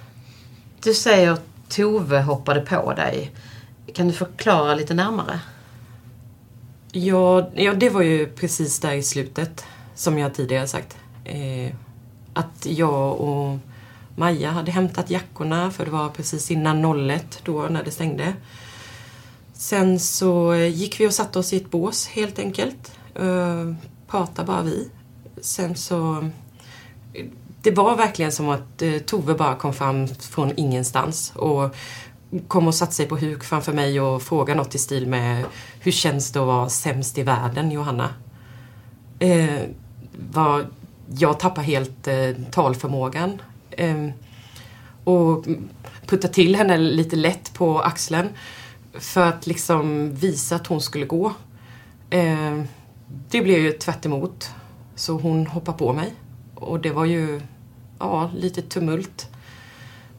Du 0.83 0.95
säger 0.95 1.31
att 1.31 1.45
Tove 1.69 2.21
hoppade 2.21 2.61
på 2.61 2.93
dig. 2.93 3.33
Kan 3.95 4.09
du 4.09 4.13
förklara 4.13 4.75
lite 4.75 4.95
närmare? 4.95 5.41
Ja, 6.97 7.51
ja, 7.55 7.75
det 7.75 7.91
var 7.91 8.03
ju 8.03 8.27
precis 8.27 8.81
där 8.81 8.93
i 8.93 9.03
slutet, 9.03 9.65
som 9.95 10.19
jag 10.19 10.35
tidigare 10.35 10.67
sagt. 10.67 10.97
Eh, 11.25 11.75
att 12.35 12.67
jag 12.67 13.21
och 13.21 13.59
Maja 14.15 14.51
hade 14.51 14.71
hämtat 14.71 15.11
jackorna, 15.11 15.71
för 15.71 15.85
det 15.85 15.91
var 15.91 16.09
precis 16.09 16.51
innan 16.51 17.11
01 17.11 17.41
då 17.45 17.63
när 17.63 17.85
det 17.85 17.91
stängde. 17.91 18.35
Sen 19.53 20.01
så 20.01 20.55
gick 20.55 21.01
vi 21.01 21.09
och 21.09 21.13
satte 21.13 21.39
oss 21.39 21.53
i 21.53 21.57
ett 21.57 21.71
bås 21.71 22.07
helt 22.07 22.39
enkelt. 22.39 22.93
Eh, 23.15 23.75
pratade 24.09 24.47
bara 24.47 24.63
vi. 24.63 24.89
Sen 25.41 25.77
så... 25.77 26.31
Det 27.63 27.71
var 27.71 27.97
verkligen 27.97 28.33
som 28.33 28.49
att 28.49 28.83
eh, 28.83 28.99
Tove 28.99 29.35
bara 29.35 29.55
kom 29.55 29.73
fram 29.73 30.09
från 30.09 30.53
ingenstans 30.57 31.33
och 31.35 31.77
kom 32.49 32.69
och 32.69 32.75
satte 32.75 32.95
sig 32.95 33.07
på 33.07 33.17
huk 33.17 33.45
framför 33.45 33.73
mig 33.73 34.01
och 34.01 34.23
frågade 34.23 34.59
något 34.59 34.75
i 34.75 34.79
stil 34.79 35.07
med 35.07 35.45
Hur 35.81 35.93
känns 35.93 36.33
det 36.33 36.41
att 36.41 36.47
vara 36.47 36.69
sämst 36.69 37.19
i 37.19 37.23
världen, 37.23 37.71
Johanna? 37.71 38.11
Eh, 39.19 39.61
var, 40.33 40.67
jag 41.19 41.41
tappade 41.41 41.67
helt 41.67 42.09
eh, 42.09 42.31
talförmågan. 42.51 43.43
Eh, 43.71 44.09
och 45.05 45.47
puttade 46.07 46.35
till 46.35 46.57
henne 46.57 46.79
lite 46.79 47.17
lätt 47.17 47.55
på 47.55 47.81
axeln 47.81 48.29
för 48.93 49.27
att 49.27 49.47
liksom 49.47 50.15
visa 50.15 50.57
att 50.57 50.67
hon 50.67 50.81
skulle 50.81 51.07
gå. 51.07 51.33
Eh, 52.11 52.63
det 53.31 53.41
blev 53.41 53.59
ju 53.59 53.73
tvärt 53.73 54.07
emot. 54.07 54.51
Så 54.95 55.13
hon 55.19 55.47
hoppade 55.47 55.79
på 55.79 55.93
mig. 55.93 56.15
Och 56.55 56.81
det 56.81 56.91
var 56.91 57.05
ju 57.05 57.41
ja, 57.99 58.31
lite 58.35 58.63
tumult. 58.63 59.29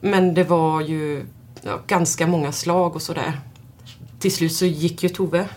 Men 0.01 0.34
det 0.34 0.43
var 0.43 0.82
ju 0.82 1.26
ja, 1.68 1.80
ganska 1.88 2.28
många 2.28 2.51
slag 2.51 2.95
och 2.95 3.01
sådär. 3.01 3.41
Till 4.20 4.32
slut 4.32 4.53
så 4.53 4.65
gick 4.65 5.03
ju 5.03 5.09
Tove. 5.09 5.49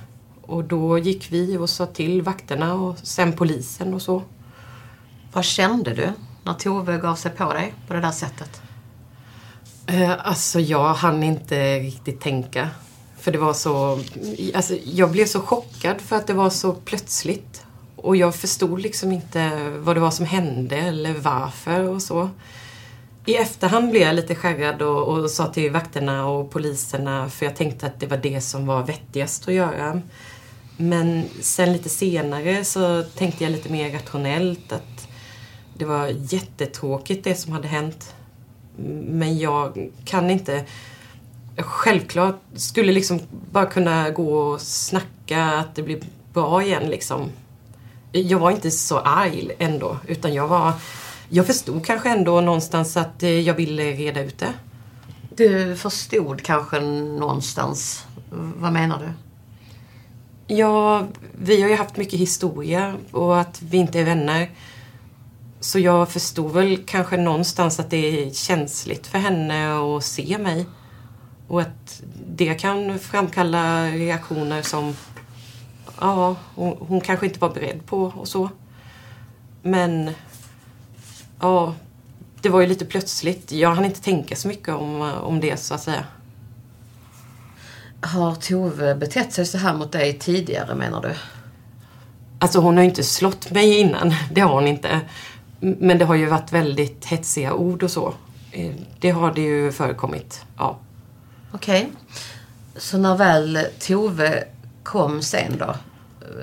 Och 0.42 0.64
då 0.64 0.98
gick 0.98 1.32
vi 1.32 1.56
och 1.56 1.70
sa 1.70 1.86
till 1.86 2.22
vakterna 2.22 2.74
och 2.74 2.98
sen 3.02 3.32
polisen 3.32 3.94
och 3.94 4.02
så. 4.02 4.22
Vad 5.32 5.44
kände 5.44 5.94
du 5.94 6.12
när 6.44 6.54
Tove 6.54 6.98
gav 6.98 7.14
sig 7.14 7.30
på 7.30 7.52
dig 7.52 7.74
på 7.86 7.94
det 7.94 8.00
där 8.00 8.10
sättet? 8.10 8.62
Eh, 9.86 10.26
alltså 10.26 10.60
jag 10.60 10.94
hann 10.94 11.22
inte 11.22 11.78
riktigt 11.78 12.20
tänka. 12.20 12.68
För 13.18 13.32
det 13.32 13.38
var 13.38 13.52
så... 13.52 14.00
Alltså, 14.54 14.74
jag 14.84 15.10
blev 15.10 15.26
så 15.26 15.40
chockad 15.40 16.00
för 16.00 16.16
att 16.16 16.26
det 16.26 16.34
var 16.34 16.50
så 16.50 16.72
plötsligt. 16.72 17.64
Och 17.96 18.16
jag 18.16 18.34
förstod 18.34 18.80
liksom 18.80 19.12
inte 19.12 19.70
vad 19.78 19.96
det 19.96 20.00
var 20.00 20.10
som 20.10 20.26
hände 20.26 20.76
eller 20.76 21.14
varför 21.14 21.88
och 21.88 22.02
så. 22.02 22.30
I 23.26 23.36
efterhand 23.36 23.90
blev 23.90 24.02
jag 24.02 24.14
lite 24.14 24.34
skärrad 24.34 24.82
och, 24.82 25.08
och 25.08 25.30
sa 25.30 25.46
till 25.46 25.72
vakterna 25.72 26.26
och 26.26 26.50
poliserna 26.50 27.28
för 27.28 27.46
jag 27.46 27.56
tänkte 27.56 27.86
att 27.86 28.00
det 28.00 28.06
var 28.06 28.16
det 28.16 28.40
som 28.40 28.66
var 28.66 28.82
vettigast 28.82 29.48
att 29.48 29.54
göra. 29.54 30.00
Men 30.76 31.24
sen 31.40 31.72
lite 31.72 31.88
senare 31.88 32.64
så 32.64 33.02
tänkte 33.02 33.44
jag 33.44 33.50
lite 33.50 33.72
mer 33.72 33.92
rationellt 33.92 34.72
att 34.72 35.08
det 35.78 35.84
var 35.84 36.06
jättetråkigt 36.06 37.24
det 37.24 37.34
som 37.34 37.52
hade 37.52 37.68
hänt. 37.68 38.14
Men 39.06 39.38
jag 39.38 39.90
kan 40.04 40.30
inte... 40.30 40.64
Självklart 41.56 42.40
skulle 42.54 42.92
liksom 42.92 43.20
bara 43.50 43.66
kunna 43.66 44.10
gå 44.10 44.34
och 44.34 44.60
snacka 44.60 45.44
att 45.44 45.74
det 45.74 45.82
blir 45.82 46.00
bra 46.32 46.62
igen 46.62 46.90
liksom. 46.90 47.28
Jag 48.12 48.38
var 48.38 48.50
inte 48.50 48.70
så 48.70 48.98
arg 48.98 49.50
ändå 49.58 49.98
utan 50.06 50.34
jag 50.34 50.48
var... 50.48 50.72
Jag 51.32 51.46
förstod 51.46 51.86
kanske 51.86 52.10
ändå 52.10 52.40
någonstans 52.40 52.96
att 52.96 53.22
eh, 53.22 53.40
jag 53.40 53.54
ville 53.54 53.82
reda 53.92 54.22
ut 54.22 54.38
det. 54.38 54.52
Du 55.36 55.76
förstod 55.76 56.42
kanske 56.42 56.80
någonstans. 56.80 58.06
Vad 58.30 58.72
menar 58.72 58.98
du? 58.98 59.12
Ja, 60.54 61.06
vi 61.38 61.62
har 61.62 61.68
ju 61.68 61.76
haft 61.76 61.96
mycket 61.96 62.20
historia 62.20 62.96
och 63.10 63.40
att 63.40 63.62
vi 63.62 63.78
inte 63.78 64.00
är 64.00 64.04
vänner. 64.04 64.50
Så 65.60 65.78
jag 65.78 66.08
förstod 66.08 66.52
väl 66.52 66.78
kanske 66.86 67.16
någonstans 67.16 67.80
att 67.80 67.90
det 67.90 68.26
är 68.26 68.30
känsligt 68.30 69.06
för 69.06 69.18
henne 69.18 69.78
att 69.96 70.04
se 70.04 70.38
mig. 70.38 70.66
Och 71.48 71.60
att 71.60 72.02
det 72.26 72.54
kan 72.54 72.98
framkalla 72.98 73.86
reaktioner 73.86 74.62
som 74.62 74.96
ja, 76.00 76.36
hon, 76.54 76.76
hon 76.80 77.00
kanske 77.00 77.26
inte 77.26 77.40
var 77.40 77.50
beredd 77.50 77.86
på 77.86 78.12
och 78.16 78.28
så. 78.28 78.50
Men 79.62 80.10
ja, 81.40 81.74
det 82.40 82.48
var 82.48 82.60
ju 82.60 82.66
lite 82.66 82.84
plötsligt. 82.84 83.52
Jag 83.52 83.74
hann 83.74 83.84
inte 83.84 84.02
tänka 84.02 84.36
så 84.36 84.48
mycket 84.48 84.68
om, 84.68 85.00
om 85.00 85.40
det 85.40 85.56
så 85.56 85.74
att 85.74 85.82
säga. 85.82 86.04
Har 88.00 88.34
Tove 88.34 88.94
betett 88.94 89.32
sig 89.32 89.46
så 89.46 89.58
här 89.58 89.74
mot 89.74 89.92
dig 89.92 90.18
tidigare 90.18 90.74
menar 90.74 91.02
du? 91.02 91.14
Alltså 92.38 92.60
hon 92.60 92.76
har 92.76 92.82
ju 92.82 92.88
inte 92.88 93.02
slått 93.02 93.50
mig 93.50 93.78
innan, 93.78 94.14
det 94.32 94.40
har 94.40 94.54
hon 94.54 94.66
inte. 94.66 95.00
Men 95.60 95.98
det 95.98 96.04
har 96.04 96.14
ju 96.14 96.26
varit 96.26 96.52
väldigt 96.52 97.04
hetsiga 97.04 97.54
ord 97.54 97.82
och 97.82 97.90
så. 97.90 98.14
Eh, 98.52 98.72
det 99.00 99.10
har 99.10 99.32
det 99.32 99.40
ju 99.40 99.72
förekommit, 99.72 100.44
ja. 100.56 100.78
Okej. 101.52 101.80
Okay. 101.80 101.92
Så 102.76 102.98
när 102.98 103.16
väl 103.16 103.66
Tove 103.78 104.44
kom 104.82 105.22
sen 105.22 105.58
då? 105.58 105.74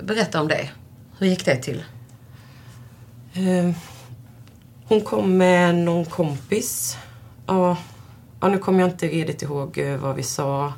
Berätta 0.04 0.42
om 0.42 0.48
det. 0.48 0.70
Hur 1.20 1.28
gick 1.28 1.46
det 1.46 1.56
till? 1.56 1.84
Eh, 3.34 3.76
hon 4.88 5.02
kom 5.02 5.38
med 5.38 5.76
någon 5.76 6.06
kompis. 6.06 6.98
Ja, 7.46 7.78
ja, 8.42 8.48
nu 8.48 8.58
kommer 8.58 8.80
jag 8.80 8.90
inte 8.90 9.08
redigt 9.08 9.42
ihåg 9.42 9.78
eh, 9.78 9.98
vad 9.98 10.16
vi 10.16 10.24
sa. 10.24 10.74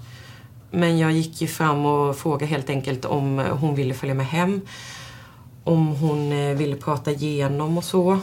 Men 0.72 0.97
jag 0.97 1.12
gick 1.12 1.41
ju 1.41 1.47
fram 1.47 1.86
och 1.86 2.16
frågade 2.16 2.45
helt 2.45 2.70
enkelt 2.70 3.05
om 3.05 3.38
hon 3.38 3.76
ville 3.76 3.93
följa 3.93 4.16
med 4.16 4.26
hem. 4.26 4.62
Om 5.64 5.88
hon 5.88 6.32
eh, 6.32 6.57
ville 6.57 6.76
prata 6.76 7.12
igenom 7.12 7.78
och 7.78 7.84
så. 7.84 8.20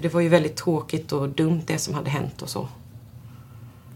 Det 0.00 0.14
var 0.14 0.20
ju 0.20 0.28
väldigt 0.28 0.56
tråkigt 0.56 1.12
och 1.12 1.28
dumt 1.28 1.62
det 1.66 1.78
som 1.78 1.94
hade 1.94 2.10
hänt 2.10 2.42
och 2.42 2.48
så. 2.48 2.68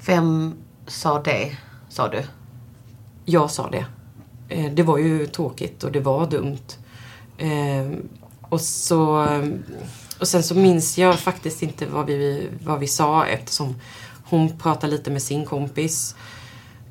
Vem 0.07 0.55
sa 0.87 1.22
det, 1.22 1.57
sa 1.89 2.09
du? 2.09 2.22
Jag 3.24 3.51
sa 3.51 3.70
det. 3.70 3.87
Det 4.70 4.83
var 4.83 4.99
ju 4.99 5.26
tråkigt 5.26 5.85
och 5.85 5.93
det 5.93 6.01
var 6.01 6.26
dumt. 6.26 6.78
Och 8.41 8.61
så 8.61 9.26
och 10.23 10.29
sen 10.29 10.43
så 10.43 10.55
minns 10.55 10.99
jag 10.99 11.20
faktiskt 11.20 11.62
inte 11.62 11.87
vad 11.87 12.07
vi, 12.07 12.49
vad 12.64 12.81
vi 12.81 12.87
sa 12.87 13.27
eftersom 13.27 13.75
hon 14.25 14.59
pratade 14.59 14.93
lite 14.93 15.11
med 15.11 15.23
sin 15.23 15.45
kompis. 15.45 16.16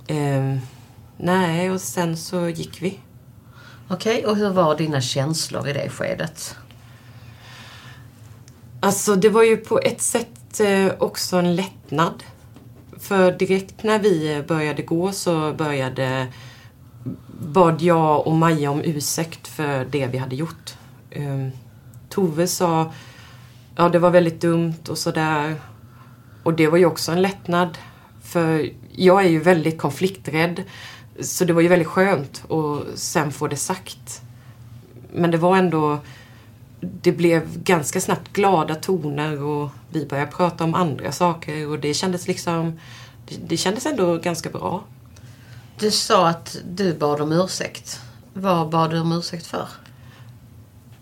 Eh, 0.08 0.58
nej, 1.18 1.72
och 1.72 1.82
sen 1.82 2.18
så 2.18 2.50
gick 2.50 2.82
vi. 2.82 3.00
Okej, 3.88 4.18
okay, 4.18 4.32
och 4.32 4.38
hur 4.38 4.50
var 4.50 4.78
dina 4.78 5.02
känslor 5.02 5.68
i 5.68 5.74
det 5.74 5.90
skedet? 5.90 6.56
Alltså, 8.80 9.16
det 9.16 9.30
var 9.30 9.44
ju 9.44 9.58
på 9.58 9.80
ett 9.80 10.02
sätt 10.02 10.60
eh, 10.60 10.92
också 10.98 11.38
en 11.38 11.56
lättnad. 11.56 12.24
För 13.00 13.32
direkt 13.32 13.84
när 13.84 14.00
vi 14.00 14.44
började 14.48 14.82
gå 14.82 15.12
så 15.12 15.54
började 15.54 16.28
bad 17.40 17.82
jag 17.82 18.28
och 18.28 18.36
Maja 18.36 18.72
om 18.72 18.82
ursäkt 18.84 19.48
för 19.48 19.86
det 19.86 20.08
vi 20.08 20.18
hade 20.18 20.36
gjort. 20.36 20.74
Eh, 21.10 21.48
Tove 22.10 22.48
sa 22.48 22.92
ja, 23.76 23.90
det 23.90 24.00
var 24.00 24.10
väldigt 24.10 24.42
dumt 24.42 24.90
och 24.90 24.98
sådär. 24.98 25.56
Och 26.44 26.54
det 26.54 26.68
var 26.68 26.78
ju 26.78 26.86
också 26.86 27.12
en 27.12 27.22
lättnad. 27.22 27.78
För 28.24 28.70
jag 28.92 29.26
är 29.26 29.30
ju 29.30 29.40
väldigt 29.40 29.78
konflikträdd. 29.78 30.64
Så 31.20 31.46
det 31.46 31.54
var 31.54 31.62
ju 31.62 31.68
väldigt 31.68 31.88
skönt 31.88 32.52
att 32.52 33.00
sen 33.00 33.32
få 33.32 33.48
det 33.48 33.56
sagt. 33.56 34.22
Men 35.14 35.32
det 35.32 35.38
var 35.38 35.58
ändå... 35.58 36.00
Det 36.80 37.12
blev 37.12 37.64
ganska 37.64 38.02
snabbt 38.02 38.34
glada 38.34 38.76
toner 38.76 39.44
och 39.44 39.70
vi 39.90 40.06
började 40.06 40.32
prata 40.32 40.64
om 40.64 40.76
andra 40.76 41.12
saker 41.12 41.68
och 41.68 41.80
det 41.80 41.94
kändes 41.94 42.28
liksom... 42.28 42.80
Det, 43.28 43.36
det 43.48 43.58
kändes 43.58 43.86
ändå 43.86 44.18
ganska 44.18 44.50
bra. 44.50 44.84
Du 45.80 45.92
sa 45.92 46.28
att 46.28 46.58
du 46.66 46.94
bad 46.94 47.22
om 47.22 47.32
ursäkt. 47.32 48.02
Vad 48.34 48.70
bad 48.70 48.92
du 48.92 49.00
om 49.00 49.12
ursäkt 49.12 49.48
för? 49.48 49.68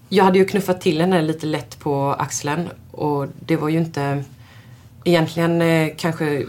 Jag 0.10 0.24
hade 0.24 0.38
ju 0.38 0.46
knuffat 0.46 0.82
till 0.82 1.02
henne 1.02 1.22
lite 1.22 1.46
lätt 1.46 1.80
på 1.80 2.14
axeln 2.14 2.70
och 2.92 3.28
det 3.40 3.56
var 3.56 3.70
ju 3.70 3.78
inte... 3.78 4.24
Egentligen 5.04 5.62
eh, 5.62 5.90
kanske 5.98 6.46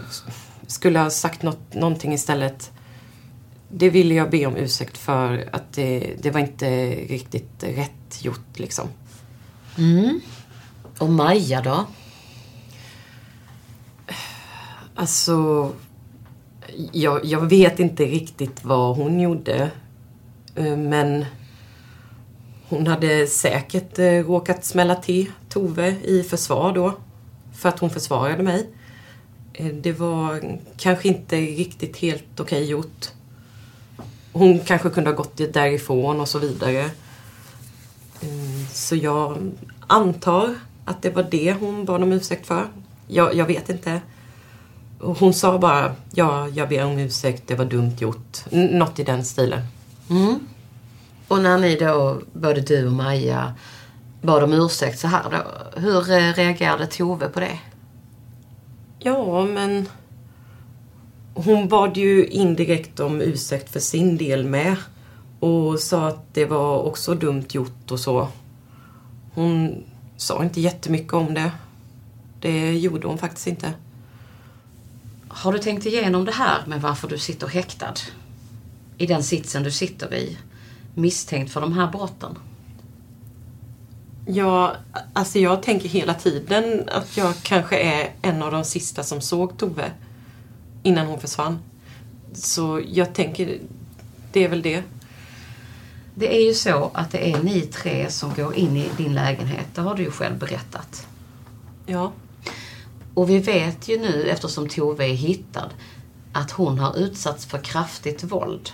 skulle 0.67 0.99
ha 0.99 1.09
sagt 1.09 1.43
något, 1.43 1.73
någonting 1.73 2.13
istället. 2.13 2.71
Det 3.69 3.89
ville 3.89 4.13
jag 4.13 4.29
be 4.29 4.45
om 4.45 4.55
ursäkt 4.55 4.97
för 4.97 5.49
att 5.51 5.73
det, 5.73 6.13
det 6.21 6.31
var 6.31 6.39
inte 6.39 6.89
riktigt 6.91 7.63
rätt 7.63 8.23
gjort 8.23 8.59
liksom. 8.59 8.87
Mm. 9.77 10.21
Och 10.97 11.09
Maja 11.09 11.61
då? 11.61 11.85
Alltså, 14.95 15.69
jag, 16.91 17.25
jag 17.25 17.49
vet 17.49 17.79
inte 17.79 18.05
riktigt 18.05 18.63
vad 18.63 18.95
hon 18.95 19.19
gjorde. 19.19 19.71
Eh, 20.55 20.77
men 20.77 21.25
hon 22.71 22.87
hade 22.87 23.27
säkert 23.27 23.99
eh, 23.99 24.05
råkat 24.05 24.65
smälla 24.65 24.95
till 24.95 25.31
Tove 25.49 25.95
i 26.03 26.23
försvar 26.23 26.73
då. 26.73 26.93
För 27.53 27.69
att 27.69 27.79
hon 27.79 27.89
försvarade 27.89 28.43
mig. 28.43 28.69
Eh, 29.53 29.65
det 29.65 29.91
var 29.91 30.57
kanske 30.77 31.07
inte 31.07 31.35
riktigt 31.35 31.97
helt 31.97 32.39
okej 32.39 32.61
okay 32.61 32.71
gjort. 32.71 33.07
Hon 34.31 34.59
kanske 34.59 34.89
kunde 34.89 35.09
ha 35.09 35.17
gått 35.17 35.37
därifrån 35.53 36.19
och 36.19 36.27
så 36.27 36.39
vidare. 36.39 36.89
Mm, 38.21 38.65
så 38.73 38.95
jag 38.95 39.37
antar 39.87 40.55
att 40.85 41.01
det 41.01 41.09
var 41.09 41.27
det 41.31 41.53
hon 41.53 41.85
bad 41.85 42.03
om 42.03 42.11
ursäkt 42.11 42.47
för. 42.47 42.67
Jag, 43.07 43.35
jag 43.35 43.45
vet 43.45 43.69
inte. 43.69 44.01
Hon 44.99 45.33
sa 45.33 45.59
bara, 45.59 45.95
ja, 46.13 46.47
jag 46.47 46.69
ber 46.69 46.85
om 46.85 46.97
ursäkt, 46.97 47.43
det 47.47 47.55
var 47.55 47.65
dumt 47.65 47.95
gjort. 47.99 48.45
Något 48.51 48.99
i 48.99 49.03
den 49.03 49.25
stilen. 49.25 49.61
Mm. 50.09 50.39
Och 51.31 51.41
när 51.41 51.57
ni 51.57 51.75
då, 51.75 52.21
både 52.33 52.61
du 52.61 52.85
och 52.85 52.91
Maja, 52.91 53.53
bad 54.21 54.43
om 54.43 54.53
ursäkt 54.53 54.99
så 54.99 55.07
här 55.07 55.23
då. 55.31 55.79
Hur 55.81 56.11
eh, 56.11 56.33
reagerade 56.33 56.87
Tove 56.87 57.29
på 57.29 57.39
det? 57.39 57.59
Ja, 58.99 59.45
men 59.45 59.89
hon 61.33 61.67
bad 61.67 61.97
ju 61.97 62.25
indirekt 62.25 62.99
om 62.99 63.21
ursäkt 63.21 63.69
för 63.69 63.79
sin 63.79 64.17
del 64.17 64.45
med. 64.45 64.75
Och 65.39 65.79
sa 65.79 66.07
att 66.07 66.33
det 66.33 66.45
var 66.45 66.77
också 66.83 67.15
dumt 67.15 67.45
gjort 67.49 67.91
och 67.91 67.99
så. 67.99 68.27
Hon 69.33 69.83
sa 70.17 70.43
inte 70.43 70.61
jättemycket 70.61 71.13
om 71.13 71.33
det. 71.33 71.51
Det 72.39 72.77
gjorde 72.77 73.07
hon 73.07 73.17
faktiskt 73.17 73.47
inte. 73.47 73.73
Har 75.27 75.53
du 75.53 75.59
tänkt 75.59 75.85
igenom 75.85 76.25
det 76.25 76.31
här 76.31 76.65
med 76.67 76.81
varför 76.81 77.07
du 77.07 77.17
sitter 77.17 77.47
häktad? 77.47 77.93
I 78.97 79.05
den 79.05 79.23
sitsen 79.23 79.63
du 79.63 79.71
sitter 79.71 80.13
i? 80.13 80.37
Misstänkt 80.95 81.51
för 81.51 81.61
de 81.61 81.73
här 81.73 81.91
brotten? 81.91 82.37
Ja, 84.25 84.75
alltså 85.13 85.39
jag 85.39 85.63
tänker 85.63 85.89
hela 85.89 86.13
tiden 86.13 86.89
att 86.91 87.17
jag 87.17 87.33
kanske 87.43 87.77
är 87.79 88.09
en 88.21 88.41
av 88.41 88.51
de 88.51 88.63
sista 88.63 89.03
som 89.03 89.21
såg 89.21 89.57
Tove 89.57 89.91
innan 90.83 91.07
hon 91.07 91.19
försvann. 91.19 91.59
Så 92.33 92.81
jag 92.87 93.13
tänker, 93.13 93.59
det 94.31 94.43
är 94.43 94.49
väl 94.49 94.61
det. 94.61 94.83
Det 96.15 96.35
är 96.35 96.45
ju 96.45 96.53
så 96.53 96.91
att 96.93 97.11
det 97.11 97.31
är 97.31 97.43
ni 97.43 97.61
tre 97.61 98.09
som 98.09 98.33
går 98.33 98.55
in 98.55 98.77
i 98.77 98.89
din 98.97 99.13
lägenhet. 99.13 99.67
Det 99.75 99.81
har 99.81 99.95
du 99.95 100.03
ju 100.03 100.11
själv 100.11 100.37
berättat. 100.37 101.07
Ja. 101.85 102.11
Och 103.13 103.29
vi 103.29 103.39
vet 103.39 103.87
ju 103.87 103.99
nu, 103.99 104.29
eftersom 104.29 104.69
Tove 104.69 105.09
är 105.09 105.13
hittad, 105.13 105.69
att 106.33 106.51
hon 106.51 106.79
har 106.79 106.97
utsatts 106.97 107.45
för 107.45 107.57
kraftigt 107.57 108.23
våld. 108.23 108.71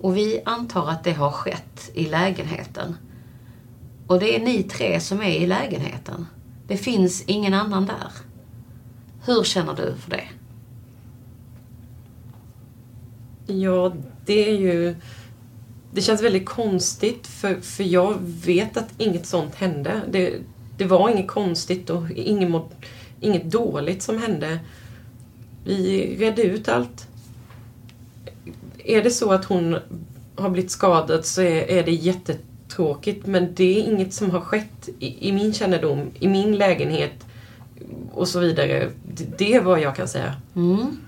Och 0.00 0.16
vi 0.16 0.42
antar 0.44 0.90
att 0.90 1.04
det 1.04 1.12
har 1.12 1.30
skett 1.30 1.90
i 1.94 2.06
lägenheten. 2.06 2.96
Och 4.06 4.20
det 4.20 4.36
är 4.36 4.40
ni 4.40 4.62
tre 4.62 5.00
som 5.00 5.22
är 5.22 5.30
i 5.30 5.46
lägenheten. 5.46 6.26
Det 6.66 6.76
finns 6.76 7.22
ingen 7.26 7.54
annan 7.54 7.86
där. 7.86 8.12
Hur 9.24 9.44
känner 9.44 9.74
du 9.74 9.94
för 9.94 10.10
det? 10.10 10.28
Ja, 13.52 13.92
det 14.26 14.50
är 14.50 14.58
ju... 14.58 14.96
Det 15.92 16.00
känns 16.00 16.22
väldigt 16.22 16.46
konstigt 16.46 17.26
för, 17.26 17.60
för 17.60 17.84
jag 17.84 18.18
vet 18.20 18.76
att 18.76 18.88
inget 18.98 19.26
sånt 19.26 19.54
hände. 19.54 20.00
Det, 20.10 20.34
det 20.76 20.84
var 20.84 21.10
inget 21.10 21.28
konstigt 21.28 21.90
och 21.90 22.10
inget, 22.10 22.62
inget 23.20 23.44
dåligt 23.44 24.02
som 24.02 24.18
hände. 24.18 24.58
Vi 25.64 26.16
redde 26.18 26.42
ut 26.42 26.68
allt 26.68 27.08
är 28.94 29.02
det 29.02 29.10
så 29.10 29.32
att 29.32 29.44
hon 29.44 29.76
har 30.36 30.50
blivit 30.50 30.70
skadad 30.70 31.24
så 31.24 31.42
är, 31.42 31.70
är 31.70 31.84
det 31.84 31.92
jättetråkigt 31.92 33.26
men 33.26 33.54
det 33.54 33.78
är 33.78 33.92
inget 33.92 34.14
som 34.14 34.30
har 34.30 34.40
skett 34.40 34.88
i, 34.98 35.28
i, 35.28 35.32
min 35.32 35.52
kännedom, 35.52 36.10
i 36.18 36.28
min 36.28 36.56
lägenhet 36.56 37.26
och 38.12 38.28
så 38.28 38.40
vidare. 38.40 38.90
Det, 39.14 39.38
det 39.38 39.54
är 39.54 39.60
vad 39.60 39.80
jag 39.80 39.96
kan 39.96 40.08
säga. 40.08 40.34
Mm. 40.56 41.00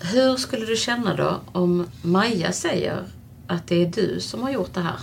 Hur 0.00 0.36
skulle 0.36 0.66
du 0.66 0.76
känna 0.76 1.16
då 1.16 1.40
om 1.52 1.86
Maja 2.02 2.52
säger 2.52 3.02
att 3.46 3.66
det 3.66 3.82
är 3.82 3.86
du 3.86 4.20
som 4.20 4.42
har 4.42 4.50
gjort 4.50 4.74
det 4.74 4.80
här? 4.80 5.00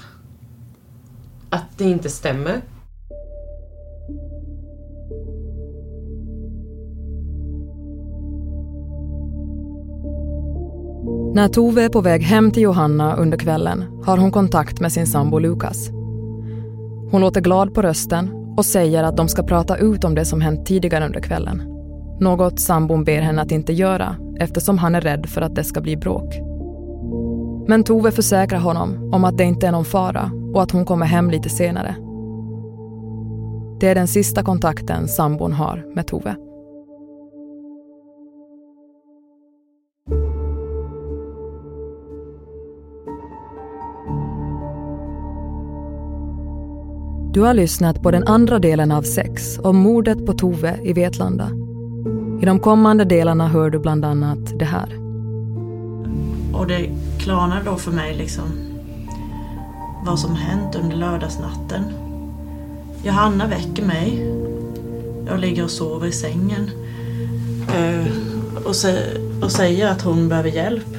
Att 1.49 1.77
det 1.77 1.83
inte 1.83 2.09
stämmer? 2.09 2.61
När 11.35 11.47
Tove 11.47 11.83
är 11.83 11.89
på 11.89 12.01
väg 12.01 12.21
hem 12.21 12.51
till 12.51 12.63
Johanna 12.63 13.15
under 13.15 13.37
kvällen 13.37 14.01
har 14.05 14.17
hon 14.17 14.31
kontakt 14.31 14.79
med 14.79 14.91
sin 14.91 15.07
sambo 15.07 15.39
Lukas. 15.39 15.89
Hon 17.11 17.21
låter 17.21 17.41
glad 17.41 17.73
på 17.73 17.81
rösten 17.81 18.29
och 18.57 18.65
säger 18.65 19.03
att 19.03 19.17
de 19.17 19.27
ska 19.27 19.43
prata 19.43 19.77
ut 19.77 20.03
om 20.03 20.15
det 20.15 20.25
som 20.25 20.41
hänt 20.41 20.65
tidigare 20.65 21.05
under 21.05 21.19
kvällen. 21.19 21.63
Något 22.19 22.59
sambon 22.59 23.03
ber 23.03 23.21
henne 23.21 23.41
att 23.41 23.51
inte 23.51 23.73
göra 23.73 24.15
eftersom 24.39 24.77
han 24.77 24.95
är 24.95 25.01
rädd 25.01 25.25
för 25.25 25.41
att 25.41 25.55
det 25.55 25.63
ska 25.63 25.81
bli 25.81 25.97
bråk. 25.97 26.33
Men 27.67 27.83
Tove 27.83 28.11
försäkrar 28.11 28.59
honom 28.59 29.13
om 29.13 29.23
att 29.23 29.37
det 29.37 29.43
inte 29.43 29.67
är 29.67 29.71
någon 29.71 29.85
fara 29.85 30.31
och 30.53 30.63
att 30.63 30.71
hon 30.71 30.85
kommer 30.85 31.05
hem 31.05 31.31
lite 31.31 31.49
senare. 31.49 31.95
Det 33.79 33.87
är 33.87 33.95
den 33.95 34.07
sista 34.07 34.43
kontakten 34.43 35.07
sambon 35.07 35.53
har 35.53 35.95
med 35.95 36.07
Tove. 36.07 36.35
Du 47.33 47.41
har 47.41 47.53
lyssnat 47.53 48.01
på 48.01 48.11
den 48.11 48.27
andra 48.27 48.59
delen 48.59 48.91
av 48.91 49.01
sex 49.01 49.59
om 49.63 49.77
mordet 49.77 50.25
på 50.25 50.33
Tove 50.33 50.79
i 50.83 50.93
Vetlanda. 50.93 51.49
I 52.41 52.45
de 52.45 52.59
kommande 52.59 53.05
delarna 53.05 53.47
hör 53.47 53.69
du 53.69 53.79
bland 53.79 54.05
annat 54.05 54.59
det 54.59 54.65
här. 54.65 54.99
Och 56.53 56.67
det 56.67 56.89
klarnade 57.19 57.61
då 57.65 57.75
för 57.75 57.91
mig 57.91 58.15
liksom 58.15 58.43
vad 60.05 60.19
som 60.19 60.35
hänt 60.35 60.75
under 60.75 60.95
lördagsnatten. 60.95 61.83
Johanna 63.03 63.47
väcker 63.47 63.85
mig. 63.85 64.33
Jag 65.27 65.39
ligger 65.39 65.63
och 65.63 65.71
sover 65.71 66.07
i 66.07 66.11
sängen. 66.11 66.69
Eh, 67.75 68.07
och, 68.55 68.75
och 69.43 69.51
säger 69.51 69.91
att 69.91 70.01
hon 70.01 70.29
behöver 70.29 70.49
hjälp. 70.49 70.97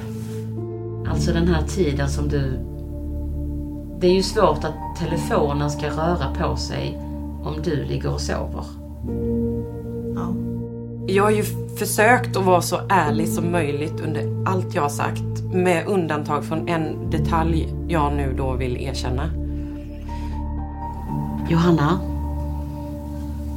Alltså 1.10 1.32
den 1.32 1.48
här 1.48 1.62
tiden 1.62 2.08
som 2.08 2.28
du... 2.28 2.73
Det 4.04 4.08
är 4.08 4.14
ju 4.14 4.22
svårt 4.22 4.64
att 4.64 4.96
telefonen 4.98 5.70
ska 5.70 5.86
röra 5.86 6.34
på 6.38 6.56
sig 6.56 6.98
om 7.44 7.54
du 7.62 7.84
ligger 7.84 8.14
och 8.14 8.20
sover. 8.20 8.64
Ja. 10.14 10.34
Jag 11.06 11.24
har 11.24 11.30
ju 11.30 11.44
försökt 11.78 12.36
att 12.36 12.44
vara 12.44 12.62
så 12.62 12.80
ärlig 12.88 13.28
som 13.28 13.52
möjligt 13.52 14.00
under 14.00 14.44
allt 14.46 14.74
jag 14.74 14.82
har 14.82 14.88
sagt. 14.88 15.42
Med 15.52 15.86
undantag 15.86 16.44
från 16.44 16.68
en 16.68 17.10
detalj 17.10 17.74
jag 17.88 18.12
nu 18.16 18.34
då 18.38 18.52
vill 18.52 18.76
erkänna. 18.76 19.30
Johanna. 21.48 21.98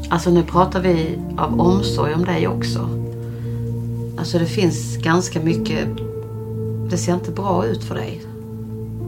Alltså 0.09 0.29
nu 0.29 0.43
pratar 0.43 0.81
vi 0.81 1.19
av 1.37 1.61
omsorg 1.61 2.13
om 2.13 2.25
dig 2.25 2.47
också. 2.47 2.89
Alltså 4.17 4.39
det 4.39 4.45
finns 4.45 4.97
ganska 4.97 5.39
mycket... 5.39 5.87
Det 6.89 6.97
ser 6.97 7.13
inte 7.13 7.31
bra 7.31 7.65
ut 7.65 7.83
för 7.83 7.95
dig. 7.95 8.21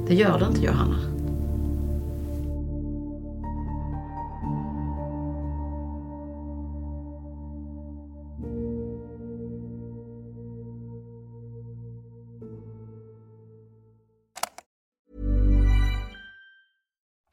Det 0.08 0.16
gör 0.16 0.40
det 0.40 0.46
inte 0.46 0.66
Johanna. 0.66 1.09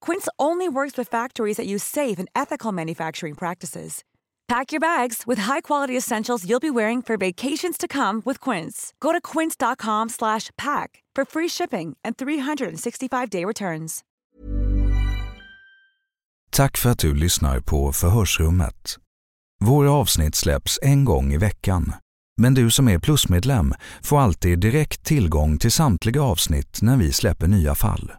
Quince 0.00 0.28
only 0.38 0.68
works 0.68 0.96
with 0.96 1.08
factories 1.08 1.56
that 1.56 1.66
use 1.66 1.84
safe 1.84 2.18
and 2.18 2.28
ethical 2.34 2.72
manufacturing 2.72 3.34
practices. 3.34 4.02
Pack 4.48 4.72
your 4.72 4.80
bags 4.80 5.24
with 5.26 5.40
high-quality 5.40 5.96
essentials 5.96 6.44
you'll 6.48 6.60
be 6.60 6.70
wearing 6.70 7.02
for 7.02 7.16
vacations 7.16 7.76
to 7.78 7.88
come 7.88 8.22
with 8.24 8.40
Quince. 8.40 8.94
Go 9.00 9.12
to 9.12 9.20
quince.com/pack 9.20 11.02
for 11.16 11.24
free 11.24 11.48
shipping 11.48 11.96
and 12.04 12.16
365-day 12.16 13.44
returns. 13.44 14.04
Tack 16.50 16.76
för 16.76 16.90
att 16.90 16.98
du 16.98 17.14
lyssnar 17.14 17.60
på 17.60 17.92
Förhörsrummet. 17.92 18.98
Våra 19.64 19.90
avsnitt 19.90 20.34
släpps 20.34 20.78
en 20.82 21.04
gång 21.04 21.32
i 21.32 21.38
veckan. 21.38 21.92
Men 22.40 22.54
du 22.54 22.70
som 22.70 22.88
är 22.88 22.98
plusmedlem 22.98 23.74
får 24.02 24.20
alltid 24.20 24.58
direkt 24.58 25.04
tillgång 25.04 25.58
till 25.58 25.72
samtliga 25.72 26.22
avsnitt 26.22 26.82
när 26.82 26.96
vi 26.96 27.12
släpper 27.12 27.48
nya 27.48 27.74
fall 27.74 28.12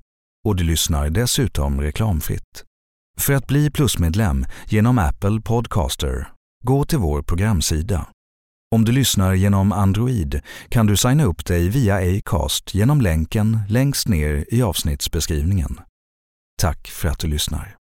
och 0.48 0.56
du 0.56 0.64
lyssnar 0.64 1.10
dessutom 1.10 1.82
reklamfritt. 1.82 2.64
För 3.20 3.34
att 3.34 3.48
bli 3.48 3.72
plusmedlem 3.72 4.46
genom 4.68 5.00
Apple 5.00 5.42
Podcaster, 5.42 6.28
gå 6.64 6.86
till 6.86 6.98
vår 6.98 7.22
programsida. 7.22 8.08
Om 8.76 8.86
du 8.86 8.92
lyssnar 8.92 9.34
genom 9.34 9.72
Android 9.72 10.42
kan 10.70 10.88
du 10.88 10.98
signa 10.98 11.24
upp 11.24 11.46
dig 11.46 11.70
via 11.70 12.18
Acast 12.18 12.76
genom 12.76 13.02
länken 13.02 13.60
längst 13.70 14.08
ner 14.08 14.46
i 14.50 14.62
avsnittsbeskrivningen. 14.62 15.80
Tack 16.62 16.88
för 16.88 17.10
att 17.10 17.20
du 17.20 17.28
lyssnar. 17.28 17.79